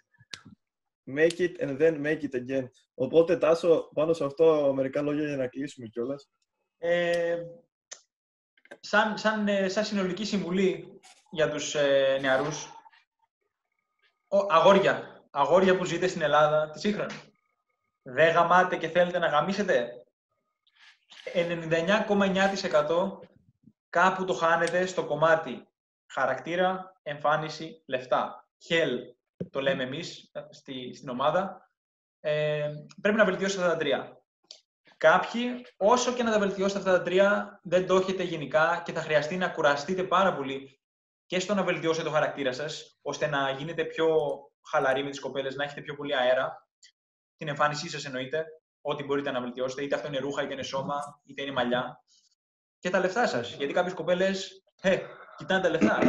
Make 1.12 1.40
it 1.40 1.62
and 1.62 1.78
then 1.80 2.02
make 2.02 2.22
it 2.22 2.34
again. 2.34 2.70
Οπότε, 2.94 3.38
Τάσο, 3.38 3.90
πάνω 3.94 4.14
σε 4.14 4.26
αυτό 4.26 4.74
μερικά 4.76 5.02
λόγια 5.02 5.28
για 5.28 5.38
να 5.38 5.48
κλείσουμε 5.48 5.88
κιόλας. 5.88 6.30
Ε, 6.78 7.38
σαν, 8.80 9.18
σαν, 9.18 9.48
ε, 9.48 9.70
σαν 9.70 9.86
συνολική 9.86 10.26
συμβουλή 10.26 11.00
για 11.32 11.50
τους 11.50 11.76
ε, 11.76 12.18
νεαρούς, 12.22 12.66
ο, 14.28 14.38
αγόρια, 14.50 15.24
αγόρια 15.32 15.78
που 15.78 15.86
ζείτε 15.86 16.08
στην 16.08 16.22
Ελλάδα, 16.22 16.70
τη 16.70 16.80
σύγχρονη. 16.80 17.14
Δεν 18.12 18.34
γαμάτε 18.34 18.78
και 18.78 18.88
θέλετε 18.88 19.20
να 19.20 19.28
γαμίσετε. 19.28 20.04
99,9% 21.34 23.20
κάπου 23.90 24.26
το 24.26 24.34
χάνετε 24.34 24.86
στο 24.86 25.06
κομμάτι 25.06 25.68
χαρακτήρα, 26.12 26.94
εμφάνιση, 27.02 27.84
λεφτά. 27.86 28.48
Hell, 28.70 28.98
το 29.50 29.62
λέμε 29.62 29.84
εμείς 29.84 30.32
στη, 30.50 30.94
στην 30.94 31.10
ομάδα. 31.10 31.72
Ε, 32.20 32.70
πρέπει 33.02 33.18
να 33.18 33.26
βελτιώσετε 33.26 33.62
αυτά 33.62 33.74
τα 33.74 33.80
τρία. 33.80 34.24
Κάποιοι, 34.98 35.66
όσο 35.78 36.14
και 36.14 36.24
να 36.24 36.32
τα 36.32 36.40
βελτιώσετε 36.40 36.80
αυτά 36.80 36.92
τα 36.92 37.04
τρία, 37.04 37.60
δεν 37.64 37.88
το 37.88 37.96
έχετε 37.96 38.24
γενικά 38.24 38.82
και 38.86 38.92
θα 38.92 39.02
χρειαστεί 39.02 39.38
να 39.38 39.50
κουραστείτε 39.50 40.04
πάρα 40.04 40.36
πολύ 40.36 40.80
και 41.26 41.40
στο 41.40 41.54
να 41.54 41.64
βελτιώσετε 41.64 42.06
το 42.06 42.14
χαρακτήρα 42.14 42.52
σας, 42.52 43.00
ώστε 43.02 43.28
να 43.28 43.50
γίνετε 43.50 43.84
πιο 43.84 44.18
χαλαροί 44.70 45.04
με 45.04 45.10
τις 45.10 45.20
κοπέλες, 45.20 45.56
να 45.56 45.64
έχετε 45.64 45.82
πιο 45.82 45.96
πολύ 45.96 46.16
αέρα. 46.16 46.69
Την 47.40 47.48
εμφάνισή 47.48 47.90
σας 47.90 48.06
εννοείται, 48.06 48.46
ό,τι 48.82 49.04
μπορείτε 49.04 49.32
να 49.32 49.42
βελτιώσετε, 49.42 49.84
είτε 49.84 49.96
αυτό 49.96 50.08
είναι 50.08 50.20
ρούχα, 50.20 50.44
είτε 50.44 50.54
είναι 50.54 50.64
σώμα, 50.64 51.22
είτε 51.26 51.42
είναι 51.42 51.52
μαλλιά. 51.52 52.04
Και 52.80 52.90
τα 52.90 53.00
λεφτά 53.00 53.28
σας. 53.28 53.54
Γιατί 53.54 53.74
κάποιες 53.74 53.94
κοπέλες, 53.94 54.64
ε, 54.82 55.00
κοιτάνε 55.38 55.62
τα 55.62 55.70
λεφτά. 55.70 56.00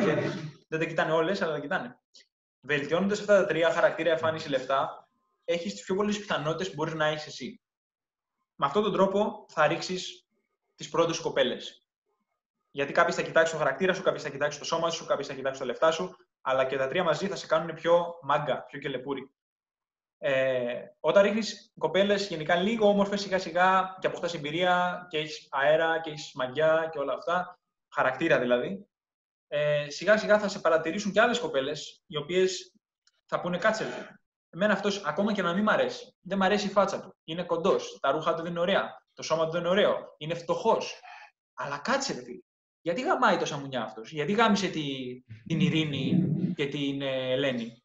δεν 0.68 0.78
τα 0.78 0.84
κοιτάνε 0.84 1.12
όλες, 1.12 1.42
αλλά 1.42 1.52
τα 1.52 1.58
κοιτάνε. 1.58 1.98
Βελτιώνοντας 2.60 3.20
αυτά 3.20 3.40
τα 3.40 3.46
τρία, 3.46 3.70
χαρακτήρα, 3.72 4.10
εμφάνιση, 4.10 4.48
λεφτά, 4.48 5.08
έχεις 5.44 5.72
τις 5.72 5.82
πιο 5.82 5.94
πολλές 5.94 6.18
πιθανότητες 6.18 6.68
που 6.68 6.74
μπορείς 6.74 6.94
να 6.94 7.06
έχεις 7.06 7.26
εσύ. 7.26 7.60
Με 8.54 8.66
αυτόν 8.66 8.82
τον 8.82 8.92
τρόπο 8.92 9.46
θα 9.48 9.66
ρίξεις 9.66 10.26
τις 10.74 10.88
πρώτες 10.88 11.18
κοπέλες. 11.18 11.86
Γιατί 12.70 12.92
κάποιοι 12.92 13.14
θα 13.14 13.22
κοιτάξουν 13.22 13.58
το 13.58 13.64
χαρακτήρα 13.64 13.92
σου, 13.92 14.02
κάποιοι 14.02 14.22
θα 14.22 14.28
κοιτάξουν 14.28 14.60
το 14.60 14.66
σώμα 14.66 14.90
σου, 14.90 15.06
κάποιοι 15.06 15.24
θα 15.24 15.34
κοιτάξουν 15.34 15.60
τα 15.60 15.66
λεφτά 15.66 15.90
σου, 15.90 16.16
αλλά 16.40 16.64
και 16.64 16.76
τα 16.76 16.88
τρία 16.88 17.04
μαζί 17.04 17.26
θα 17.26 17.36
σε 17.36 17.46
κάνουν 17.46 17.74
πιο 17.74 18.18
μάγκα, 18.22 18.64
πιο 18.64 18.78
κελεπούρι. 18.78 19.30
Ε, 20.22 20.82
όταν 21.00 21.22
ρίχνεις 21.22 21.72
κοπέλες 21.78 22.28
γενικά 22.28 22.56
λίγο 22.56 22.88
όμορφε 22.88 23.16
σιγά 23.16 23.38
σιγά 23.38 23.96
και 24.00 24.06
αποκτά 24.06 24.28
εμπειρία 24.34 25.06
και 25.10 25.18
έχεις 25.18 25.48
αέρα 25.50 26.00
και 26.00 26.10
έχεις 26.10 26.32
μαγιά 26.34 26.88
και 26.92 26.98
όλα 26.98 27.12
αυτά, 27.12 27.58
χαρακτήρα 27.94 28.38
δηλαδή, 28.38 28.88
ε, 29.48 29.90
σιγά 29.90 30.16
σιγά 30.16 30.38
θα 30.38 30.48
σε 30.48 30.58
παρατηρήσουν 30.58 31.12
και 31.12 31.20
άλλες 31.20 31.38
κοπέλες 31.38 32.02
οι 32.06 32.16
οποίες 32.16 32.74
θα 33.26 33.40
πούνε 33.40 33.58
κάτσε. 33.58 34.18
Εμένα 34.50 34.72
αυτός, 34.72 35.04
ακόμα 35.04 35.32
και 35.32 35.42
να 35.42 35.52
μην 35.52 35.62
μ' 35.62 35.68
αρέσει, 35.68 36.16
δεν 36.20 36.38
μ' 36.38 36.42
αρέσει 36.42 36.66
η 36.66 36.70
φάτσα 36.70 37.00
του. 37.00 37.16
Είναι 37.24 37.42
κοντός, 37.42 37.98
τα 38.00 38.10
ρούχα 38.10 38.34
του 38.34 38.42
δεν 38.42 38.50
είναι 38.50 38.60
ωραία, 38.60 39.02
το 39.12 39.22
σώμα 39.22 39.44
του 39.44 39.50
δεν 39.50 39.60
είναι 39.60 39.70
ωραίο, 39.70 40.14
είναι 40.18 40.34
φτωχός. 40.34 41.00
Αλλά 41.54 41.78
κάτσε, 41.78 42.12
ρε 42.12 42.22
φίλε. 42.22 42.40
Γιατί 42.80 43.00
γαμάει 43.00 43.36
το 43.36 43.44
σαμουνιά 43.44 43.82
αυτός, 43.82 44.10
Γιατί 44.10 44.32
γάμισε 44.32 44.68
τη, 44.68 44.86
την 45.46 45.60
Ειρήνη 45.60 46.32
και 46.54 46.66
την 46.66 47.02
ε, 47.02 47.32
Ελένη; 47.32 47.82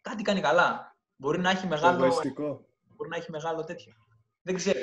Κάτι 0.00 0.22
κάνει 0.22 0.40
καλά. 0.40 0.93
Μπορεί 1.24 1.38
να 1.38 1.50
έχει 1.50 1.66
μεγάλο. 1.66 1.98
Μπορεί 2.96 3.08
να 3.08 3.16
έχει 3.16 3.30
μεγάλο 3.30 3.64
τέτοιο. 3.64 3.92
δεν 4.42 4.54
ξέρει. 4.54 4.78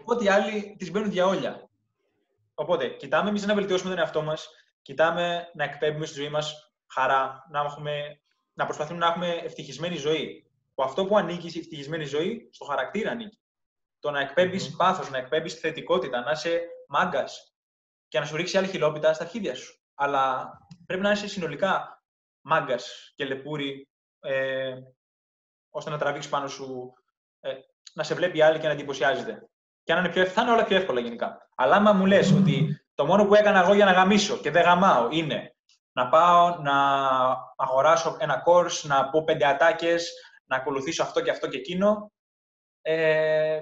Οπότε 0.00 0.24
οι 0.24 0.28
άλλοι 0.28 0.76
τις 0.78 0.90
μπαίνουν 0.90 1.10
διαόλια. 1.10 1.70
Οπότε, 2.54 2.88
κοιτάμε 2.88 3.28
εμείς 3.28 3.46
να 3.46 3.54
βελτιώσουμε 3.54 3.90
τον 3.90 3.98
εαυτό 3.98 4.22
μας, 4.22 4.48
κοιτάμε 4.82 5.50
να 5.54 5.64
εκπέμπουμε 5.64 6.06
στη 6.06 6.20
ζωή 6.20 6.28
μας 6.28 6.74
χαρά, 6.86 7.46
να, 7.50 7.60
έχουμε, 7.60 8.20
να 8.54 8.64
προσπαθούμε 8.64 8.98
να 8.98 9.06
έχουμε 9.06 9.28
ευτυχισμένη 9.28 9.96
ζωή. 9.96 10.50
Που 10.74 10.82
αυτό 10.82 11.06
που 11.06 11.16
ανήκει 11.16 11.48
στη 11.48 11.58
ευτυχισμένη 11.58 12.04
ζωή, 12.04 12.48
στο 12.52 12.64
χαρακτήρα 12.64 13.10
ανήκει. 13.10 13.38
Το 13.98 14.10
να 14.10 14.20
εκπέμπεις 14.20 14.68
mm-hmm. 14.68 14.76
πάθος, 14.76 15.10
να 15.10 15.18
εκπέμπεις 15.18 15.54
θετικότητα, 15.54 16.20
να 16.20 16.30
είσαι 16.30 16.62
μάγκας 16.88 17.54
και 18.08 18.18
να 18.18 18.24
σου 18.24 18.36
ρίξει 18.36 18.58
άλλη 18.58 18.68
χιλόπιτα 18.68 19.12
στα 19.12 19.24
αρχίδια 19.24 19.54
σου. 19.54 19.80
Αλλά 19.94 20.52
πρέπει 20.86 21.02
να 21.02 21.10
είσαι 21.10 21.28
συνολικά 21.28 22.02
μάγκας 22.40 23.12
και 23.14 23.24
λεπούρι, 23.24 23.88
ε, 24.20 24.74
ώστε 25.76 25.90
να 25.90 25.98
τραβήξεις 25.98 26.30
πάνω 26.30 26.48
σου, 26.48 26.92
ε, 27.40 27.52
να 27.94 28.02
σε 28.02 28.14
βλέπει 28.14 28.42
άλλη 28.42 28.58
και 28.58 28.66
να 28.66 28.72
εντυπωσιάζεται. 28.72 29.48
Και 29.82 29.92
αν 29.92 29.98
είναι 29.98 30.12
πιο, 30.12 30.24
θα 30.24 30.42
είναι 30.42 30.50
όλα 30.50 30.64
πιο 30.64 30.76
εύκολα 30.76 31.00
γενικά. 31.00 31.48
Αλλά 31.54 31.76
άμα 31.76 31.92
μου 31.92 32.06
λες 32.06 32.32
ότι 32.32 32.84
το 32.94 33.06
μόνο 33.06 33.26
που 33.26 33.34
έκανα 33.34 33.60
εγώ 33.60 33.74
για 33.74 33.84
να 33.84 33.92
γαμίσω 33.92 34.36
και 34.36 34.50
δεν 34.50 34.62
γαμάω 34.62 35.08
είναι 35.10 35.56
να 35.92 36.08
πάω 36.08 36.58
να 36.58 36.74
αγοράσω 37.56 38.16
ένα 38.20 38.42
course, 38.46 38.82
να 38.82 39.10
πω 39.10 39.24
πέντε 39.24 39.46
ατάκες, 39.46 40.12
να 40.44 40.56
ακολουθήσω 40.56 41.02
αυτό 41.02 41.20
και 41.20 41.30
αυτό 41.30 41.48
και 41.48 41.56
εκείνο, 41.56 42.12
ε, 42.80 43.60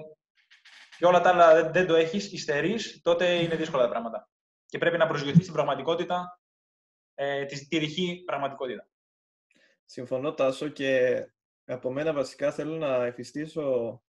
και 0.97 1.05
όλα 1.05 1.21
τα 1.21 1.29
άλλα 1.29 1.53
δεν, 1.53 1.71
δεν 1.71 1.87
το 1.87 1.95
έχεις, 1.95 2.31
υστερείς, 2.31 3.01
τότε 3.03 3.33
είναι 3.33 3.55
δύσκολα 3.55 3.83
τα 3.83 3.89
πράγματα. 3.89 4.29
Και 4.65 4.77
πρέπει 4.77 4.97
να 4.97 5.07
προσγειωθείς 5.07 5.41
στην 5.41 5.53
πραγματικότητα, 5.53 6.39
ε, 7.13 7.45
τη, 7.45 7.67
τη 7.67 7.77
ρηχή 7.77 8.23
πραγματικότητα. 8.25 8.87
Συμφωνώ, 9.85 10.33
Τάσο, 10.33 10.67
και 10.67 11.23
από 11.65 11.91
μένα 11.91 12.13
βασικά 12.13 12.51
θέλω 12.51 12.77
να 12.77 13.05
εφιστήσω, 13.05 14.03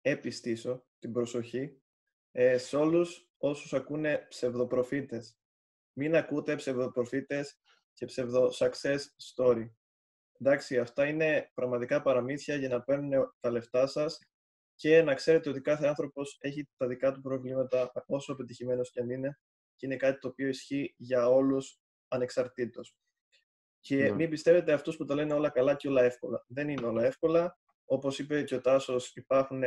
επιστήσω 0.00 0.84
την 0.98 1.12
προσοχή 1.12 1.82
ε, 2.30 2.58
σε 2.58 2.76
όλους 2.76 3.30
όσους 3.36 3.72
ακούνε 3.72 4.26
ψευδοπροφήτες. 4.28 5.38
Μην 5.92 6.16
ακούτε 6.16 6.56
ψευδοπροφήτες 6.56 7.60
και 7.92 8.06
ψευδο-success 8.06 8.98
story. 9.34 9.70
Εντάξει, 10.38 10.78
αυτά 10.78 11.06
είναι 11.06 11.50
πραγματικά 11.54 12.02
παραμύθια 12.02 12.54
για 12.56 12.68
να 12.68 12.82
παίρνουν 12.82 13.34
τα 13.40 13.50
λεφτά 13.50 13.86
σας 13.86 14.18
και 14.74 15.02
να 15.02 15.14
ξέρετε 15.14 15.50
ότι 15.50 15.60
κάθε 15.60 15.86
άνθρωπος 15.86 16.36
έχει 16.40 16.68
τα 16.76 16.86
δικά 16.86 17.12
του 17.12 17.20
προβλήματα, 17.20 17.92
όσο 18.06 18.34
πετυχημένος 18.34 18.90
κι 18.90 19.00
αν 19.00 19.10
είναι, 19.10 19.38
και 19.76 19.86
είναι 19.86 19.96
κάτι 19.96 20.18
το 20.18 20.28
οποίο 20.28 20.48
ισχύει 20.48 20.94
για 20.96 21.28
όλους 21.28 21.80
ανεξαρτήτως. 22.08 22.96
Και 23.82 23.96
ναι. 23.96 24.10
μην 24.10 24.30
πιστεύετε 24.30 24.72
αυτούς 24.72 24.96
που 24.96 25.04
τα 25.04 25.14
λένε 25.14 25.34
όλα 25.34 25.50
καλά 25.50 25.74
και 25.74 25.88
όλα 25.88 26.02
εύκολα. 26.02 26.44
Δεν 26.46 26.68
είναι 26.68 26.86
όλα 26.86 27.04
εύκολα. 27.04 27.58
Όπως 27.84 28.18
είπε 28.18 28.42
και 28.42 28.54
ο 28.54 28.60
Τάσος, 28.60 29.16
υπάρχουν 29.16 29.62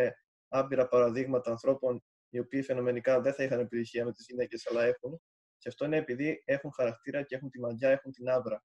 άπειρα 0.48 0.88
παραδείγματα 0.88 1.52
ανθρώπων 1.52 2.04
οι 2.30 2.40
οποίοι 2.40 2.62
φαινομενικά 2.62 3.22
δεν 3.22 3.34
θα 3.34 3.44
είχαν 3.44 3.60
επιτυχία 3.60 4.06
με 4.06 4.12
τις 4.12 4.26
γυναίκες, 4.30 4.68
αλλά 4.68 4.84
έχουν. 4.84 5.22
Και 5.58 5.70
αυτό 5.70 5.86
είναι 5.86 5.98
επειδή 5.98 6.44
έχουν 6.46 6.72
χαρακτήρα 6.72 7.24
και 7.24 7.36
έχουν 7.36 7.50
τη 7.50 7.60
μαγιά, 7.60 7.90
έχουν 7.90 8.12
την 8.12 8.30
άβρα. 8.30 8.64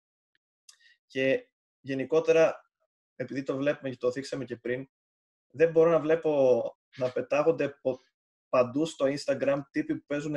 Και 1.06 1.48
γενικότερα, 1.80 2.70
επειδή 3.16 3.42
το 3.42 3.56
βλέπουμε 3.56 3.90
και 3.90 3.96
το 3.96 4.10
δείξαμε 4.10 4.44
και 4.44 4.56
πριν, 4.56 4.88
δεν 5.50 5.70
μπορώ 5.70 5.90
να 5.90 6.00
βλέπω 6.00 6.62
να 6.96 7.12
πετάγονται 7.12 7.78
παντού 8.48 8.86
στο 8.86 9.06
Instagram 9.06 9.60
τύποι 9.70 9.96
που 9.96 10.04
παίζουν 10.06 10.36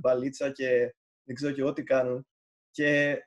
μπαλίτσα 0.00 0.50
και 0.50 0.94
δεν 1.24 1.34
ξέρω 1.34 1.52
και 1.52 1.60
εγώ 1.60 1.72
τι 1.72 1.82
κάνουν. 1.82 2.26
Και 2.70 3.18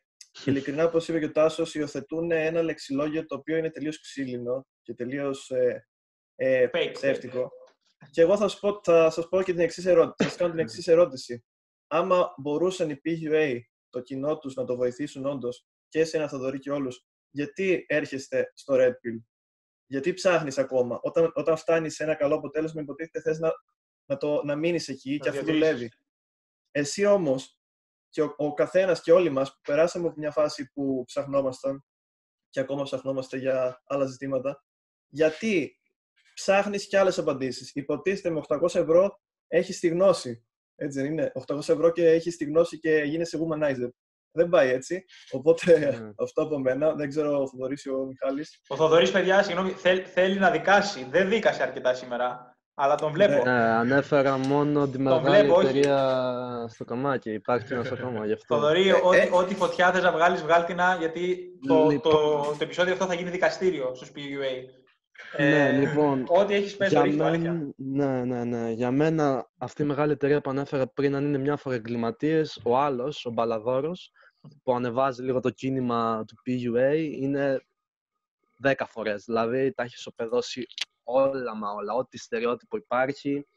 ειλικρινά, 0.46 0.86
όπως 0.86 1.08
είπε 1.08 1.20
και 1.20 1.26
ο 1.26 1.32
Τάσος, 1.32 1.76
υιοθετούν 1.76 2.32
ένα 2.32 2.62
λεξιλόγιο 2.62 3.26
το 3.26 3.36
οποίο 3.36 3.58
είναι 3.58 3.70
τελείως 3.70 4.00
ξύλινο 4.00 4.68
και 4.82 4.94
τελείως 4.94 5.52
ε, 5.52 5.88
ε, 6.36 6.70
ψεύτικο. 6.92 7.52
Και 8.12 8.22
εγώ 8.22 8.38
θα 8.38 8.48
σας 8.48 8.60
πω, 8.60 8.80
θα 8.84 9.10
σας 9.10 9.28
πω 9.28 9.44
και 9.44 9.52
την 9.52 9.62
εξής 9.62 9.86
ερώτηση. 9.86 10.16
Θα 10.18 10.24
σας 10.24 10.36
κάνω 10.36 10.52
την 10.52 10.60
εξής 10.60 10.88
ερώτηση. 10.88 11.46
Άμα 11.88 12.34
μπορούσαν 12.38 12.90
οι 12.90 13.02
PUA, 13.06 13.60
το 13.90 14.02
κοινό 14.02 14.38
τους, 14.38 14.54
να 14.54 14.66
το 14.66 14.76
βοηθήσουν 14.76 15.26
όντως 15.26 15.66
και 15.88 16.00
εσένα 16.00 16.28
Θοδωρή 16.28 16.60
και 16.60 16.72
όλους, 16.72 17.06
γιατί 17.30 17.86
έρχεστε 17.88 18.52
στο 18.54 18.76
Red 18.78 18.92
Pill; 18.92 19.24
Γιατί 19.86 20.14
ψάχνεις 20.14 20.58
ακόμα; 20.58 21.00
Όταν, 21.02 21.32
όταν 21.36 21.58
φτάνεις 21.58 21.96
σε 21.96 22.04
ένα 22.04 22.16
καλό 22.16 22.36
αποτέλεσμα, 22.36 22.82
υποτίθεται 22.82 23.22
θες 23.22 23.40
να, 23.40 23.52
να, 24.06 24.18
το, 24.18 24.44
να 24.44 24.56
μείνεις 24.56 24.88
εκεί 24.88 25.18
και 25.18 25.30
αυτό 25.30 25.44
δουλεύει. 25.44 25.92
Εσύ 26.72 27.06
όμως 27.06 27.60
και 28.14 28.22
ο, 28.22 28.34
ο 28.38 28.54
καθένας 28.54 29.02
και 29.02 29.12
όλοι 29.12 29.30
μας 29.30 29.54
που 29.54 29.60
περάσαμε 29.62 30.08
από 30.08 30.16
μια 30.18 30.32
φάση 30.32 30.72
που 30.74 31.04
ψαχνόμασταν 31.06 31.84
και 32.50 32.60
ακόμα 32.60 32.84
ψαχνόμαστε 32.84 33.38
για 33.38 33.82
άλλα 33.86 34.06
ζητήματα, 34.06 34.64
γιατί 35.08 35.80
ψάχνεις 36.34 36.88
και 36.88 36.98
άλλες 36.98 37.18
απαντήσεις. 37.18 37.72
Υποτίθεται 37.74 38.30
με 38.30 38.42
800 38.48 38.76
ευρώ 38.76 39.20
έχεις 39.48 39.80
τη 39.80 39.88
γνώση. 39.88 40.46
Έτσι 40.76 41.02
δεν 41.02 41.12
είναι; 41.12 41.32
800 41.48 41.58
ευρώ 41.58 41.92
και 41.92 42.10
έχεις 42.10 42.38
τη 42.38 42.46
γνώση 42.46 42.80
και 42.80 42.96
γίνεσαι 43.06 43.38
womanizer. 43.42 43.90
Δεν 44.32 44.50
πάει 44.50 44.70
έτσι. 44.70 45.06
Οπότε 45.32 45.78
ναι. 45.78 46.12
αυτό 46.24 46.42
από 46.42 46.60
μένα. 46.60 46.96
Δεν 46.96 47.10
ξέρω 47.10 47.42
ο 47.42 47.48
Θοδωρής 47.48 47.84
ή 47.84 47.90
ο 47.90 48.06
Μιχάλης. 48.06 48.62
Ο 48.68 48.76
Θοδωρής, 48.76 49.12
παιδιά, 49.12 49.44
συγγνώμη, 49.44 49.72
θέλ, 49.72 50.06
θέλει 50.14 50.40
να 50.40 50.52
δικάσει. 50.52 51.08
Δεν 51.10 51.30
δίκασε 51.30 51.64
αρκετά 51.64 51.94
σήμερα. 51.94 52.53
Αλλά 52.76 52.96
τον 52.96 53.12
βλέπω. 53.12 53.44
Ναι, 53.44 53.52
ανέφερα 53.52 54.38
μόνο 54.38 54.88
τη 54.88 55.00
μεγάλη 55.00 55.52
εταιρεία 55.52 56.66
στο 56.70 56.86
καμάκι. 56.86 57.32
Υπάρχει 57.32 57.74
ένα 57.74 57.90
ακόμα 57.92 58.26
γι' 58.26 58.34
αυτό. 58.34 58.56
Θοδωρή, 58.56 58.90
ε, 58.90 58.94
ό,τι, 59.04 59.18
ε. 59.18 59.30
ό,τι 59.32 59.56
φωτιά 59.56 59.92
θες 59.92 60.04
να 60.04 60.12
βγάλεις, 60.12 60.42
βγάλει 60.42 60.66
την 60.66 60.78
γιατί 61.00 61.52
το, 61.68 61.88
λοιπόν. 61.90 62.12
το, 62.12 62.20
το, 62.42 62.58
επεισόδιο 62.60 62.94
αυτό 62.94 63.06
θα 63.06 63.14
γίνει 63.14 63.30
δικαστήριο 63.30 63.96
στου 63.96 64.06
PUA. 64.06 64.82
Ναι, 65.38 65.68
ε, 65.68 65.72
λοιπόν. 65.72 66.26
Ό,τι 66.28 66.54
έχεις 66.54 66.76
πέσει 66.76 67.10
για 67.10 67.30
μένα, 67.30 67.74
Ναι, 67.76 68.24
ναι, 68.24 68.44
ναι. 68.44 68.72
Για 68.72 68.92
μένα 68.92 69.50
αυτή 69.58 69.82
η 69.82 69.86
μεγάλη 69.86 70.12
εταιρεία 70.12 70.42
που 70.42 70.50
ανέφερα 70.50 70.88
πριν, 70.88 71.16
αν 71.16 71.26
είναι 71.26 71.38
μια 71.38 71.56
φορά 71.56 71.76
εγκληματίες, 71.76 72.60
ο 72.64 72.78
άλλος, 72.78 73.26
ο 73.26 73.32
Μπαλαδόρος, 73.32 74.12
που 74.64 74.76
ανεβάζει 74.76 75.24
λίγο 75.24 75.40
το 75.40 75.50
κίνημα 75.50 76.26
του 76.28 76.36
PUA, 76.46 77.18
είναι 77.20 77.62
δέκα 78.58 78.86
φορές. 78.86 79.24
Δηλαδή 79.26 79.74
τα 79.74 79.84
έχεις 79.84 79.98
ισοπεδώσει 79.98 80.68
όλα 81.04 81.56
μα 81.56 81.72
όλα. 81.72 81.94
Ό,τι 81.94 82.18
στερεότυπο 82.18 82.78
υπάρχει, 82.78 83.48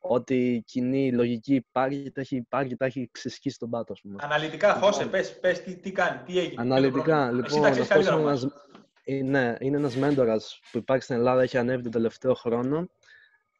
ό,τι 0.00 0.62
κοινή 0.66 1.12
λογική 1.12 1.54
υπάρχει, 1.54 2.10
τα 2.10 2.20
έχει, 2.20 2.36
υπάρχει, 2.36 2.76
τα 2.76 2.84
έχει 2.84 3.08
ξεσκίσει 3.12 3.58
τον 3.58 3.70
πάτο, 3.70 3.94
πούμε. 4.02 4.16
Αναλυτικά, 4.20 4.74
Χώσε, 4.74 5.06
πες, 5.06 5.38
πες 5.38 5.62
τι, 5.62 5.76
τι 5.76 5.92
κάνει, 5.92 6.22
τι 6.22 6.38
έγινε. 6.38 6.62
Αναλυτικά, 6.62 7.32
λοιπόν, 7.32 7.64
αυτός 7.64 8.06
είναι 8.06 8.50
είναι, 9.06 9.56
είναι 9.60 9.76
ένας 9.76 9.96
μέντορας 9.96 10.60
που 10.70 10.78
υπάρχει 10.78 11.02
στην 11.02 11.16
Ελλάδα, 11.16 11.42
έχει 11.42 11.58
ανέβει 11.58 11.82
τον 11.82 11.92
τελευταίο 11.92 12.34
χρόνο. 12.34 12.88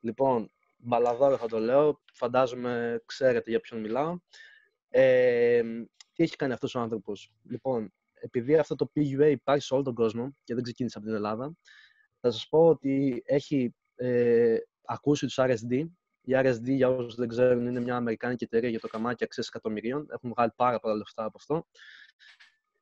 Λοιπόν, 0.01 0.51
μπαλαδόρο 0.77 1.37
θα 1.37 1.47
το 1.47 1.59
λέω, 1.59 2.03
φαντάζομαι 2.13 3.03
ξέρετε 3.07 3.51
για 3.51 3.61
ποιον 3.61 3.81
μιλάω. 3.81 4.19
Ε, 4.89 5.63
τι 6.13 6.23
έχει 6.23 6.37
κάνει 6.37 6.53
αυτός 6.53 6.75
ο 6.75 6.81
άνθρωπος. 6.81 7.33
Λοιπόν, 7.43 7.93
επειδή 8.15 8.57
αυτό 8.57 8.75
το 8.75 8.91
PUA 8.97 9.31
υπάρχει 9.31 9.65
σε 9.65 9.75
όλο 9.75 9.83
τον 9.83 9.95
κόσμο 9.95 10.37
και 10.45 10.55
δεν 10.55 10.63
ξεκίνησε 10.63 10.99
από 10.99 11.07
την 11.07 11.17
Ελλάδα, 11.17 11.57
θα 12.21 12.31
σας 12.31 12.49
πω 12.49 12.67
ότι 12.67 13.23
έχει 13.27 13.75
ε, 13.95 14.57
ακούσει 14.85 15.27
τους 15.27 15.39
RSD. 15.39 15.85
Η 16.21 16.33
RSD, 16.35 16.63
για 16.63 16.89
όσους 16.89 17.15
δεν 17.15 17.29
ξέρουν, 17.29 17.67
είναι 17.67 17.81
μια 17.81 17.97
αμερικάνικη 17.97 18.45
εταιρεία 18.45 18.69
για 18.69 18.81
το 18.81 18.89
καμάκι 18.89 19.25
αξίες 19.25 19.49
εκατομμυρίων. 19.49 20.07
Έχουν 20.11 20.31
βγάλει 20.37 20.51
πάρα 20.57 20.81
πολλά 20.81 20.95
λεφτά 20.95 21.25
από 21.25 21.37
αυτό 21.39 21.67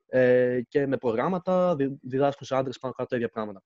ε, 0.06 0.60
και 0.68 0.86
με 0.86 0.96
προγράμματα 0.96 1.76
διδάσκουν 2.02 2.46
σε 2.46 2.56
άντρες 2.56 2.78
πάνω 2.78 2.92
κάτω 2.94 3.08
τα 3.08 3.16
ίδια 3.16 3.28
πράγματα. 3.28 3.62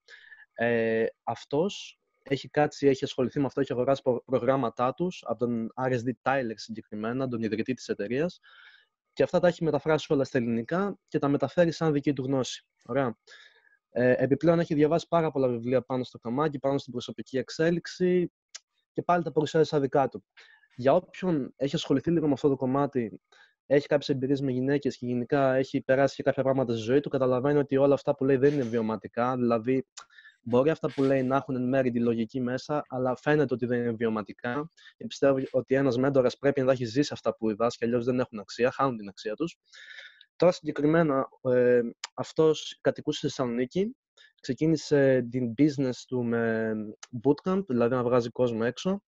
Ε, 0.52 1.06
αυτός 1.22 2.00
έχει 2.22 2.48
κάτσει, 2.48 2.86
έχει 2.86 3.04
ασχοληθεί 3.04 3.40
με 3.40 3.46
αυτό, 3.46 3.60
έχει 3.60 3.72
αγοράσει 3.72 4.02
προγράμματά 4.24 4.94
τους 4.94 5.24
από 5.26 5.38
τον 5.38 5.72
RSD 5.74 6.10
Tyler 6.22 6.52
συγκεκριμένα, 6.54 7.28
τον 7.28 7.42
ιδρυτή 7.42 7.74
της 7.74 7.88
εταιρείας. 7.88 8.40
και 9.12 9.22
αυτά 9.22 9.40
τα 9.40 9.48
έχει 9.48 9.64
μεταφράσει 9.64 10.12
όλα 10.12 10.24
στα 10.24 10.38
ελληνικά 10.38 10.98
και 11.08 11.18
τα 11.18 11.28
μεταφέρει 11.28 11.72
σαν 11.72 11.92
δική 11.92 12.12
του 12.12 12.24
γνώση. 12.24 12.66
Ωραία. 12.84 13.16
Ε, 13.90 14.14
επιπλέον 14.16 14.60
έχει 14.60 14.74
διαβάσει 14.74 15.06
πάρα 15.08 15.30
πολλά 15.30 15.48
βιβλία 15.48 15.82
πάνω 15.82 16.04
στο 16.04 16.18
καμάκι, 16.18 16.58
πάνω 16.58 16.78
στην 16.78 16.92
προσωπική 16.92 17.38
εξέλιξη 17.38 18.32
και 18.92 19.02
πάλι 19.02 19.22
τα 19.22 19.32
παρουσιάζει 19.32 19.68
σαν 19.68 19.80
δικά 19.80 20.08
του. 20.08 20.24
Για 20.76 20.94
όποιον 20.94 21.52
έχει 21.56 21.74
ασχοληθεί 21.74 22.10
λίγο 22.10 22.26
με 22.26 22.32
αυτό 22.32 22.48
το 22.48 22.56
κομμάτι 22.56 23.20
έχει 23.70 23.86
κάποιες 23.86 24.08
εμπειρίες 24.08 24.40
με 24.40 24.50
γυναίκες 24.50 24.96
και 24.96 25.06
γενικά 25.06 25.54
έχει 25.54 25.80
περάσει 25.80 26.16
και 26.16 26.22
κάποια 26.22 26.42
πράγματα 26.42 26.72
στη 26.72 26.82
ζωή 26.82 27.00
του, 27.00 27.08
καταλαβαίνει 27.08 27.58
ότι 27.58 27.76
όλα 27.76 27.94
αυτά 27.94 28.14
που 28.14 28.24
λέει 28.24 28.36
δεν 28.36 28.52
είναι 28.52 28.62
βιωματικά. 28.62 29.36
Δηλαδή, 29.36 29.86
μπορεί 30.40 30.70
αυτά 30.70 30.92
που 30.92 31.02
λέει 31.02 31.22
να 31.22 31.36
έχουν 31.36 31.56
εν 31.56 31.68
μέρη 31.68 31.90
τη 31.90 32.00
λογική 32.00 32.40
μέσα, 32.40 32.84
αλλά 32.88 33.16
φαίνεται 33.16 33.54
ότι 33.54 33.66
δεν 33.66 33.80
είναι 33.80 33.92
βιωματικά. 33.92 34.70
Και 34.96 35.06
πιστεύω 35.06 35.38
ότι 35.50 35.74
ένας 35.74 35.96
μέντορας 35.96 36.38
πρέπει 36.38 36.60
να 36.60 36.66
τα 36.66 36.72
έχει 36.72 36.84
ζήσει 36.84 37.12
αυτά 37.12 37.36
που 37.36 37.48
διδάσκει, 37.48 37.84
αλλιώς 37.84 38.04
δεν 38.04 38.20
έχουν 38.20 38.38
αξία, 38.38 38.70
χάνουν 38.70 38.96
την 38.96 39.08
αξία 39.08 39.34
τους. 39.34 39.58
Τώρα 40.38 40.52
συγκεκριμένα, 40.52 41.28
ε, 41.42 41.80
αυτός 42.14 42.78
κατοικούσε 42.80 43.18
στη 43.18 43.26
Θεσσαλονίκη. 43.26 43.96
Ξεκίνησε 44.40 45.26
την 45.30 45.54
business 45.58 45.96
του 46.06 46.24
με 46.24 46.72
bootcamp, 47.22 47.62
δηλαδή 47.66 47.94
να 47.94 48.02
βγάζει 48.02 48.30
κόσμο 48.30 48.60
έξω 48.62 49.02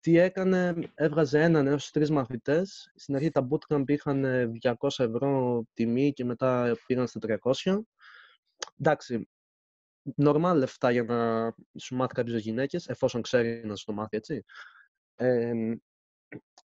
τι 0.00 0.18
έκανε, 0.18 0.74
έβγαζε 0.94 1.42
έναν 1.42 1.66
έως 1.66 1.90
τρεις 1.90 2.10
μαθητές. 2.10 2.92
Στην 2.94 3.14
αρχή 3.14 3.30
τα 3.30 3.48
bootcamp 3.50 3.84
είχαν 3.86 4.24
200 4.62 4.74
ευρώ 4.98 5.62
τιμή 5.72 6.12
και 6.12 6.24
μετά 6.24 6.76
πήγαν 6.86 7.06
στα 7.06 7.18
300. 7.20 7.80
Εντάξει, 8.80 9.28
νορμάλ 10.02 10.58
λεφτά 10.58 10.90
για 10.90 11.02
να 11.02 11.52
σου 11.78 11.94
μάθει 11.96 12.14
κάποιε 12.14 12.38
γυναίκες, 12.38 12.88
εφόσον 12.88 13.22
ξέρει 13.22 13.66
να 13.66 13.76
σου 13.76 13.84
το 13.84 13.92
μάθει, 13.92 14.16
έτσι. 14.16 14.44
Ε, 15.14 15.52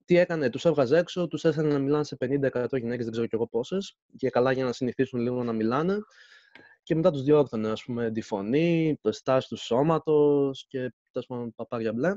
τι 0.09 0.17
έκανε, 0.17 0.49
τους 0.49 0.65
έβγαζε 0.65 0.97
έξω, 0.97 1.27
τους 1.27 1.43
έστελνε 1.43 1.73
να 1.73 1.79
μιλάνε 1.79 2.03
σε 2.03 2.17
50-100 2.19 2.79
γυναίκες, 2.79 3.03
δεν 3.03 3.11
ξέρω 3.11 3.27
κι 3.27 3.35
εγώ 3.35 3.47
πόσες, 3.47 3.97
και 4.17 4.29
καλά 4.29 4.51
για 4.51 4.63
να 4.63 4.73
συνηθίσουν 4.73 5.19
λίγο 5.19 5.43
να 5.43 5.53
μιλάνε. 5.53 5.97
Και 6.83 6.95
μετά 6.95 7.11
τους 7.11 7.23
διόρθωνε, 7.23 7.69
ας 7.69 7.83
πούμε, 7.83 8.11
τη 8.11 8.21
φωνή, 8.21 8.97
το 9.01 9.11
στάση 9.11 9.47
του 9.47 9.55
σώματος 9.55 10.65
και 10.67 10.93
τέλος 11.11 11.27
πάντων 11.27 11.53
παπάρια 11.55 11.93
μπλε. 11.93 12.15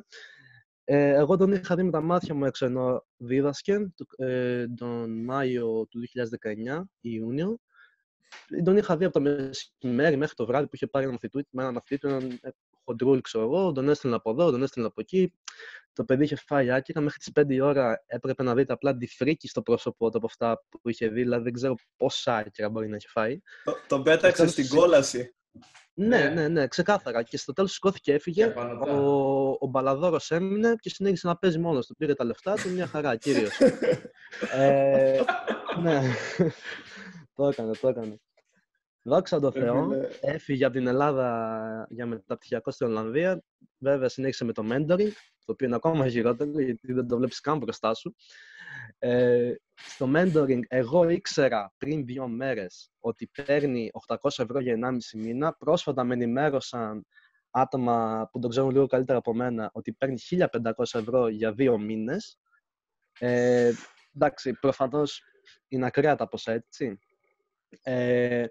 Ε, 0.85 1.15
εγώ 1.15 1.37
τον 1.37 1.53
είχα 1.53 1.75
δει 1.75 1.83
με 1.83 1.91
τα 1.91 2.01
μάτια 2.01 2.35
μου 2.35 2.45
έξω 2.45 2.67
ενώ 2.67 3.05
δίδασκε 3.17 3.93
ε, 4.17 4.67
τον 4.69 5.25
Μάιο 5.25 5.87
του 5.91 6.01
2019, 6.77 6.83
Ιούνιο. 7.01 7.59
Τον 8.65 8.77
είχα 8.77 8.97
δει 8.97 9.05
από 9.05 9.15
το 9.15 9.21
μεσημέρι 9.21 10.17
μέχρι 10.17 10.35
το 10.35 10.47
βράδυ 10.47 10.65
που 10.67 10.75
είχε 10.75 10.87
πάρει 10.87 11.05
ένα 11.05 11.13
μαθητή, 11.13 11.47
με 11.51 11.63
ένα 11.63 11.73
μαθητή 11.73 11.99
του, 11.99 12.07
έναν 12.07 12.41
χοντρούλ, 12.85 13.19
ξέρω 13.19 13.45
εγώ, 13.45 13.73
τον 13.73 13.89
έστειλε 13.89 14.15
από 14.15 14.31
εδώ, 14.31 14.51
τον 14.51 14.63
έστειλε 14.63 14.87
από 14.87 15.01
εκεί. 15.01 15.33
Το 15.93 16.05
παιδί 16.05 16.25
είχε 16.25 16.37
φάει 16.37 16.71
άκυρα. 16.71 17.01
Μέχρι 17.01 17.19
τις 17.19 17.31
5 17.41 17.45
η 17.49 17.61
ώρα 17.61 18.05
έπρεπε 18.07 18.43
να 18.43 18.55
δείτε 18.55 18.73
απλά 18.73 18.97
τη 18.97 19.07
φρίκη 19.07 19.49
στο 19.49 19.63
πρόσωπό 19.63 20.11
του 20.11 20.17
από 20.17 20.27
αυτά 20.27 20.63
που 20.69 20.89
είχε 20.89 21.09
δει. 21.09 21.23
Δηλαδή 21.23 21.43
δεν 21.43 21.53
ξέρω 21.53 21.75
πόσα 21.97 22.37
άκυρα 22.37 22.69
μπορεί 22.69 22.89
να 22.89 22.97
έχει 22.97 23.09
φάει. 23.09 23.41
Το, 23.65 23.77
τον 23.87 24.03
πέταξε 24.03 24.47
στην 24.47 24.69
κόλαση. 24.69 25.35
Ναι, 25.95 26.29
ναι, 26.29 26.49
ναι, 26.49 26.67
ξεκάθαρα. 26.67 27.23
Και 27.23 27.37
στο 27.37 27.53
τέλος 27.53 27.73
σηκώθηκε, 27.73 28.13
έφυγε. 28.13 28.55
Ο, 28.89 29.51
ο 29.51 29.67
Μπαλαδόρος 29.71 30.31
έμεινε 30.31 30.75
και 30.81 30.89
συνέχισε 30.91 31.27
να 31.27 31.37
παίζει 31.37 31.59
μόνος 31.59 31.87
του. 31.87 31.97
Πήρε 31.97 32.15
τα 32.15 32.25
λεφτά 32.25 32.55
του, 32.55 32.71
μια 32.71 32.87
χαρά, 32.87 33.17
κύριο. 33.23 33.49
ε, 34.53 35.21
ναι. 35.83 36.01
το 37.35 37.49
έκανε, 37.49 37.73
το 37.81 37.89
έκανε. 37.89 38.21
Δόξα 39.03 39.41
τω 39.41 39.51
Θεώ, 39.51 39.89
έφυγε 40.21 40.65
από 40.65 40.75
την 40.75 40.87
Ελλάδα 40.87 41.87
για 41.91 42.07
μεταπτυχιακό 42.07 42.71
στην 42.71 42.87
Ολλανδία. 42.87 43.43
Βέβαια, 43.79 44.09
συνέχισε 44.09 44.45
με 44.45 44.53
το 44.53 44.63
mentoring, 44.71 45.11
το 45.45 45.53
οποίο 45.53 45.67
είναι 45.67 45.77
ακόμα 45.77 46.09
χειρότερο, 46.09 46.61
γιατί 46.61 46.93
δεν 46.93 47.07
το 47.09 47.17
βλέπεις 47.17 47.41
καν 47.41 47.59
μπροστά 47.59 47.95
σου. 47.95 48.15
Ε, 48.99 49.55
στο 49.75 50.11
mentoring, 50.15 50.61
εγώ 50.69 51.09
ήξερα 51.09 51.73
πριν 51.77 52.05
δύο 52.05 52.29
μέρες 52.29 52.91
ότι 53.01 53.31
παίρνει 53.45 53.91
800 54.07 54.17
ευρώ 54.23 54.61
για 54.61 54.75
1,5 54.75 54.97
μήνα. 55.15 55.55
Πρόσφατα 55.55 56.05
με 56.05 56.15
ενημέρωσαν 56.15 57.07
άτομα 57.51 58.29
που 58.33 58.39
το 58.39 58.49
ξέρουν 58.49 58.71
λίγο 58.71 58.87
καλύτερα 58.87 59.19
από 59.19 59.35
μένα 59.35 59.71
ότι 59.73 59.93
παίρνει 59.93 60.19
1.500 60.31 60.49
ευρώ 60.93 61.29
για 61.29 61.53
δύο 61.53 61.79
μήνες. 61.79 62.39
Ε, 63.19 63.73
εντάξει, 64.15 64.53
προφανώς 64.53 65.23
είναι 65.69 65.87
ακραία 65.87 66.17
τα 66.17 66.29
ποσά, 66.29 66.53
έτσι. 66.53 66.99
Ε, 67.83 68.45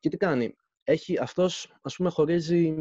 και 0.00 0.08
τι 0.08 0.16
κάνει. 0.16 0.54
Έχει, 0.84 1.18
αυτός, 1.18 1.78
ας 1.82 1.96
πούμε, 1.96 2.10
χωρίζει 2.10 2.74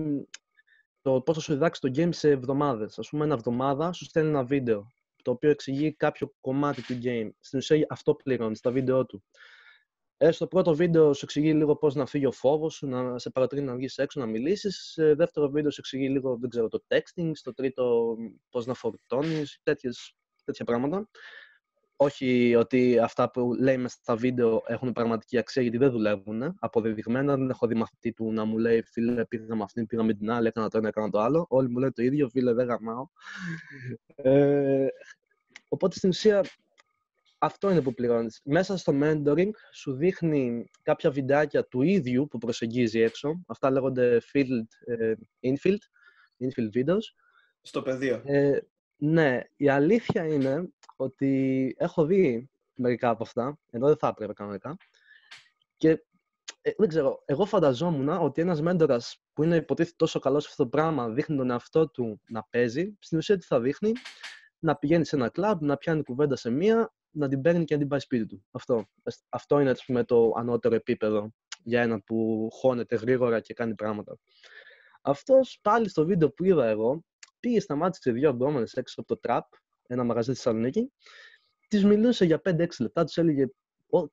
το 1.01 1.21
πόσο 1.21 1.41
σου 1.41 1.53
διδάξει 1.53 1.81
το 1.81 1.91
game 1.95 2.13
σε 2.13 2.29
εβδομάδες. 2.29 2.99
Ας 2.99 3.09
πούμε, 3.09 3.23
ένα 3.23 3.33
εβδομάδα 3.33 3.91
σου 3.91 4.05
στέλνει 4.05 4.29
ένα 4.29 4.43
βίντεο 4.43 4.91
το 5.21 5.31
οποίο 5.31 5.49
εξηγεί 5.49 5.93
κάποιο 5.93 6.33
κομμάτι 6.41 6.81
του 6.81 6.99
game. 7.03 7.29
Στην 7.39 7.59
ουσία 7.59 7.85
αυτό 7.89 8.15
πληρώνεις 8.15 8.57
στα 8.57 8.71
βίντεο 8.71 9.05
του. 9.05 9.23
Ε, 10.17 10.31
στο 10.31 10.47
πρώτο 10.47 10.75
βίντεο 10.75 11.13
σου 11.13 11.25
εξηγεί 11.25 11.53
λίγο 11.53 11.75
πώς 11.75 11.95
να 11.95 12.05
φύγει 12.05 12.25
ο 12.25 12.31
φόβος 12.31 12.73
σου, 12.73 12.87
να 12.87 13.19
σε 13.19 13.29
παρατηρεί 13.29 13.61
να 13.61 13.75
βγεις 13.75 13.97
έξω 13.97 14.19
να 14.19 14.25
μιλήσεις. 14.25 14.91
Στο 14.91 15.15
δεύτερο 15.15 15.49
βίντεο 15.49 15.71
σου 15.71 15.79
εξηγεί 15.79 16.09
λίγο, 16.09 16.37
δεν 16.37 16.49
ξέρω, 16.49 16.67
το 16.67 16.83
texting. 16.87 17.31
Στο 17.33 17.53
τρίτο, 17.53 18.15
πώς 18.49 18.65
να 18.65 18.73
φορτώνεις, 18.73 19.59
τέτοια 19.63 20.65
πράγματα 20.65 21.09
όχι 21.97 22.55
ότι 22.55 22.99
αυτά 22.99 23.31
που 23.31 23.53
λέει 23.59 23.77
μέσα 23.77 23.97
στα 24.01 24.15
βίντεο 24.15 24.63
έχουν 24.67 24.91
πραγματική 24.93 25.37
αξία 25.37 25.61
γιατί 25.61 25.77
δεν 25.77 25.91
δουλεύουν. 25.91 26.55
Αποδεδειγμένα 26.59 27.37
δεν 27.37 27.49
έχω 27.49 27.67
δει 27.67 27.75
μαθητή 27.75 28.13
του 28.13 28.31
να 28.31 28.45
μου 28.45 28.57
λέει 28.57 28.83
φίλε 28.83 29.25
πήγα 29.25 29.55
με 29.55 29.63
αυτήν, 29.63 29.85
πήγα 29.85 30.03
με 30.03 30.13
την 30.13 30.31
άλλη, 30.31 30.47
έκανα 30.47 30.69
το 30.69 30.77
ένα, 30.77 30.87
έκανα 30.87 31.09
το 31.09 31.19
άλλο. 31.19 31.45
Όλοι 31.49 31.69
μου 31.69 31.77
λένε 31.77 31.91
το 31.91 32.03
ίδιο, 32.03 32.29
φίλε 32.29 32.53
δεν 32.53 32.67
γαμάω. 32.67 33.07
Ε, 34.15 34.87
οπότε 35.69 35.95
στην 35.95 36.09
ουσία 36.09 36.43
αυτό 37.37 37.71
είναι 37.71 37.81
που 37.81 37.93
πληρώνεις. 37.93 38.41
Μέσα 38.43 38.77
στο 38.77 38.93
mentoring 39.01 39.49
σου 39.73 39.93
δείχνει 39.93 40.69
κάποια 40.81 41.11
βιντεάκια 41.11 41.65
του 41.65 41.81
ίδιου 41.81 42.27
που 42.27 42.37
προσεγγίζει 42.37 42.99
έξω. 42.99 43.43
Αυτά 43.47 43.71
λέγονται 43.71 44.21
field, 44.33 44.67
ε, 44.85 45.13
infield, 45.41 45.81
infield 46.39 46.77
videos. 46.77 47.03
Στο 47.61 47.81
πεδίο. 47.81 48.21
Ε, 48.25 48.59
ναι, 48.97 49.41
η 49.55 49.69
αλήθεια 49.69 50.25
είναι 50.25 50.69
ότι 50.95 51.75
έχω 51.77 52.05
δει 52.05 52.49
μερικά 52.75 53.09
από 53.09 53.23
αυτά, 53.23 53.59
ενώ 53.71 53.87
δεν 53.87 53.97
θα 53.97 54.07
έπρεπε 54.07 54.33
κανονικά. 54.33 54.77
Και 55.77 55.89
ε, 56.61 56.71
δεν 56.77 56.87
ξέρω, 56.87 57.21
εγώ 57.25 57.45
φανταζόμουν 57.45 58.09
ότι 58.09 58.41
ένας 58.41 58.61
μέντορας 58.61 59.21
που 59.33 59.43
είναι 59.43 59.55
υποτίθεται 59.55 59.95
τόσο 59.97 60.19
καλός 60.19 60.43
σε 60.43 60.49
αυτό 60.51 60.63
το 60.63 60.69
πράγμα 60.69 61.09
δείχνει 61.09 61.37
τον 61.37 61.49
εαυτό 61.49 61.89
του 61.89 62.21
να 62.27 62.43
παίζει. 62.43 62.97
Στην 62.99 63.17
ουσία 63.17 63.37
τι 63.37 63.45
θα 63.45 63.59
δείχνει, 63.59 63.91
να 64.59 64.75
πηγαίνει 64.75 65.05
σε 65.05 65.15
ένα 65.15 65.29
κλαμπ, 65.29 65.61
να 65.61 65.77
πιάνει 65.77 66.03
κουβέντα 66.03 66.35
σε 66.35 66.49
μία, 66.49 66.93
να 67.11 67.27
την 67.27 67.41
παίρνει 67.41 67.63
και 67.63 67.73
να 67.73 67.79
την 67.79 67.89
πάει 67.89 67.99
σπίτι 67.99 68.25
του. 68.25 68.45
Αυτό, 68.51 68.85
αυτό 69.29 69.59
είναι 69.59 69.75
πούμε, 69.85 70.03
το 70.03 70.31
ανώτερο 70.35 70.75
επίπεδο 70.75 71.33
για 71.63 71.81
έναν 71.81 72.03
που 72.03 72.49
χώνεται 72.51 72.95
γρήγορα 72.95 73.39
και 73.39 73.53
κάνει 73.53 73.75
πράγματα. 73.75 74.17
Αυτός 75.01 75.59
πάλι 75.61 75.89
στο 75.89 76.05
βίντεο 76.05 76.31
που 76.31 76.43
είδα 76.43 76.65
εγώ 76.65 77.03
πήγε, 77.47 77.59
σταμάτησε 77.59 78.11
δύο 78.11 78.31
γκόμενε 78.31 78.65
έξω 78.73 78.99
από 78.99 79.07
το 79.07 79.17
τραπ, 79.17 79.45
ένα 79.87 80.03
μαγαζί 80.03 80.33
στη 80.33 80.41
Θεσσαλονίκη. 80.41 80.91
Της 81.67 81.85
μιλούσε 81.85 82.25
για 82.25 82.41
5-6 82.45 82.67
λεπτά, 82.79 83.03
του 83.03 83.19
έλεγε 83.19 83.45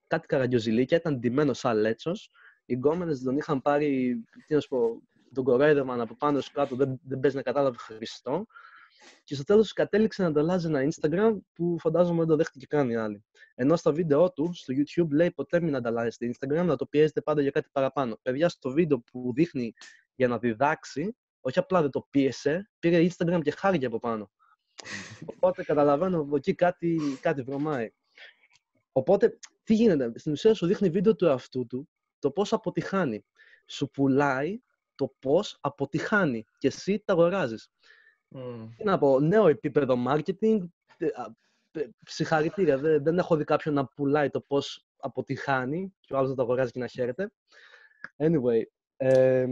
κάτι 0.06 0.26
καραγκιοζηλίκια, 0.26 0.96
ήταν 0.96 1.18
ντυμένος 1.18 1.58
σαν 1.58 1.76
λέτσος. 1.76 2.30
Οι 2.64 2.74
γκόμενες 2.74 3.22
τον 3.22 3.36
είχαν 3.36 3.62
πάρει, 3.62 4.22
τι 4.46 4.54
να 4.54 4.60
σου 4.60 4.68
πω, 4.68 5.02
τον 5.32 5.44
κορέδευαν 5.44 6.00
από 6.00 6.16
πάνω 6.16 6.40
σου 6.40 6.52
κάτω, 6.52 6.76
δεν, 6.76 7.00
δεν 7.02 7.20
παίζει 7.20 7.36
να 7.36 7.42
κατάλαβε 7.42 7.76
Χριστό. 7.78 8.46
Και 9.24 9.34
στο 9.34 9.44
τέλος 9.44 9.72
κατέληξε 9.72 10.22
να 10.22 10.28
ανταλλάζει 10.28 10.66
ένα 10.66 10.88
Instagram 10.90 11.38
που 11.52 11.78
φαντάζομαι 11.78 12.18
δεν 12.18 12.26
το 12.26 12.36
δέχτηκε 12.36 12.66
καν 12.66 12.90
οι 12.90 12.96
άλλοι. 12.96 13.24
Ενώ 13.54 13.76
στα 13.76 13.92
βίντεο 13.92 14.32
του, 14.32 14.50
στο 14.54 14.74
YouTube, 14.76 15.10
λέει 15.10 15.30
ποτέ 15.30 15.60
μην 15.60 15.76
ανταλλάζετε 15.76 16.30
Instagram, 16.32 16.64
να 16.64 16.76
το 16.76 16.86
πιέζετε 16.86 17.20
πάντα 17.20 17.42
για 17.42 17.50
κάτι 17.50 17.68
παραπάνω. 17.72 18.18
Παιδιά, 18.22 18.48
στο 18.48 18.70
βίντεο 18.70 19.00
που 19.00 19.32
δείχνει 19.34 19.72
για 20.14 20.28
να 20.28 20.38
διδάξει, 20.38 21.16
όχι 21.46 21.58
απλά 21.58 21.80
δεν 21.80 21.90
το 21.90 22.06
πίεσε, 22.10 22.70
πήρε 22.78 23.06
Instagram 23.06 23.40
και 23.42 23.50
χάρηκε 23.50 23.86
από 23.86 23.98
πάνω. 23.98 24.30
Οπότε 25.26 25.64
καταλαβαίνω 25.64 26.20
από 26.20 26.36
εκεί 26.36 26.54
κάτι, 26.54 27.00
κάτι 27.20 27.42
βρωμάει. 27.42 27.90
Οπότε, 28.92 29.38
τι 29.62 29.74
γίνεται, 29.74 30.18
στην 30.18 30.32
ουσία 30.32 30.54
σου 30.54 30.66
δείχνει 30.66 30.90
βίντεο 30.90 31.14
του 31.14 31.26
εαυτού 31.26 31.66
του 31.66 31.88
το 32.18 32.30
πώς 32.30 32.52
αποτυχάνει. 32.52 33.24
Σου 33.66 33.90
πουλάει 33.90 34.60
το 34.94 35.14
πώς 35.18 35.58
αποτυχάνει 35.60 36.44
και 36.58 36.66
εσύ 36.66 37.02
τα 37.04 37.12
αγοράζεις. 37.12 37.70
Mm. 38.34 38.68
Τι 38.76 38.84
να 38.84 38.98
πω, 38.98 39.20
νέο 39.20 39.48
επίπεδο 39.48 40.04
marketing, 40.08 40.58
συγχαρητήρια. 42.06 42.78
Δεν, 42.78 43.02
δεν 43.02 43.18
έχω 43.18 43.36
δει 43.36 43.44
κάποιον 43.44 43.74
να 43.74 43.86
πουλάει 43.86 44.30
το 44.30 44.40
πώς 44.40 44.86
αποτυχάνει 44.96 45.94
και 46.00 46.14
ο 46.14 46.16
άλλος 46.16 46.28
να 46.30 46.36
το 46.36 46.42
αγοράζει 46.42 46.70
και 46.70 46.78
να 46.78 46.86
χαίρεται. 46.86 47.32
Anyway, 48.16 48.62
ε, 48.96 49.46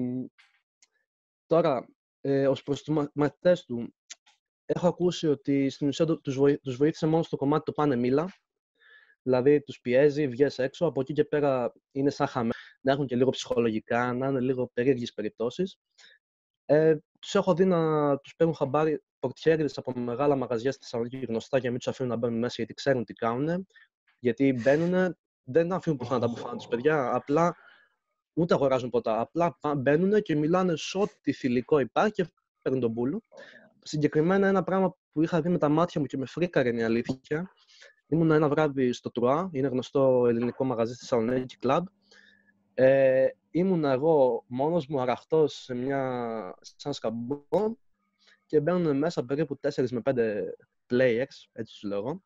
Τώρα, 1.53 1.89
ε, 2.21 2.47
ως 2.49 2.63
προς 2.63 2.83
τους 2.83 3.09
μαθητές 3.15 3.65
του, 3.65 3.95
έχω 4.65 4.87
ακούσει 4.87 5.27
ότι 5.29 5.71
στην 5.71 5.89
ουσία 5.89 6.07
τους, 6.07 6.39
τους 6.63 6.77
βοήθησε 6.77 7.07
μόνο 7.07 7.23
στο 7.23 7.37
κομμάτι 7.37 7.65
το 7.65 7.73
πάνε 7.73 7.97
μίλα. 7.97 8.33
Δηλαδή, 9.23 9.63
τους 9.63 9.81
πιέζει, 9.81 10.29
βγες 10.29 10.59
έξω, 10.59 10.87
από 10.87 11.01
εκεί 11.01 11.13
και 11.13 11.25
πέρα 11.25 11.73
είναι 11.93 12.11
σαν 12.11 12.27
χαμένοι, 12.27 12.53
να 12.81 12.93
έχουν 12.93 13.07
και 13.07 13.17
λίγο 13.17 13.31
ψυχολογικά, 13.31 14.13
να 14.13 14.27
είναι 14.27 14.41
λίγο 14.41 14.71
περίεργες 14.73 15.13
περιπτώσεις. 15.13 15.79
Ε, 16.65 16.97
τους 17.19 17.35
έχω 17.35 17.55
δει 17.55 17.65
να 17.65 18.17
τους 18.19 18.35
παίρνουν 18.37 18.57
χαμπάρι 18.57 19.03
πορτιέριδες 19.19 19.79
από 19.79 19.93
μεγάλα 19.99 20.37
μαγαζιά 20.37 20.73
στη 20.73 20.83
Θεσσαλονίκη 20.83 21.17
γνωστά 21.17 21.57
για 21.57 21.65
να 21.65 21.71
μην 21.71 21.79
τους 21.79 21.89
αφήνουν 21.89 22.13
να 22.13 22.17
μπαίνουν 22.19 22.39
μέσα 22.39 22.55
γιατί 22.57 22.75
ξέρουν 22.75 23.05
τι 23.05 23.13
κάνουν. 23.13 23.67
Γιατί 24.19 24.53
μπαίνουν, 24.63 25.17
δεν 25.43 25.73
αφήνουν 25.73 25.99
πουθενά 25.99 26.21
τα 26.21 26.29
μπουφάνα 26.29 26.57
τους 26.57 26.67
παιδιά, 26.67 27.15
απλά 27.15 27.57
ούτε 28.33 28.55
αγοράζουν 28.55 28.91
ποτά. 28.91 29.21
Απλά 29.21 29.59
μπαίνουν 29.77 30.23
και 30.23 30.37
μιλάνε 30.37 30.77
σε 30.77 30.99
ό,τι 30.99 31.33
θηλυκό 31.33 31.79
υπάρχει 31.79 32.13
και 32.13 32.27
παίρνουν 32.63 32.81
τον 32.81 32.95
πούλο. 32.95 33.23
Συγκεκριμένα 33.83 34.47
ένα 34.47 34.63
πράγμα 34.63 34.97
που 35.13 35.23
είχα 35.23 35.41
δει 35.41 35.49
με 35.49 35.59
τα 35.59 35.69
μάτια 35.69 36.01
μου 36.01 36.07
και 36.07 36.17
με 36.17 36.27
φρίκαρε 36.27 36.69
είναι 36.69 36.81
η 36.81 36.85
αλήθεια. 36.85 37.53
Ήμουν 38.07 38.31
ένα 38.31 38.49
βράδυ 38.49 38.93
στο 38.93 39.11
Τρουά, 39.11 39.51
είναι 39.53 39.69
γνωστό 39.69 40.27
ελληνικό 40.29 40.65
μαγαζί 40.65 40.95
στη 40.95 41.07
Θεσσαλονίκη 41.07 41.57
Club. 41.63 41.83
Ε, 42.75 43.27
ήμουν 43.51 43.85
εγώ 43.85 44.45
μόνος 44.47 44.87
μου 44.87 45.01
αραχτός 45.01 45.55
σε 45.55 45.75
μια 45.75 46.55
σαν 46.61 46.93
σκαμπό 46.93 47.45
και 48.47 48.61
μπαίνουν 48.61 48.97
μέσα 48.97 49.25
περίπου 49.25 49.59
4 49.61 49.89
με 49.91 50.01
5 50.05 50.15
players, 50.91 51.49
έτσι 51.53 51.73
τους 51.73 51.83
λέω, 51.83 52.23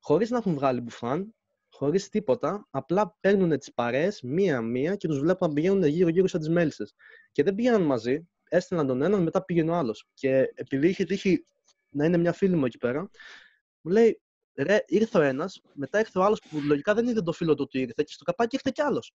χωρίς 0.00 0.30
να 0.30 0.36
έχουν 0.36 0.54
βγάλει 0.54 0.80
μπουφάν, 0.80 1.34
χωρίς 1.74 2.08
τίποτα, 2.08 2.66
απλά 2.70 3.16
παίρνουν 3.20 3.58
τις 3.58 3.72
παρέες 3.72 4.22
μία-μία 4.22 4.96
και 4.96 5.08
τους 5.08 5.18
βλέπω 5.18 5.46
να 5.46 5.52
πηγαίνουν 5.52 5.84
γύρω-γύρω 5.84 6.26
σαν 6.26 6.40
τις 6.40 6.48
μέλισσες. 6.48 6.94
Και 7.32 7.42
δεν 7.42 7.54
πήγαιναν 7.54 7.82
μαζί, 7.82 8.28
έστειλαν 8.48 8.86
τον 8.86 9.02
έναν, 9.02 9.22
μετά 9.22 9.44
πήγαινε 9.44 9.70
ο 9.70 9.74
άλλος. 9.74 10.08
Και 10.14 10.52
επειδή 10.54 10.88
είχε 10.88 11.04
τύχει 11.04 11.46
να 11.88 12.04
είναι 12.04 12.16
μια 12.16 12.32
φίλη 12.32 12.56
μου 12.56 12.64
εκεί 12.64 12.78
πέρα, 12.78 13.10
μου 13.80 13.92
λέει, 13.92 14.20
ρε, 14.54 14.84
ήρθε 14.86 15.18
ο 15.18 15.22
ένας, 15.22 15.60
μετά 15.74 15.98
ήρθε 15.98 16.18
ο 16.18 16.22
άλλος 16.22 16.40
που 16.50 16.60
λογικά 16.60 16.94
δεν 16.94 17.06
είδε 17.08 17.22
το 17.22 17.32
φίλο 17.32 17.54
του 17.54 17.62
ότι 17.66 17.78
ήρθε 17.78 18.02
και 18.02 18.12
στο 18.12 18.24
καπάκι 18.24 18.54
ήρθε 18.54 18.70
κι 18.74 18.82
άλλος. 18.82 19.12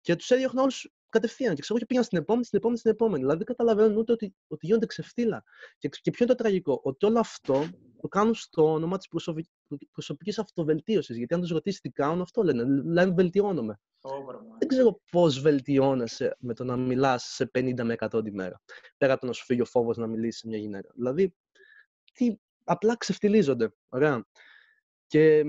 Και 0.00 0.16
τους 0.16 0.30
έδιωχνε 0.30 0.60
όλους 0.60 0.92
κατευθείαν. 1.08 1.54
Και 1.54 1.60
ξέρω 1.60 1.78
και 1.78 1.86
πήγαν 1.86 2.04
στην 2.04 2.18
επόμενη, 2.18 2.44
στην 2.44 2.58
επόμενη, 2.58 2.78
στην 2.78 2.90
επόμενη. 2.90 3.18
Δηλαδή 3.18 3.36
δεν 3.36 3.46
καταλαβαίνουν 3.46 3.96
ούτε 3.96 4.12
ότι, 4.12 4.34
ότι 4.46 4.66
γίνονται 4.66 4.86
ξεφτύλα. 4.86 5.44
Και, 5.78 5.88
και 5.88 6.10
ποιο 6.10 6.24
είναι 6.24 6.34
το 6.34 6.42
τραγικό, 6.42 6.80
ότι 6.82 7.06
όλο 7.06 7.18
αυτό 7.18 7.68
το 8.04 8.10
κάνουν 8.10 8.34
στο 8.34 8.72
όνομα 8.72 8.96
της 8.96 9.08
προσωπικής 9.92 10.38
αυτοβελτίωσης. 10.38 11.16
Γιατί 11.16 11.34
αν 11.34 11.40
τους 11.40 11.50
ρωτήσεις 11.50 11.80
τι 11.80 11.90
κάνουν, 11.90 12.20
αυτό 12.20 12.42
λένε. 12.42 12.64
Λένε 12.84 13.12
βελτιώνομαι. 13.14 13.80
δεν 14.58 14.68
ξέρω 14.68 15.00
πώς 15.10 15.40
βελτιώνεσαι 15.40 16.36
με 16.38 16.54
το 16.54 16.64
να 16.64 16.76
μιλάς 16.76 17.24
σε 17.24 17.50
50 17.54 17.82
με 17.82 17.96
100 17.98 18.24
τη 18.24 18.32
μέρα. 18.32 18.60
Πέρα 18.96 19.12
από 19.12 19.20
το 19.20 19.26
να 19.26 19.32
σου 19.32 19.44
φύγει 19.44 19.60
ο 19.60 19.64
φόβος 19.64 19.96
να 19.96 20.06
μιλήσεις 20.06 20.40
σε 20.40 20.46
μια 20.46 20.58
γυναίκα. 20.58 20.90
Δηλαδή, 20.94 21.34
τι, 22.12 22.36
απλά 22.64 22.96
ξεφτυλίζονται. 22.96 23.74
Ωραία. 23.88 24.26
Και 25.06 25.44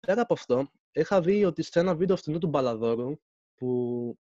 πέρα 0.00 0.22
από 0.22 0.32
αυτό, 0.32 0.70
είχα 0.92 1.20
δει 1.20 1.44
ότι 1.44 1.62
σε 1.62 1.80
ένα 1.80 1.94
βίντεο 1.94 2.14
αυτού 2.14 2.38
του 2.38 2.48
Μπαλαδόρου 2.48 3.16
που 3.54 4.18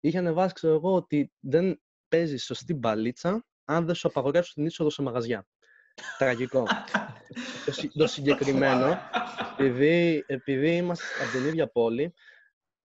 είχε 0.00 0.18
ανεβάσει, 0.18 0.54
ξέρω 0.54 0.74
εγώ, 0.74 0.94
ότι 0.94 1.32
δεν 1.40 1.80
παίζει 2.08 2.36
σωστή 2.36 2.74
μπαλίτσα 2.74 3.46
αν 3.64 3.86
δεν 3.86 3.94
σου 3.94 4.08
απαγορεύσουν 4.08 4.54
την 4.54 4.66
είσοδο 4.66 4.90
σε 4.90 5.02
μαγαζιά. 5.02 5.46
Τραγικό. 6.18 6.66
το, 7.94 8.06
συγκεκριμένο, 8.06 8.98
επειδή, 9.58 10.24
επειδή 10.26 10.76
είμαστε 10.76 11.04
από 11.22 11.36
την 11.36 11.46
ίδια 11.46 11.68
πόλη, 11.68 12.14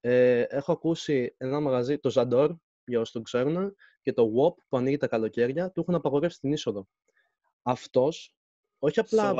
ε, 0.01 0.41
έχω 0.41 0.71
ακούσει 0.71 1.35
ένα 1.37 1.59
μαγαζί, 1.59 1.97
το 1.97 2.09
Ζαντόρ, 2.09 2.55
για 2.85 2.99
όσοι 2.99 3.11
το 3.11 3.21
ξέρουν, 3.21 3.75
και 4.01 4.13
το 4.13 4.23
WOP 4.23 4.53
που 4.69 4.77
ανοίγει 4.77 4.97
τα 4.97 5.07
καλοκαίρια, 5.07 5.71
του 5.71 5.79
έχουν 5.79 5.95
απαγορεύσει 5.95 6.39
την 6.39 6.51
είσοδο. 6.51 6.87
Αυτός, 7.61 8.33
όχι 8.79 8.99
απλά, 8.99 9.33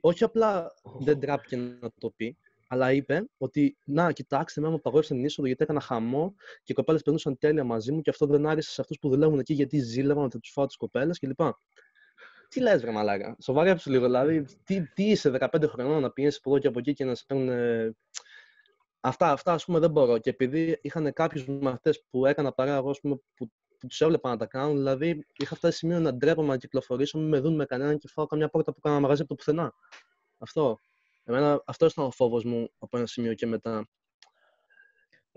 όχι 0.00 0.24
απλά 0.24 0.74
δεν 0.98 1.20
τράπηκε 1.20 1.56
να 1.56 1.90
το 1.98 2.10
πει, 2.10 2.38
αλλά 2.68 2.92
είπε 2.92 3.28
ότι 3.38 3.76
να, 3.84 4.12
κοιτάξτε, 4.12 4.60
με 4.60 4.68
μου 4.68 4.80
παγόρευσαν 4.80 5.16
την 5.16 5.26
είσοδο 5.26 5.46
γιατί 5.46 5.62
έκανα 5.62 5.80
χαμό 5.80 6.34
και 6.36 6.72
οι 6.72 6.74
κοπέλες 6.74 7.02
περνούσαν 7.02 7.38
τέλεια 7.38 7.64
μαζί 7.64 7.92
μου 7.92 8.00
και 8.00 8.10
αυτό 8.10 8.26
δεν 8.26 8.46
άρεσε 8.46 8.70
σε 8.70 8.80
αυτούς 8.80 8.98
που 8.98 9.08
δουλεύουν 9.08 9.38
εκεί 9.38 9.54
γιατί 9.54 9.78
ζήλευαν 9.78 10.24
ότι 10.24 10.38
τους 10.38 10.50
φάω 10.50 10.66
τις 10.66 10.76
κοπέλες 10.76 11.18
κλπ. 11.18 11.40
Τι 12.56 12.62
λες, 12.62 12.80
βρε 12.80 12.90
μαλάκα, 12.90 13.36
σοβαρέψου 13.40 13.90
λίγο. 13.90 14.04
Δηλαδή, 14.04 14.44
τι, 14.64 14.82
τι 14.82 15.04
είσαι 15.04 15.32
15 15.40 15.68
χρονών 15.68 16.02
να 16.02 16.10
πηγαίνει 16.10 16.34
από 16.38 16.50
εδώ 16.50 16.58
και 16.58 16.66
από 16.66 16.78
εκεί 16.78 16.92
και 16.92 17.04
να 17.04 17.14
σε 17.14 17.24
παίρνουν. 17.26 17.48
Αυτά, 19.00 19.30
αυτά 19.32 19.52
ας 19.52 19.64
πούμε 19.64 19.78
δεν 19.78 19.90
μπορώ. 19.90 20.18
Και 20.18 20.30
επειδή 20.30 20.78
είχαν 20.82 21.12
κάποιους 21.12 21.46
μαθητές 21.46 22.04
που 22.10 22.26
έκανα 22.26 22.52
παρά 22.52 22.74
εγώ, 22.74 22.90
πούμε, 23.02 23.16
που, 23.34 23.50
που 23.78 23.86
τους 23.86 24.00
έβλεπα 24.00 24.28
να 24.28 24.36
τα 24.36 24.46
κάνουν, 24.46 24.76
δηλαδή 24.76 25.26
είχα 25.36 25.54
φτάσει 25.54 25.78
σημείο 25.78 26.00
να 26.00 26.14
ντρέπομαι 26.14 26.48
να 26.48 26.56
κυκλοφορήσω, 26.56 27.18
μην 27.18 27.28
με 27.28 27.40
δουν 27.40 27.54
με 27.54 27.64
κανέναν 27.64 27.98
και 27.98 28.08
φάω 28.08 28.26
καμιά 28.26 28.48
πόρτα 28.48 28.72
που 28.72 28.80
κάνα 28.80 29.00
μαγαζί 29.00 29.20
από 29.20 29.30
το 29.30 29.34
πουθενά. 29.34 29.72
Αυτό. 30.38 30.78
Εμένα 31.24 31.62
αυτός 31.66 31.92
ήταν 31.92 32.04
ο 32.04 32.10
φόβος 32.10 32.44
μου 32.44 32.70
από 32.78 32.96
ένα 32.96 33.06
σημείο 33.06 33.34
και 33.34 33.46
μετά. 33.46 33.88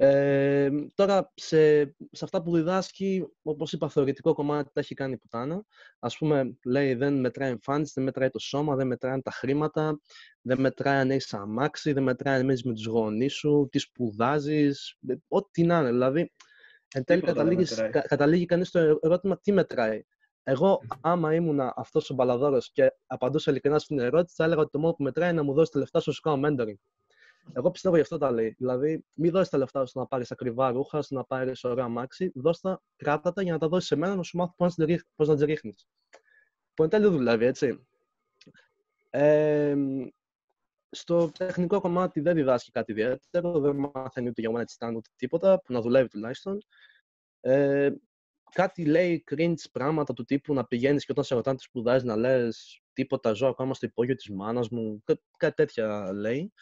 Ε, 0.01 0.69
τώρα, 0.93 1.31
σε, 1.35 1.83
σε 2.11 2.23
αυτά 2.23 2.41
που 2.41 2.55
διδάσκει, 2.55 3.27
όπως 3.41 3.73
είπα, 3.73 3.89
θεωρητικό 3.89 4.33
κομμάτι 4.33 4.71
τα 4.73 4.79
έχει 4.79 4.93
κάνει 4.93 5.17
πουτάνα. 5.17 5.63
Ας 5.99 6.17
πούμε, 6.17 6.57
λέει, 6.65 6.93
δεν 6.93 7.19
μετράει 7.19 7.49
εμφάνιση, 7.49 7.91
δεν 7.95 8.03
μετράει 8.03 8.29
το 8.29 8.39
σώμα, 8.39 8.75
δεν 8.75 8.87
μετράει 8.87 9.21
τα 9.21 9.31
χρήματα, 9.31 9.99
δεν 10.41 10.59
μετράει 10.59 10.97
αν 10.97 11.11
έχεις 11.11 11.33
αμάξι, 11.33 11.93
δεν 11.93 12.03
μετράει 12.03 12.39
αν 12.39 12.45
με 12.45 12.73
τους 12.73 12.85
γονείς 12.85 13.33
σου, 13.33 13.67
τι 13.71 13.79
σπουδάζεις, 13.79 14.97
ό,τι 15.27 15.63
να 15.63 15.79
είναι. 15.79 15.89
Δηλαδή, 15.89 16.31
εν 16.93 17.03
τέλει 17.03 17.21
καταλήγεις 18.07 18.47
κανείς 18.47 18.67
στο 18.67 18.99
ερώτημα 19.01 19.39
τι 19.39 19.51
μετράει. 19.51 20.03
Εγώ, 20.43 20.81
άμα 21.01 21.33
ήμουν 21.35 21.59
αυτός 21.59 22.09
ο 22.09 22.13
μπαλαδόρος 22.13 22.71
και 22.71 22.93
απαντούσα 23.07 23.51
ειλικρινά 23.51 23.79
στην 23.79 23.99
ερώτηση, 23.99 24.35
θα 24.35 24.43
έλεγα 24.43 24.61
ότι 24.61 24.71
το 24.71 24.79
μόνο 24.79 24.93
που 24.93 25.03
μετράει 25.03 25.29
είναι 25.29 25.37
να 25.37 25.43
μου 25.43 25.53
δώσει 25.53 25.71
τα 25.71 25.79
λεφτά 25.79 25.99
σου 25.99 26.13
σου 26.13 26.21
κάνω 26.21 26.47
mentoring. 26.47 26.77
Εγώ 27.53 27.71
πιστεύω 27.71 27.95
γι' 27.95 28.01
αυτό 28.01 28.17
τα 28.17 28.31
λέει. 28.31 28.55
Δηλαδή, 28.57 29.05
μην 29.13 29.31
δώσει 29.31 29.49
τα 29.49 29.57
λεφτά 29.57 29.85
σου 29.85 29.99
να 29.99 30.05
πάρεις 30.05 30.31
ακριβά 30.31 30.71
ρούχα, 30.71 31.03
να 31.09 31.23
πάρεις 31.23 31.63
ωραία 31.63 31.87
μάξι. 31.87 32.31
Δώσ' 32.35 32.59
τα, 32.59 32.81
κράτα 32.95 33.33
τα 33.33 33.41
για 33.41 33.51
να 33.51 33.57
τα 33.57 33.67
δώσεις 33.67 33.87
σε 33.87 33.95
μένα 33.95 34.15
να 34.15 34.23
σου 34.23 34.37
μάθω 34.37 34.53
πώς 35.15 35.27
να 35.27 35.35
τις 35.35 35.45
ρίχνεις. 35.45 35.87
Που 36.73 36.83
εν 36.83 36.89
τέλει 36.89 37.07
δουλεύει, 37.07 37.45
έτσι. 37.45 37.87
Ε, 39.09 39.75
στο 40.89 41.31
τεχνικό 41.37 41.81
κομμάτι 41.81 42.19
δεν 42.19 42.35
διδάσκει 42.35 42.71
κάτι 42.71 42.91
ιδιαίτερο, 42.91 43.59
δεν 43.59 43.91
μαθαίνει 43.93 44.29
ούτε 44.29 44.41
για 44.41 44.51
one 44.51 44.95
ούτε 44.95 45.09
τίποτα, 45.15 45.61
που 45.61 45.73
να 45.73 45.81
δουλεύει 45.81 46.07
τουλάχιστον. 46.07 46.57
Ε, 47.39 47.91
κάτι 48.51 48.85
λέει 48.85 49.23
cringe 49.31 49.71
πράγματα 49.71 50.13
του 50.13 50.23
τύπου 50.23 50.53
να 50.53 50.65
πηγαίνεις 50.65 51.05
και 51.05 51.11
όταν 51.11 51.23
σε 51.23 51.35
ρωτάνε 51.35 51.55
τις 51.55 51.65
σπουδάζει 51.65 52.05
να 52.05 52.15
λες 52.15 52.81
τίποτα 52.93 53.33
ζω 53.33 53.47
ακόμα 53.47 53.73
στο 53.73 53.85
υπόγειο 53.85 54.15
της 54.15 54.29
μάνας 54.29 54.69
μου. 54.69 55.01
Κά, 55.03 55.21
κάτι 55.37 55.55
τέτοια 55.55 56.13
λέει. 56.13 56.53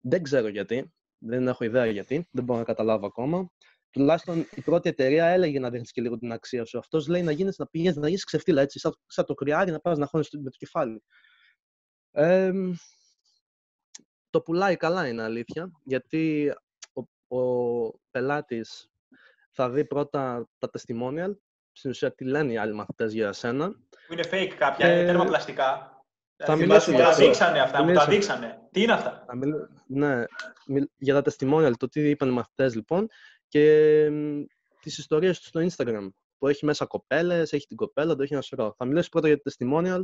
Δεν 0.00 0.22
ξέρω 0.22 0.48
γιατί. 0.48 0.92
Δεν 1.18 1.48
έχω 1.48 1.64
ιδέα 1.64 1.86
γιατί. 1.86 2.28
Δεν 2.30 2.44
μπορώ 2.44 2.58
να 2.58 2.64
καταλάβω 2.64 3.06
ακόμα. 3.06 3.50
Τουλάχιστον 3.90 4.46
η 4.54 4.60
πρώτη 4.60 4.88
εταιρεία 4.88 5.26
έλεγε 5.26 5.58
να 5.58 5.70
δείχνεις 5.70 5.92
και 5.92 6.00
λίγο 6.00 6.18
την 6.18 6.32
αξία 6.32 6.64
σου. 6.64 6.78
Αυτός 6.78 7.06
λέει 7.06 7.22
να 7.22 7.32
γίνει 7.32 7.50
να 7.56 7.66
πηγαίνεις 7.66 7.96
να 7.96 8.08
γίνει 8.08 8.20
ξεφτύλα 8.20 8.62
έτσι, 8.62 8.78
σαν, 8.78 8.94
σαν 9.06 9.24
το 9.24 9.34
κρυάρι 9.34 9.70
να 9.70 9.80
πας 9.80 9.98
να 9.98 10.06
χώνεις 10.06 10.28
με 10.30 10.50
το 10.50 10.56
κεφάλι. 10.58 11.02
Ε, 12.10 12.52
το 14.30 14.40
πουλάει 14.40 14.76
καλά 14.76 15.08
είναι 15.08 15.22
αλήθεια, 15.22 15.70
γιατί 15.84 16.52
ο, 17.28 17.36
ο 17.36 18.00
πελάτης 18.10 18.90
θα 19.50 19.70
δει 19.70 19.84
πρώτα 19.84 20.48
τα 20.58 20.70
testimonial, 20.72 21.32
στην 21.72 21.90
ουσία 21.90 22.14
τι 22.14 22.24
λένε 22.24 22.52
οι 22.52 22.56
άλλοι 22.56 22.74
μαθητές 22.74 23.12
για 23.12 23.32
σένα. 23.32 23.70
Που 24.06 24.12
είναι 24.12 24.24
fake 24.30 24.54
κάποια, 24.58 24.86
ε, 24.86 24.94
είναι 24.94 25.06
τέρμα 25.06 25.24
πλαστικά. 25.24 25.97
Θα 26.44 26.56
μιλήσω 26.56 26.90
για 26.90 27.04
τα 27.04 27.14
δείξανε 27.14 27.60
αυτά, 27.60 27.82
μου 27.82 27.92
τα 27.92 28.06
δείξανε. 28.06 28.58
Τι 28.70 28.82
είναι 28.82 28.92
αυτά; 28.92 29.24
μιλ... 29.34 29.52
Ναι, 29.86 30.24
για 30.96 31.22
τα 31.22 31.32
testimonial, 31.32 31.72
το 31.76 31.88
τι 31.88 32.08
είπαν 32.08 32.28
οι 32.28 32.32
μαθητές 32.32 32.74
λοιπόν 32.74 33.08
και 33.48 33.64
τις 34.80 34.98
ιστορίες 34.98 35.38
τους 35.38 35.48
στο 35.48 35.60
Instagram 35.60 36.08
που 36.38 36.48
έχει 36.48 36.64
μέσα 36.64 36.84
κοπέλες, 36.84 37.52
έχει 37.52 37.66
την 37.66 37.76
κοπέλα, 37.76 38.14
το 38.14 38.22
έχει 38.22 38.32
ένα 38.32 38.42
σωρό. 38.42 38.74
Θα 38.76 38.84
μιλήσω 38.84 39.08
πρώτα 39.08 39.28
για 39.28 39.42
το 39.42 39.50
testimonial 39.50 40.02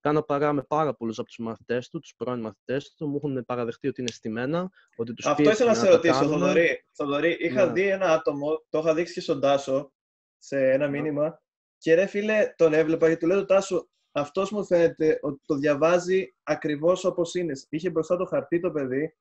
Κάνω 0.00 0.22
παρά 0.22 0.52
με 0.52 0.62
πάρα 0.62 0.94
πολλούς 0.94 1.18
από 1.18 1.26
τους 1.28 1.38
μαθητές 1.38 1.88
του, 1.88 2.00
τους 2.00 2.14
πρώην 2.16 2.40
μαθητές 2.40 2.94
του. 2.94 3.08
Μου 3.08 3.16
έχουν 3.16 3.44
παραδεχτεί 3.44 3.88
ότι 3.88 4.00
είναι 4.00 4.10
στημένα. 4.10 4.70
Ότι 4.96 5.14
τους 5.14 5.26
Αυτό 5.26 5.50
ήθελα 5.50 5.70
να 5.70 5.76
σε 5.76 5.88
ρωτήσω, 5.88 6.24
Θοδωρή. 6.24 6.86
Θοδωρή, 6.92 7.36
είχα 7.40 7.66
ναι. 7.66 7.72
δει 7.72 7.88
ένα 7.88 8.12
άτομο, 8.12 8.64
το 8.68 8.78
είχα 8.78 8.94
δείξει 8.94 9.12
και 9.12 9.20
στον 9.20 9.40
Τάσο 9.40 9.92
σε 10.38 10.70
ένα 10.70 10.88
ναι. 10.88 10.98
μήνυμα. 10.98 11.42
Και 11.78 11.94
ρε 11.94 12.06
φίλε, 12.06 12.54
τον 12.56 12.72
έβλεπα 12.72 13.08
και 13.08 13.16
του 13.16 13.26
λέω 13.26 13.44
Τάσο, 13.44 13.88
αυτός 14.12 14.50
μου 14.50 14.64
φαίνεται 14.64 15.18
ότι 15.22 15.42
το 15.46 15.54
διαβάζει 15.54 16.34
ακριβώς 16.42 17.04
όπως 17.04 17.34
είναι. 17.34 17.52
Είχε 17.68 17.90
μπροστά 17.90 18.16
το 18.16 18.24
χαρτί 18.24 18.60
το 18.60 18.70
παιδί 18.70 19.16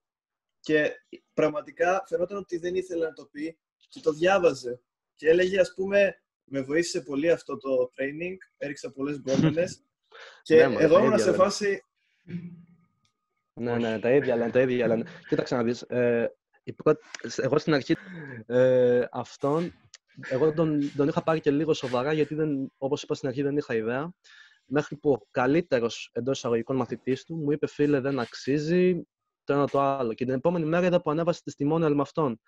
και 0.60 0.92
πραγματικά 1.34 2.04
φαινόταν 2.08 2.38
ότι 2.38 2.58
δεν 2.58 2.76
ήθελε 2.76 3.06
να 3.06 3.14
το 3.14 3.26
πει 3.26 3.60
και 3.90 4.00
το 4.00 4.12
διάβαζε. 4.12 4.82
Και 5.16 5.30
έλεγε, 5.30 5.60
ας 5.60 5.74
πούμε, 5.74 6.22
με 6.44 6.62
βοήθησε 6.62 7.02
πολύ 7.02 7.32
αυτό 7.32 7.58
το 7.58 7.92
training, 7.98 8.36
έριξα 8.58 8.92
πολλές 8.92 9.16
γκόμενες 9.18 9.84
Και 10.44 10.68
ναι, 10.68 10.76
εγώ 10.80 11.00
ήμουν 11.00 11.20
σε 11.20 11.34
φάση. 11.34 11.84
Ναι, 13.54 13.78
ναι, 13.78 14.00
τα 14.00 14.12
ίδια 14.12 14.36
λένε, 14.36 14.52
τα 14.52 14.62
ίδια 14.62 14.88
λένε. 14.88 15.06
Κοίταξε 15.28 15.56
να 15.56 15.64
δεις, 15.64 15.82
ε, 15.82 16.34
εγώ 17.36 17.58
στην 17.58 17.74
αρχή 17.74 17.96
ε, 18.46 19.06
αυτόν, 19.12 19.74
εγώ 20.30 20.54
τον, 20.54 20.92
τον 20.96 21.08
είχα 21.08 21.24
πάρει 21.24 21.40
και 21.40 21.52
λίγο 21.52 21.74
σοβαρά, 21.74 22.14
γιατί 22.14 22.36
δεν, 22.36 22.72
όπως 22.78 23.04
είπα 23.04 23.16
στην 23.16 23.28
αρχή 23.28 23.42
δεν 23.42 23.58
είχα 23.58 23.76
ιδέα. 23.76 24.14
Μέχρι 24.70 24.96
που 24.96 25.12
ο 25.12 25.28
καλύτερος 25.32 26.10
εντός 26.14 26.38
εισαγωγικών 26.38 26.76
μαθητής 26.76 27.24
του 27.24 27.36
μου 27.36 27.52
είπε, 27.52 27.68
φίλε, 27.68 28.00
δεν 28.00 28.20
αξίζει 28.20 29.08
το 29.44 29.54
ένα 29.54 29.68
το 29.68 29.80
άλλο. 29.80 30.14
Και 30.14 30.26
την 30.26 30.34
επόμενη 30.34 30.66
μέρα 30.66 30.86
είδα 30.86 31.02
που 31.02 31.12
ανέβασε 31.12 31.42
τη 31.44 31.52
testimonial 31.58 31.92
με 31.94 32.02
αυτόν. 32.02 32.40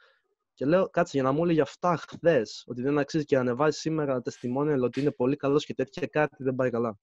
Και 0.53 0.65
λέω, 0.65 0.89
κάτσε 0.89 1.11
για 1.13 1.23
να 1.23 1.31
μου 1.31 1.43
έλεγε 1.43 1.61
αυτά 1.61 1.97
χθες, 1.97 2.63
ότι 2.67 2.81
δεν 2.81 2.97
αξίζει 2.97 3.25
και 3.25 3.35
να 3.35 3.41
ανεβάζει 3.41 3.77
σήμερα 3.77 4.21
testimonial 4.25 4.79
ότι 4.81 5.01
είναι 5.01 5.11
πολύ 5.11 5.35
καλός 5.35 5.65
και 5.65 5.73
τέτοια 5.73 6.07
κάτι 6.07 6.43
δεν 6.43 6.55
πάει 6.55 6.69
καλά. 6.69 6.97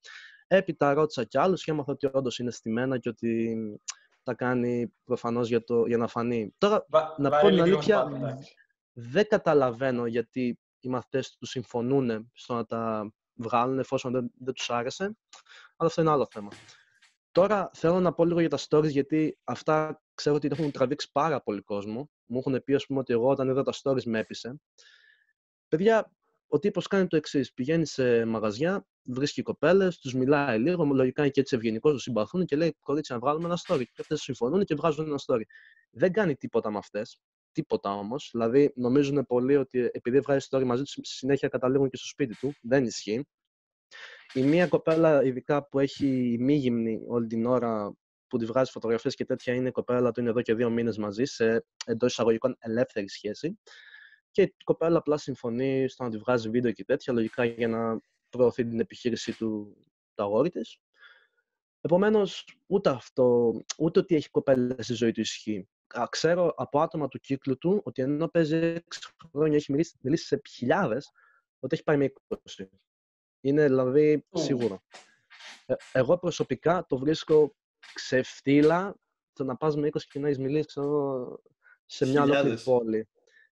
Έπειτα 0.46 0.94
ρώτησα 0.94 1.24
κι 1.24 1.38
άλλους 1.38 1.64
και 1.64 1.70
έμαθα 1.70 1.92
ότι 1.92 2.08
όντως 2.12 2.38
είναι 2.38 2.50
στημένα 2.50 2.98
και 2.98 3.08
ότι 3.08 3.56
τα 4.22 4.34
κάνει 4.34 4.94
προφανώς 5.04 5.48
για, 5.48 5.62
για 5.86 5.96
να 5.96 6.06
φανεί. 6.06 6.54
Τώρα, 6.58 6.86
να 7.16 7.30
πω 7.30 7.48
την 7.48 7.60
αλήθεια, 7.60 8.08
δεν 8.92 9.26
καταλαβαίνω 9.28 10.06
γιατί 10.06 10.58
οι 10.80 10.88
μαθητές 10.88 11.36
του 11.36 11.46
συμφωνούν 11.46 12.30
στο 12.34 12.54
να 12.54 12.64
τα 12.64 13.12
βγάλουν 13.38 13.78
εφόσον 13.78 14.12
δεν, 14.12 14.30
δεν 14.38 14.54
τους 14.54 14.70
άρεσε. 14.70 15.04
Αλλά 15.76 15.88
αυτό 15.88 16.00
είναι 16.00 16.10
άλλο 16.10 16.26
θέμα. 16.30 16.50
Τώρα 17.32 17.70
θέλω 17.74 18.00
να 18.00 18.12
πω 18.12 18.24
λίγο 18.24 18.40
για 18.40 18.48
τα 18.48 18.58
stories, 18.68 18.90
γιατί 18.90 19.38
αυτά 19.44 20.02
ξέρω 20.14 20.36
ότι 20.36 20.48
έχουν 20.50 20.70
τραβήξει 20.70 21.10
πάρα 21.12 21.42
πολύ 21.42 21.60
κόσμο. 21.60 22.10
Μου 22.26 22.38
έχουν 22.38 22.64
πει, 22.64 22.74
ας 22.74 22.86
πούμε, 22.86 22.98
ότι 23.00 23.12
εγώ 23.12 23.28
όταν 23.28 23.48
είδα 23.48 23.62
τα 23.62 23.72
stories 23.82 24.02
με 24.04 24.18
έπεισε. 24.18 24.60
Παιδιά, 25.68 26.12
ο 26.48 26.58
τύπος 26.58 26.86
κάνει 26.86 27.06
το 27.06 27.16
εξής. 27.16 27.52
Πηγαίνει 27.52 27.86
σε 27.86 28.24
μαγαζιά, 28.24 28.86
βρίσκει 29.02 29.42
κοπέλες, 29.42 29.98
τους 29.98 30.14
μιλάει 30.14 30.58
λίγο, 30.58 30.84
λογικά 30.84 31.22
είναι 31.22 31.30
και 31.30 31.40
έτσι 31.40 31.56
ευγενικό, 31.56 31.90
τους 31.90 32.02
συμπαθούν 32.02 32.44
και 32.44 32.56
λέει: 32.56 32.76
Κορίτσι, 32.80 33.12
να 33.12 33.18
βγάλουμε 33.18 33.44
ένα 33.44 33.58
story. 33.66 33.84
Και 33.84 34.00
αυτές 34.00 34.20
συμφωνούν 34.20 34.64
και 34.64 34.74
βγάζουν 34.74 35.06
ένα 35.06 35.18
story. 35.26 35.42
Δεν 35.90 36.12
κάνει 36.12 36.36
τίποτα 36.36 36.70
με 36.70 36.78
αυτές. 36.78 37.20
Τίποτα 37.52 37.94
όμως. 37.94 38.28
Δηλαδή, 38.32 38.72
νομίζουν 38.74 39.26
πολύ 39.26 39.56
ότι 39.56 39.90
επειδή 39.92 40.20
βγάζει 40.20 40.46
story 40.50 40.64
μαζί 40.64 40.82
του, 40.82 41.00
συνέχεια 41.04 41.48
καταλήγουν 41.48 41.88
και 41.90 41.96
στο 41.96 42.06
σπίτι 42.06 42.36
του. 42.38 42.54
Δεν 42.62 42.84
ισχύει. 42.84 43.26
Η 44.32 44.42
μία 44.42 44.66
κοπέλα, 44.66 45.24
ειδικά 45.24 45.68
που 45.68 45.78
έχει 45.78 46.36
μη 46.40 46.54
γυμνή 46.54 47.00
όλη 47.06 47.26
την 47.26 47.46
ώρα 47.46 47.92
που 48.26 48.38
τη 48.38 48.44
βγάζει 48.44 48.70
φωτογραφίες 48.70 49.14
και 49.14 49.24
τέτοια, 49.24 49.54
είναι 49.54 49.68
η 49.68 49.72
κοπέλα 49.72 50.12
του 50.12 50.20
είναι 50.20 50.28
εδώ 50.30 50.42
και 50.42 50.54
δύο 50.54 50.70
μήνες 50.70 50.98
μαζί, 50.98 51.24
σε 51.24 51.64
εντός 51.84 52.10
εισαγωγικών 52.12 52.56
ελεύθερη 52.58 53.08
σχέση. 53.08 53.58
και 54.30 54.42
η 54.42 54.54
κοπέλα 54.64 54.98
απλά 54.98 55.16
συμφωνεί 55.16 55.88
στο 55.88 56.04
να 56.04 56.10
τη 56.10 56.16
βγάζει 56.18 56.48
βίντεο 56.50 56.72
και 56.72 56.84
τέτοια, 56.84 57.12
λογικά 57.12 57.44
για 57.44 57.68
να 57.68 58.00
προωθεί 58.28 58.64
την 58.64 58.80
επιχείρηση 58.80 59.36
του, 59.36 59.76
του 60.14 60.22
αγόρι 60.22 60.50
της. 60.50 60.78
Επομένως, 61.80 62.44
ούτε 62.66 62.90
αυτό, 62.90 63.52
ούτε 63.78 63.98
ότι 63.98 64.14
έχει 64.14 64.30
κοπέλα 64.30 64.76
στη 64.78 64.94
ζωή 64.94 65.12
του 65.12 65.20
ισχύει. 65.20 65.68
Ξέρω 66.10 66.52
από 66.56 66.80
άτομα 66.80 67.08
του 67.08 67.18
κύκλου 67.18 67.58
του 67.58 67.80
ότι 67.84 68.02
ενώ 68.02 68.28
παίζει 68.28 68.74
6 68.74 68.80
χρόνια, 69.32 69.56
έχει 69.56 69.72
μιλήσει, 69.72 69.96
μιλήσει 70.00 70.26
σε 70.26 70.40
χιλιάδες, 70.50 71.12
ότι 71.58 71.74
έχει 71.74 71.84
πάει 71.84 71.96
με 71.96 72.12
20. 72.28 72.64
Είναι 73.40 73.66
δηλαδή 73.66 74.26
σίγουρο. 74.32 74.82
Ε, 75.66 75.74
εγώ 75.92 76.18
προσωπικά 76.18 76.86
το 76.88 76.98
βρίσκω 76.98 77.54
ξεφτύλα 77.94 78.96
το 79.32 79.44
να 79.44 79.56
πας 79.56 79.76
με 79.76 79.88
20 79.92 80.02
και 80.10 80.18
να 80.18 80.26
έχεις 80.26 80.38
μιλήσει 80.38 80.80
σε 81.86 82.06
μια 82.06 82.22
ολόκληρη 82.22 82.60
πόλη. 82.60 83.08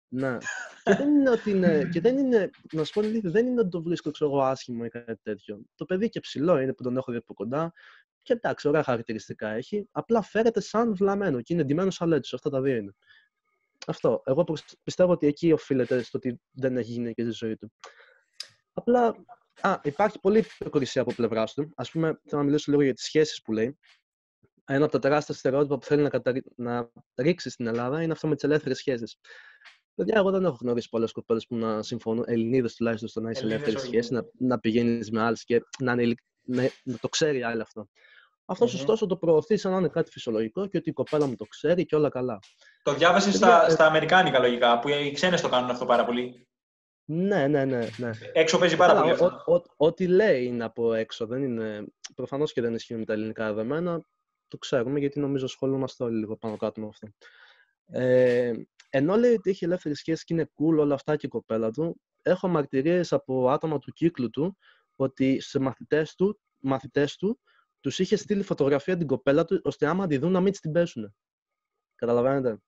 Ναι. 0.09 0.39
και 0.83 0.95
δεν 0.95 1.09
είναι 1.09 1.31
ότι 1.31 1.51
είναι, 1.51 1.89
και 1.93 2.01
δεν 2.01 2.19
είναι, 2.19 2.51
να 2.73 2.85
σου 2.85 2.93
πω 2.93 3.01
αλήθεια, 3.01 3.31
δεν 3.31 3.47
είναι 3.47 3.61
ότι 3.61 3.69
το 3.69 3.83
βρίσκω 3.83 4.11
ξέρω, 4.11 4.31
εγώ 4.31 4.43
άσχημο 4.43 4.83
ή 4.85 4.89
κάτι 4.89 5.17
τέτοιο. 5.23 5.61
Το 5.75 5.85
παιδί 5.85 6.09
και 6.09 6.21
ψηλό 6.21 6.59
είναι 6.59 6.73
που 6.73 6.83
τον 6.83 6.97
έχω 6.97 7.13
δει 7.13 7.19
από 7.19 7.35
κοντά 7.35 7.73
και 8.25 8.33
εντάξει, 8.33 8.69
ωραία 8.69 8.83
χαρακτηριστικά 8.83 9.49
έχει. 9.49 9.89
Απλά 9.93 10.23
φέρεται 10.23 10.61
σαν 10.61 10.95
βλαμμένο 10.95 11.41
και 11.43 11.55
είναι 11.55 11.65
ντυμένο 11.65 11.91
σαν 11.91 12.09
λέτσο. 12.09 12.37
Αυτά 12.37 12.51
τα 12.51 12.61
δύο 12.61 12.77
είναι. 12.77 12.95
Αυτό. 13.87 14.23
Εγώ 14.25 14.45
πιστεύω 14.83 15.13
ότι 15.13 15.27
εκεί 15.27 15.53
οφείλεται 15.53 16.03
στο 16.03 16.19
ότι 16.19 16.41
δεν 16.51 16.77
έχει 16.77 16.91
γίνει 16.91 17.15
και 17.15 17.23
στη 17.23 17.33
ζωή 17.33 17.57
του. 17.57 17.73
Απλά 18.73 19.25
Α, 19.61 19.79
υπάρχει 19.83 20.21
πολύ 20.21 20.45
υποκρισία 20.59 21.03
από 21.03 21.15
πλευράς 21.15 21.55
του. 21.55 21.73
Α 21.75 21.83
πούμε, 21.83 22.07
θέλω 22.07 22.41
να 22.41 22.43
μιλήσω 22.43 22.71
λίγο 22.71 22.83
για 22.83 22.95
τις 22.95 23.05
σχέσεις 23.05 23.43
που 23.43 23.53
λέει. 23.53 23.79
Ένα 24.65 24.85
από 24.85 24.93
τα 24.93 24.99
τεράστια 24.99 25.35
στερεότυπα 25.35 25.79
που 25.79 25.87
θέλει 25.87 26.03
να, 26.03 26.09
κατα... 26.09 26.33
να 26.57 26.91
ρίξει 27.15 27.51
στην 27.51 27.67
Ελλάδα 27.67 28.03
είναι 28.03 28.13
αυτό 28.13 28.29
με 28.29 28.35
τις 28.35 28.45
ελεύθερες 28.45 28.79
σχέσεις. 28.79 29.17
Παιδιά, 29.95 30.15
εγώ 30.19 30.31
δεν 30.31 30.45
έχω 30.45 30.57
γνωρίσει 30.61 30.89
πολλές 30.89 31.13
κοπέλες 31.13 31.47
που 31.47 31.57
να 31.57 31.83
συμφωνούν, 31.83 32.25
Ελληνίδες 32.27 32.75
τουλάχιστον, 32.75 33.09
στο 33.09 33.21
να 33.21 33.31
έχει 33.31 33.45
ελεύθερη 33.45 33.79
σχέση, 33.79 34.13
να, 34.13 34.25
να 34.39 34.59
πηγαίνεις 34.59 35.11
με 35.11 35.23
άλλες 35.23 35.45
και 35.45 35.61
να, 35.79 35.93
είναι, 35.93 36.15
να, 36.43 36.71
να 36.83 36.99
το 36.99 37.09
ξέρει 37.09 37.43
άλλη 37.43 37.61
αυτό. 37.61 37.89
Αυτό, 38.45 38.65
mm-hmm. 38.65 38.75
ωστόσο, 38.75 39.07
το 39.07 39.17
προωθεί 39.17 39.57
σαν 39.57 39.73
να 39.73 39.79
είναι 39.79 39.89
κάτι 39.89 40.11
φυσιολογικό 40.11 40.67
και 40.67 40.77
ότι 40.77 40.91
η 40.91 40.93
κοπέλα 40.93 41.27
μου 41.27 41.35
το 41.35 41.45
ξέρει 41.45 41.85
και 41.85 41.97
όλα 41.97 42.09
καλά. 42.09 42.39
Το 42.83 42.95
διάβασες 42.95 43.35
στα, 43.35 43.71
στα 43.71 43.87
Αμερικάνικα 43.87 44.39
λογικά, 44.39 44.79
που 44.79 44.89
οι 44.89 45.11
ξένες 45.15 45.41
το 45.41 45.49
κάνουν 45.49 45.71
αυτό 45.71 45.85
πάρα 45.85 46.05
πολύ. 46.05 46.47
Ναι, 47.05 47.47
ναι, 47.47 47.65
ναι. 47.65 47.89
ναι. 47.97 48.11
Έξω 48.33 48.59
παίζει 48.59 48.77
πάρα 48.77 49.01
πολύ 49.01 49.11
αυτό. 49.11 49.43
Ό,τι 49.77 50.07
λέει 50.07 50.45
είναι 50.45 50.65
από 50.65 50.95
έξω. 50.95 51.27
Δεν 51.27 51.43
είναι... 51.43 51.85
Προφανώς 52.15 52.53
και 52.53 52.61
δεν 52.61 52.75
ισχύει 52.75 52.95
με 52.95 53.05
τα 53.05 53.13
ελληνικά 53.13 53.47
δεδομένα. 53.47 54.01
Το 54.49 54.59
ξέρουμε 54.59 54.99
γιατί 54.99 55.21
νομίζω 55.21 55.45
ασχολούμαστε 55.45 56.05
όλοι 56.05 56.19
λίγο 56.19 56.37
πάνω 56.37 56.57
κάτω 56.57 56.81
με 56.81 56.87
αυτό. 56.87 57.09
Ε, 57.87 58.53
ενώ 58.91 59.17
λέει 59.17 59.33
ότι 59.33 59.51
έχει 59.51 59.65
ελεύθερη 59.65 59.95
σχέση 59.95 60.25
και 60.25 60.35
είναι 60.35 60.51
cool 60.59 60.79
όλα 60.79 60.95
αυτά 60.95 61.17
και 61.17 61.27
η 61.27 61.29
κοπέλα 61.29 61.71
του, 61.71 62.01
έχω 62.23 62.49
μαρτυρίες 62.49 63.13
από 63.13 63.51
άτομα 63.51 63.79
του 63.79 63.93
κύκλου 63.93 64.31
του 64.31 64.57
ότι 64.97 65.41
σε 65.41 65.59
μαθητές 65.59 66.15
του, 66.15 66.41
μαθητές 66.59 67.17
του 67.17 67.41
τους 67.85 67.99
είχε 67.99 68.17
στείλει 68.17 68.43
φωτογραφία 68.43 68.97
την 68.97 69.07
κοπέλα 69.07 69.45
του 69.45 69.61
ώστε 69.65 69.87
άμα 69.87 70.07
τη 70.07 70.17
δουν 70.17 70.33
να 70.33 70.41
μην 70.41 70.53
την 70.53 70.73
πέσουν. 70.73 71.15
Καταλαβαίνετε. 71.95 72.59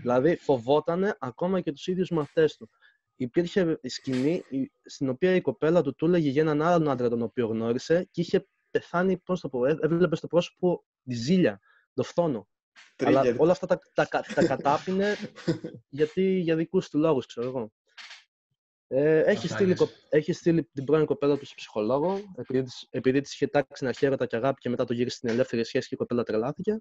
δηλαδή 0.00 0.36
φοβότανε 0.36 1.16
ακόμα 1.18 1.60
και 1.60 1.72
τους 1.72 1.86
ίδιους 1.86 2.10
μαθητές 2.10 2.56
του 2.56 2.70
υπήρχε 3.16 3.80
σκηνή 3.82 4.42
στην 4.84 5.08
οποία 5.08 5.34
η 5.34 5.40
κοπέλα 5.40 5.82
του 5.82 5.94
του 5.94 6.06
έλεγε 6.06 6.28
για 6.28 6.42
έναν 6.42 6.62
άλλον 6.62 6.88
άντρα 6.88 7.08
τον 7.08 7.22
οποίο 7.22 7.46
γνώρισε 7.46 8.08
και 8.10 8.20
είχε 8.20 8.46
πεθάνει, 8.70 9.18
πώς 9.18 9.40
το 9.40 9.48
πω, 9.48 9.66
έβλεπε 9.66 10.16
στο 10.16 10.26
πρόσωπο 10.26 10.84
τη 11.04 11.14
ζήλια, 11.14 11.60
το 11.94 12.02
φθόνο. 12.02 12.48
Αλλά 12.96 13.34
όλα 13.38 13.52
αυτά 13.52 13.66
τα, 13.66 13.78
τα, 13.94 14.06
τα 14.34 14.46
κατάπινε 14.46 15.16
γιατί 15.98 16.22
για 16.22 16.56
δικούς 16.56 16.88
του 16.88 16.98
λόγους, 16.98 17.26
ξέρω 17.26 17.46
εγώ. 17.46 17.72
Ε, 18.92 19.20
έχει, 19.20 19.48
στείλει, 19.48 19.76
έχει 20.08 20.32
στείλει 20.32 20.68
την 20.72 20.84
πρώην 20.84 21.06
κοπέλα 21.06 21.38
του 21.38 21.46
σε 21.46 21.54
ψυχολόγο, 21.56 22.20
επειδή, 22.36 22.68
επειδή 22.90 23.20
της 23.20 23.32
είχε 23.32 23.46
τάξει 23.46 23.84
να 23.84 23.92
χαίρετα 23.92 24.26
και 24.26 24.36
αγάπη 24.36 24.60
και 24.60 24.68
μετά 24.68 24.84
το 24.84 24.92
γύρισε 24.92 25.16
στην 25.16 25.28
ελεύθερη 25.28 25.64
σχέση 25.64 25.88
και 25.88 25.94
η 25.94 25.98
κοπέλα 25.98 26.22
τρελάθηκε. 26.22 26.80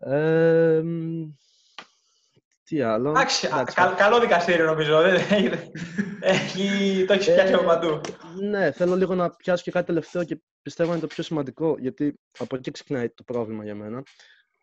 Ε, 0.00 0.82
τι 2.64 2.80
άλλο; 2.80 3.10
Εντάξει, 3.10 3.48
καλό 3.96 4.20
δικαστήριο 4.20 4.64
νομίζω. 4.64 4.98
έχει, 6.20 7.04
το 7.06 7.12
έχει 7.12 7.34
πιάσει 7.34 7.52
από 7.52 7.64
παντού. 7.64 8.00
Ναι, 8.40 8.72
θέλω 8.72 8.96
λίγο 8.96 9.14
να 9.14 9.30
πιάσω 9.30 9.62
και 9.62 9.70
κάτι 9.70 9.86
τελευταίο 9.86 10.24
και 10.24 10.40
πιστεύω 10.62 10.90
είναι 10.90 11.00
το 11.00 11.06
πιο 11.06 11.22
σημαντικό, 11.22 11.76
γιατί 11.78 12.20
από 12.38 12.56
εκεί 12.56 12.70
ξεκινάει 12.70 13.08
το 13.08 13.22
πρόβλημα 13.22 13.64
για 13.64 13.74
μένα. 13.74 14.02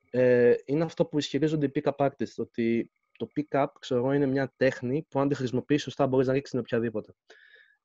Ε, 0.10 0.54
είναι 0.66 0.84
αυτό 0.84 1.06
που 1.06 1.18
ισχυρίζονται 1.18 1.66
οι 1.66 1.72
pick-up 1.76 2.06
artists, 2.06 2.36
ότι 2.38 2.92
το 3.26 3.28
pick-up, 3.36 3.68
ξέρω 3.80 4.14
είναι 4.14 4.26
μια 4.26 4.54
τέχνη 4.58 5.06
που 5.10 5.20
αν 5.20 5.28
τη 5.28 5.36
χρησιμοποιήσει 5.36 5.84
σωστά 5.84 6.08
μπορείς 6.08 6.28
να 6.28 6.34
ρίξεις 6.34 6.52
την 6.52 6.60
οποιαδήποτε. 6.60 7.14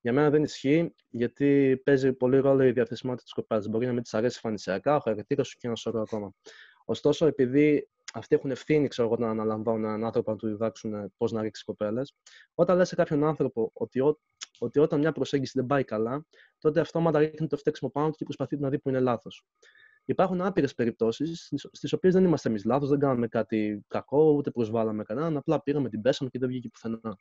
Για 0.01 0.13
μένα 0.13 0.31
δεν 0.31 0.43
ισχύει, 0.43 0.95
γιατί 1.09 1.81
παίζει 1.85 2.13
πολύ 2.13 2.39
ρόλο 2.39 2.65
η 2.65 2.73
διαθεσιμότητα 2.73 3.23
της 3.23 3.33
κοπέλα. 3.33 3.63
Μπορεί 3.71 3.87
να 3.87 3.93
μην 3.93 4.03
της 4.03 4.15
αρέσει 4.15 4.39
φανησιακά, 4.39 4.97
ο 4.97 5.01
χαρακτήρας 5.01 5.49
σου 5.49 5.57
και 5.59 5.67
ένα 5.67 5.77
σωρό 5.77 6.01
ακόμα. 6.01 6.33
Ωστόσο, 6.85 7.27
επειδή 7.27 7.89
αυτοί 8.13 8.35
έχουν 8.35 8.51
ευθύνη, 8.51 8.89
ξέρω 8.89 9.09
εγώ, 9.09 9.17
να 9.17 9.31
αναλαμβάνουν 9.31 9.85
έναν 9.85 10.05
άνθρωπο 10.05 10.31
να 10.31 10.37
του 10.37 10.47
διδάξουν 10.47 11.13
πώς 11.17 11.33
να 11.33 11.43
ρίξει 11.43 11.65
κοπέλες. 11.65 12.15
Όταν 12.55 12.77
λες 12.77 12.89
σε 12.89 12.95
κάποιον 12.95 13.25
άνθρωπο 13.25 13.71
ότι, 13.75 14.01
ό, 14.01 14.21
ότι 14.59 14.79
όταν 14.79 14.99
μια 14.99 15.13
προσέγγιση 15.13 15.53
δεν 15.55 15.67
πάει 15.67 15.85
καλά, 15.85 16.27
τότε 16.59 16.81
αυτόματα 16.81 17.19
ρίχνει 17.19 17.47
το 17.47 17.57
φταίξιμο 17.57 17.91
πάνω 17.91 18.11
του 18.11 18.17
και 18.17 18.25
προσπαθεί 18.25 18.57
να 18.57 18.69
δει 18.69 18.79
που 18.79 18.89
είναι 18.89 19.01
λάθος. 19.01 19.45
Υπάρχουν 20.09 20.41
άπειρες 20.41 20.75
περιπτώσεις 20.75 21.53
στις 21.73 21.93
οποίες 21.93 22.15
δεν 22.15 22.25
είμαστε 22.25 22.49
εμείς 22.49 22.65
λάθος, 22.65 22.89
δεν 22.89 22.99
κάναμε 22.99 23.29
κάτι 23.29 23.85
κακό, 23.89 24.33
ούτε 24.33 24.51
προσβάλαμε 24.51 25.03
κανέναν, 25.03 25.37
απλά 25.37 25.63
πήγαμε 25.63 25.89
την 25.89 26.01
πέσαμε 26.01 26.31
και 26.31 26.39
δεν 26.39 26.49
βγήκε 26.49 26.69
πουθενά. 26.69 27.19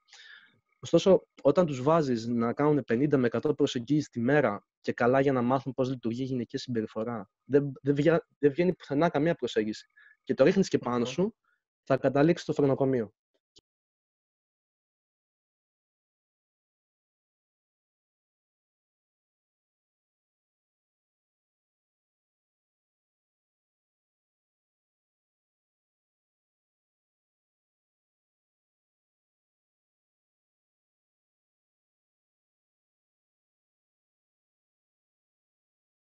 Ωστόσο, 0.80 1.28
όταν 1.42 1.66
τους 1.66 1.82
βάζεις 1.82 2.28
να 2.28 2.54
κάνουν 2.54 2.84
50 2.88 3.18
με 3.18 3.28
100 3.32 3.56
προσεγγίσεις 3.56 4.10
τη 4.10 4.20
μέρα 4.20 4.66
και 4.82 4.94
καλά 4.94 5.20
για 5.20 5.32
να 5.32 5.42
μάθουν 5.42 5.74
πώς 5.74 5.90
λειτουργεί 5.90 6.22
η 6.22 6.26
γυναικεία 6.26 6.60
συμπεριφορά, 6.60 7.30
δεν, 7.44 7.72
δεν, 7.82 7.96
δεν 8.40 8.52
βγαίνει 8.52 8.74
πουθενά 8.74 9.10
καμία 9.10 9.36
προσέγγιση 9.36 9.90
και 10.24 10.34
το 10.34 10.44
ρίχνεις 10.44 10.68
και 10.68 10.78
πάνω 10.78 11.06
σου, 11.06 11.36
θα 11.84 11.98
καταλήξεις 11.98 12.44
στο 12.44 12.54
φρενοκομείο. 12.54 13.14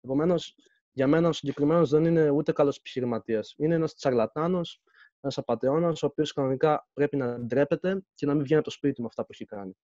Επομένως, 0.06 0.56
για 0.92 1.08
μένα 1.08 1.28
ο 1.28 1.32
συγκεκριμένος 1.32 1.90
δεν 1.90 2.06
είναι 2.06 2.30
ούτε 2.30 2.52
καλός 2.52 2.78
επιχειρηματίας. 2.78 3.54
Είναι 3.58 3.76
ένας 3.76 3.96
τσαρλατάνος, 3.96 4.82
ένας 5.22 5.38
απαταιώνας, 5.38 6.04
ο 6.04 6.06
οποίος 6.06 6.34
κανονικά 6.34 6.88
πρέπει 6.94 7.18
να 7.18 7.40
ντρέπεται 7.40 8.04
και 8.14 8.26
να 8.26 8.34
μην 8.34 8.44
βγαίνει 8.44 8.60
από 8.60 8.70
το 8.70 8.76
σπίτι 8.76 9.02
με 9.02 9.08
αυτά 9.08 9.22
που 9.22 9.30
έχει 9.32 9.46
κάνει. 9.46 9.78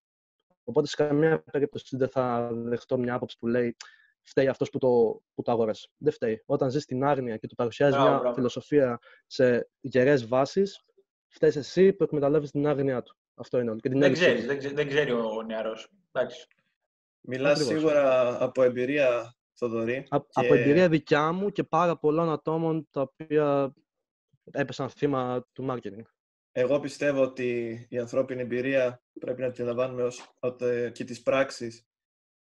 Οπότε 0.64 0.88
σε 0.88 0.96
καμία 0.96 1.44
περίπτωση 1.52 1.98
δεν 1.98 2.10
θα 2.10 2.50
δεχτώ 2.54 2.98
μια 2.98 3.14
άποψη 3.14 3.38
που 3.38 3.48
λέει 3.48 3.76
φταίει 4.22 4.48
αυτός 4.48 4.70
που 4.70 4.78
το, 4.78 5.22
που 5.34 5.42
το 5.42 5.52
αγόρασε. 5.52 5.90
Δεν 5.98 6.14
φταίει. 6.14 6.44
Όταν 6.46 6.70
ζεις 6.70 6.84
στην 6.84 7.04
άρνεια 7.04 7.38
και 7.38 7.48
του 7.48 7.56
παρουσιάζεις 7.56 7.98
μια 7.98 8.32
φιλοσοφία 8.34 9.00
σε 9.28 9.70
γερές 9.80 10.28
βάσεις, 10.28 10.86
φταίεις 11.28 11.56
εσύ 11.56 11.94
που 11.94 12.04
εκμεταλλεύεις 12.04 12.52
την 12.52 12.68
άρνειά 12.68 13.02
του. 13.02 13.18
Αυτό 13.36 13.60
είναι 13.60 13.70
όλο. 13.70 13.80
Και 13.80 13.90
την 13.90 14.00
δεν, 14.00 14.14
ξέρεις, 14.14 14.46
δεν, 14.46 14.60
δεν 14.74 14.88
ξέρει 14.88 15.12
ο 15.12 15.44
νεαρός. 15.46 15.92
Μιλάς 17.22 17.66
σίγουρα 17.66 18.38
από 18.44 18.64
εμπειρία 18.64 19.36
Θοδωρή. 19.66 19.96
Α, 19.96 20.04
και... 20.10 20.26
Από 20.34 20.54
εμπειρία 20.54 20.90
δικιά 20.90 21.32
μου 21.32 21.50
και 21.50 21.64
πάρα 21.64 21.98
πολλών 21.98 22.30
ατόμων 22.30 22.88
τα 22.92 23.02
οποία 23.02 23.74
έπεσαν 24.52 24.90
θύμα 24.90 25.48
του 25.52 25.66
marketing. 25.70 26.04
Εγώ 26.52 26.80
πιστεύω 26.80 27.22
ότι 27.22 27.86
η 27.90 27.98
ανθρώπινη 27.98 28.42
εμπειρία 28.42 29.04
πρέπει 29.20 29.42
να 29.42 29.52
την 29.52 29.66
λαμβάνουμε 29.66 30.04
ως, 30.04 30.36
και 30.92 31.04
τις 31.04 31.22
πράξεις 31.22 31.88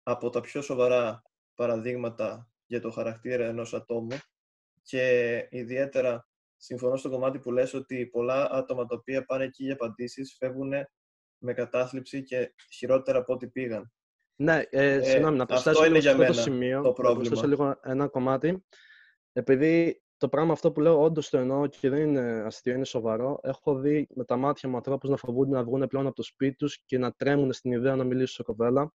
από 0.03 0.29
τα 0.29 0.41
πιο 0.41 0.61
σοβαρά 0.61 1.21
παραδείγματα 1.55 2.51
για 2.65 2.81
το 2.81 2.91
χαρακτήρα 2.91 3.45
ενός 3.45 3.73
ατόμου 3.73 4.17
και 4.81 5.47
ιδιαίτερα 5.49 6.27
συμφωνώ 6.55 6.95
στο 6.95 7.09
κομμάτι 7.09 7.39
που 7.39 7.51
λες 7.51 7.73
ότι 7.73 8.07
πολλά 8.07 8.51
άτομα 8.51 8.85
τα 8.85 8.95
οποία 8.95 9.25
πάνε 9.25 9.43
εκεί 9.43 9.63
για 9.63 9.73
απαντήσεις 9.73 10.35
φεύγουν 10.37 10.73
με 11.37 11.53
κατάθλιψη 11.53 12.23
και 12.23 12.53
χειρότερα 12.73 13.17
από 13.17 13.33
ό,τι 13.33 13.47
πήγαν. 13.47 13.93
Ναι, 14.43 14.61
ε, 14.69 14.93
ε, 14.93 15.01
συγγνώμη, 15.03 15.37
να 15.37 15.45
προσθέσω 15.45 15.83
λίγο 15.83 16.01
σε 16.01 16.09
αυτό 16.09 16.25
το 16.25 16.33
σημείο. 16.33 16.81
Το 16.81 16.93
πρόβλημα. 16.93 17.23
Να 17.23 17.29
προσθέσω 17.29 17.47
λίγο 17.47 17.79
ένα 17.83 18.07
κομμάτι. 18.07 18.65
Επειδή 19.33 20.01
το 20.17 20.29
πράγμα 20.29 20.53
αυτό 20.53 20.71
που 20.71 20.81
λέω 20.81 21.01
όντως 21.01 21.29
το 21.29 21.37
εννοώ 21.37 21.67
και 21.67 21.89
δεν 21.89 22.01
είναι 22.01 22.43
αστείο, 22.45 22.73
είναι 22.73 22.85
σοβαρό. 22.85 23.39
Έχω 23.43 23.75
δει 23.75 24.07
με 24.15 24.25
τα 24.25 24.37
μάτια 24.37 24.69
μου 24.69 24.75
ανθρώπους 24.75 25.09
να 25.09 25.17
φοβούνται 25.17 25.55
να 25.55 25.63
βγουν 25.63 25.87
πλέον 25.87 26.05
από 26.05 26.15
το 26.15 26.23
σπίτι 26.23 26.55
τους 26.55 26.83
και 26.85 26.97
να 26.97 27.11
τρέμουν 27.11 27.53
στην 27.53 27.71
ιδέα 27.71 27.95
να 27.95 28.03
μιλήσουν 28.03 28.35
σε 28.35 28.43
κοπέλα. 28.43 28.93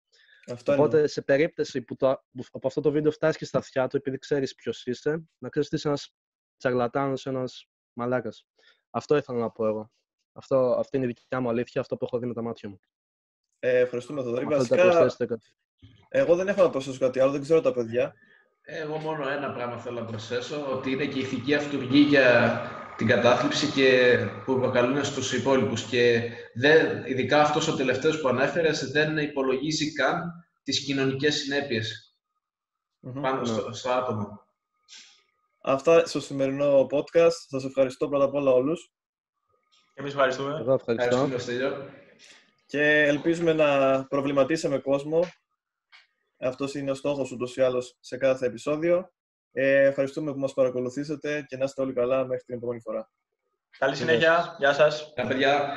Αυτό 0.53 0.73
Οπότε, 0.73 0.99
είναι. 0.99 1.07
σε 1.07 1.23
περίπτωση 1.23 1.83
που, 1.83 1.97
το, 1.97 2.23
που 2.33 2.45
από 2.53 2.67
αυτό 2.67 2.81
το 2.81 2.91
βίντεο 2.91 3.11
φτάσεις 3.11 3.37
και 3.37 3.45
στα 3.45 3.59
αυτιά 3.59 3.87
του, 3.89 3.97
επειδή 3.97 4.19
ξέρεις 4.19 4.55
ποιος 4.55 4.87
είσαι, 4.87 5.25
να 5.39 5.49
ξέρεις 5.49 5.69
ότι 5.69 5.77
είσαι 5.77 5.89
ένας 5.89 6.15
τσαγλατάνο, 6.57 7.15
ένας 7.25 7.69
μαλάκας. 7.93 8.47
Αυτό 8.91 9.17
ήθελα 9.17 9.39
να 9.39 9.51
πω 9.51 9.67
εγώ. 9.67 9.91
Αυτό, 10.33 10.57
αυτή 10.79 10.97
είναι 10.97 11.07
η 11.07 11.09
δικιά 11.09 11.41
μου 11.41 11.49
αλήθεια, 11.49 11.81
αυτό 11.81 11.97
που 11.97 12.05
έχω 12.05 12.19
δει 12.19 12.27
με 12.27 12.35
τα 12.35 12.43
μάτια 12.43 12.69
μου. 12.69 12.79
Ε, 13.67 13.79
ευχαριστούμε, 13.79 14.23
Θοδωρή. 14.23 14.45
Αν 14.45 14.51
θέλετε 14.51 14.77
να 14.77 14.83
Βασικά, 14.85 14.99
προσθέσετε 14.99 15.27
κάτι. 15.27 15.47
εγώ 16.09 16.37
δεν 16.37 16.49
έχω 16.49 16.63
να 16.63 16.71
προσθέσω 16.71 16.99
κάτι 16.99 17.21
άλλο, 17.21 17.31
δεν 17.31 17.43
ξέρω 17.43 17.61
τα 17.61 17.73
παιδιά. 17.73 18.15
Εγώ 18.63 18.97
μόνο 18.97 19.29
ένα 19.29 19.53
πράγμα 19.53 19.79
θέλω 19.79 20.01
να 20.01 20.07
προσθέσω, 20.07 20.67
ότι 20.73 20.91
είναι 20.91 21.05
και 21.05 21.19
η 21.19 21.23
ηθική 21.23 21.55
αυτούργη 21.55 21.99
για 21.99 22.61
την 22.97 23.07
κατάθλιψη 23.07 23.67
και 23.67 24.19
που 24.45 24.59
προκαλούν 24.59 25.05
στους 25.05 25.33
υπόλοιπους. 25.33 25.83
Και 25.83 26.31
δεν, 26.55 27.05
ειδικά 27.07 27.41
αυτός 27.41 27.69
ο 27.69 27.77
τελευταίος 27.77 28.21
που 28.21 28.29
ανέφερες 28.29 28.91
δεν 28.91 29.19
υπολογίζει 29.19 29.93
καν 29.93 30.45
τις 30.63 30.85
κοινωνικές 30.85 31.35
συνέπειες 31.35 32.17
Μμμ. 33.01 33.21
πάνω 33.21 33.41
ναι. 33.41 33.47
στο, 33.47 33.73
στο 33.73 33.91
άτομο. 33.91 34.47
Αυτά 35.61 36.07
στο 36.07 36.21
σημερινό 36.21 36.87
podcast. 36.91 37.37
Σας 37.49 37.65
ευχαριστώ 37.65 38.09
πρώτα 38.09 38.25
απ' 38.25 38.35
όλα 38.35 38.51
όλους 38.51 38.93
Εμείς 39.95 40.13
ευχαριστούμε. 40.13 40.57
Εγώ 40.61 40.73
ευχαριστώ. 40.73 41.05
Ευχαριστούμε, 41.05 41.39
Στέλιο. 41.39 42.03
Και 42.75 43.03
ελπίζουμε 43.03 43.53
να 43.53 44.05
προβληματίσαμε 44.07 44.79
κόσμο. 44.79 45.21
Αυτός 46.39 46.75
είναι 46.75 46.91
ο 46.91 46.95
στόχος 46.95 47.31
ούτως 47.31 47.57
ή 47.57 47.63
άλλως 47.63 47.97
σε 48.01 48.17
κάθε 48.17 48.47
επεισόδιο. 48.47 49.13
Ε, 49.53 49.85
ευχαριστούμε 49.85 50.33
που 50.33 50.39
μας 50.39 50.55
παρακολουθήσατε 50.55 51.45
και 51.49 51.57
να 51.57 51.65
είστε 51.65 51.83
όλοι 51.83 51.93
καλά 51.93 52.25
μέχρι 52.25 52.45
την 52.45 52.55
επόμενη 52.55 52.81
φορά. 52.81 53.11
Καλή 53.79 53.97
συνέχεια. 53.97 54.57
Γεια 54.59 54.73
σας. 54.73 55.13
Γεια, 55.15 55.27
παιδιά. 55.27 55.73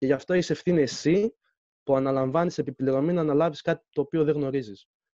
Και 0.00 0.06
γι' 0.06 0.12
αυτό 0.12 0.34
είσαι 0.34 0.52
ευθύνη 0.52 0.80
εσύ 0.82 1.36
που 1.82 1.96
αναλαμβάνεις 1.96 2.58
επιπληρωμή 2.58 3.12
να 3.12 3.20
αναλάβεις 3.20 3.60
κάτι 3.60 3.86
το 3.90 4.00
οποίο 4.00 4.24
δεν 4.24 4.34
γνωρίζεις. 4.34 4.88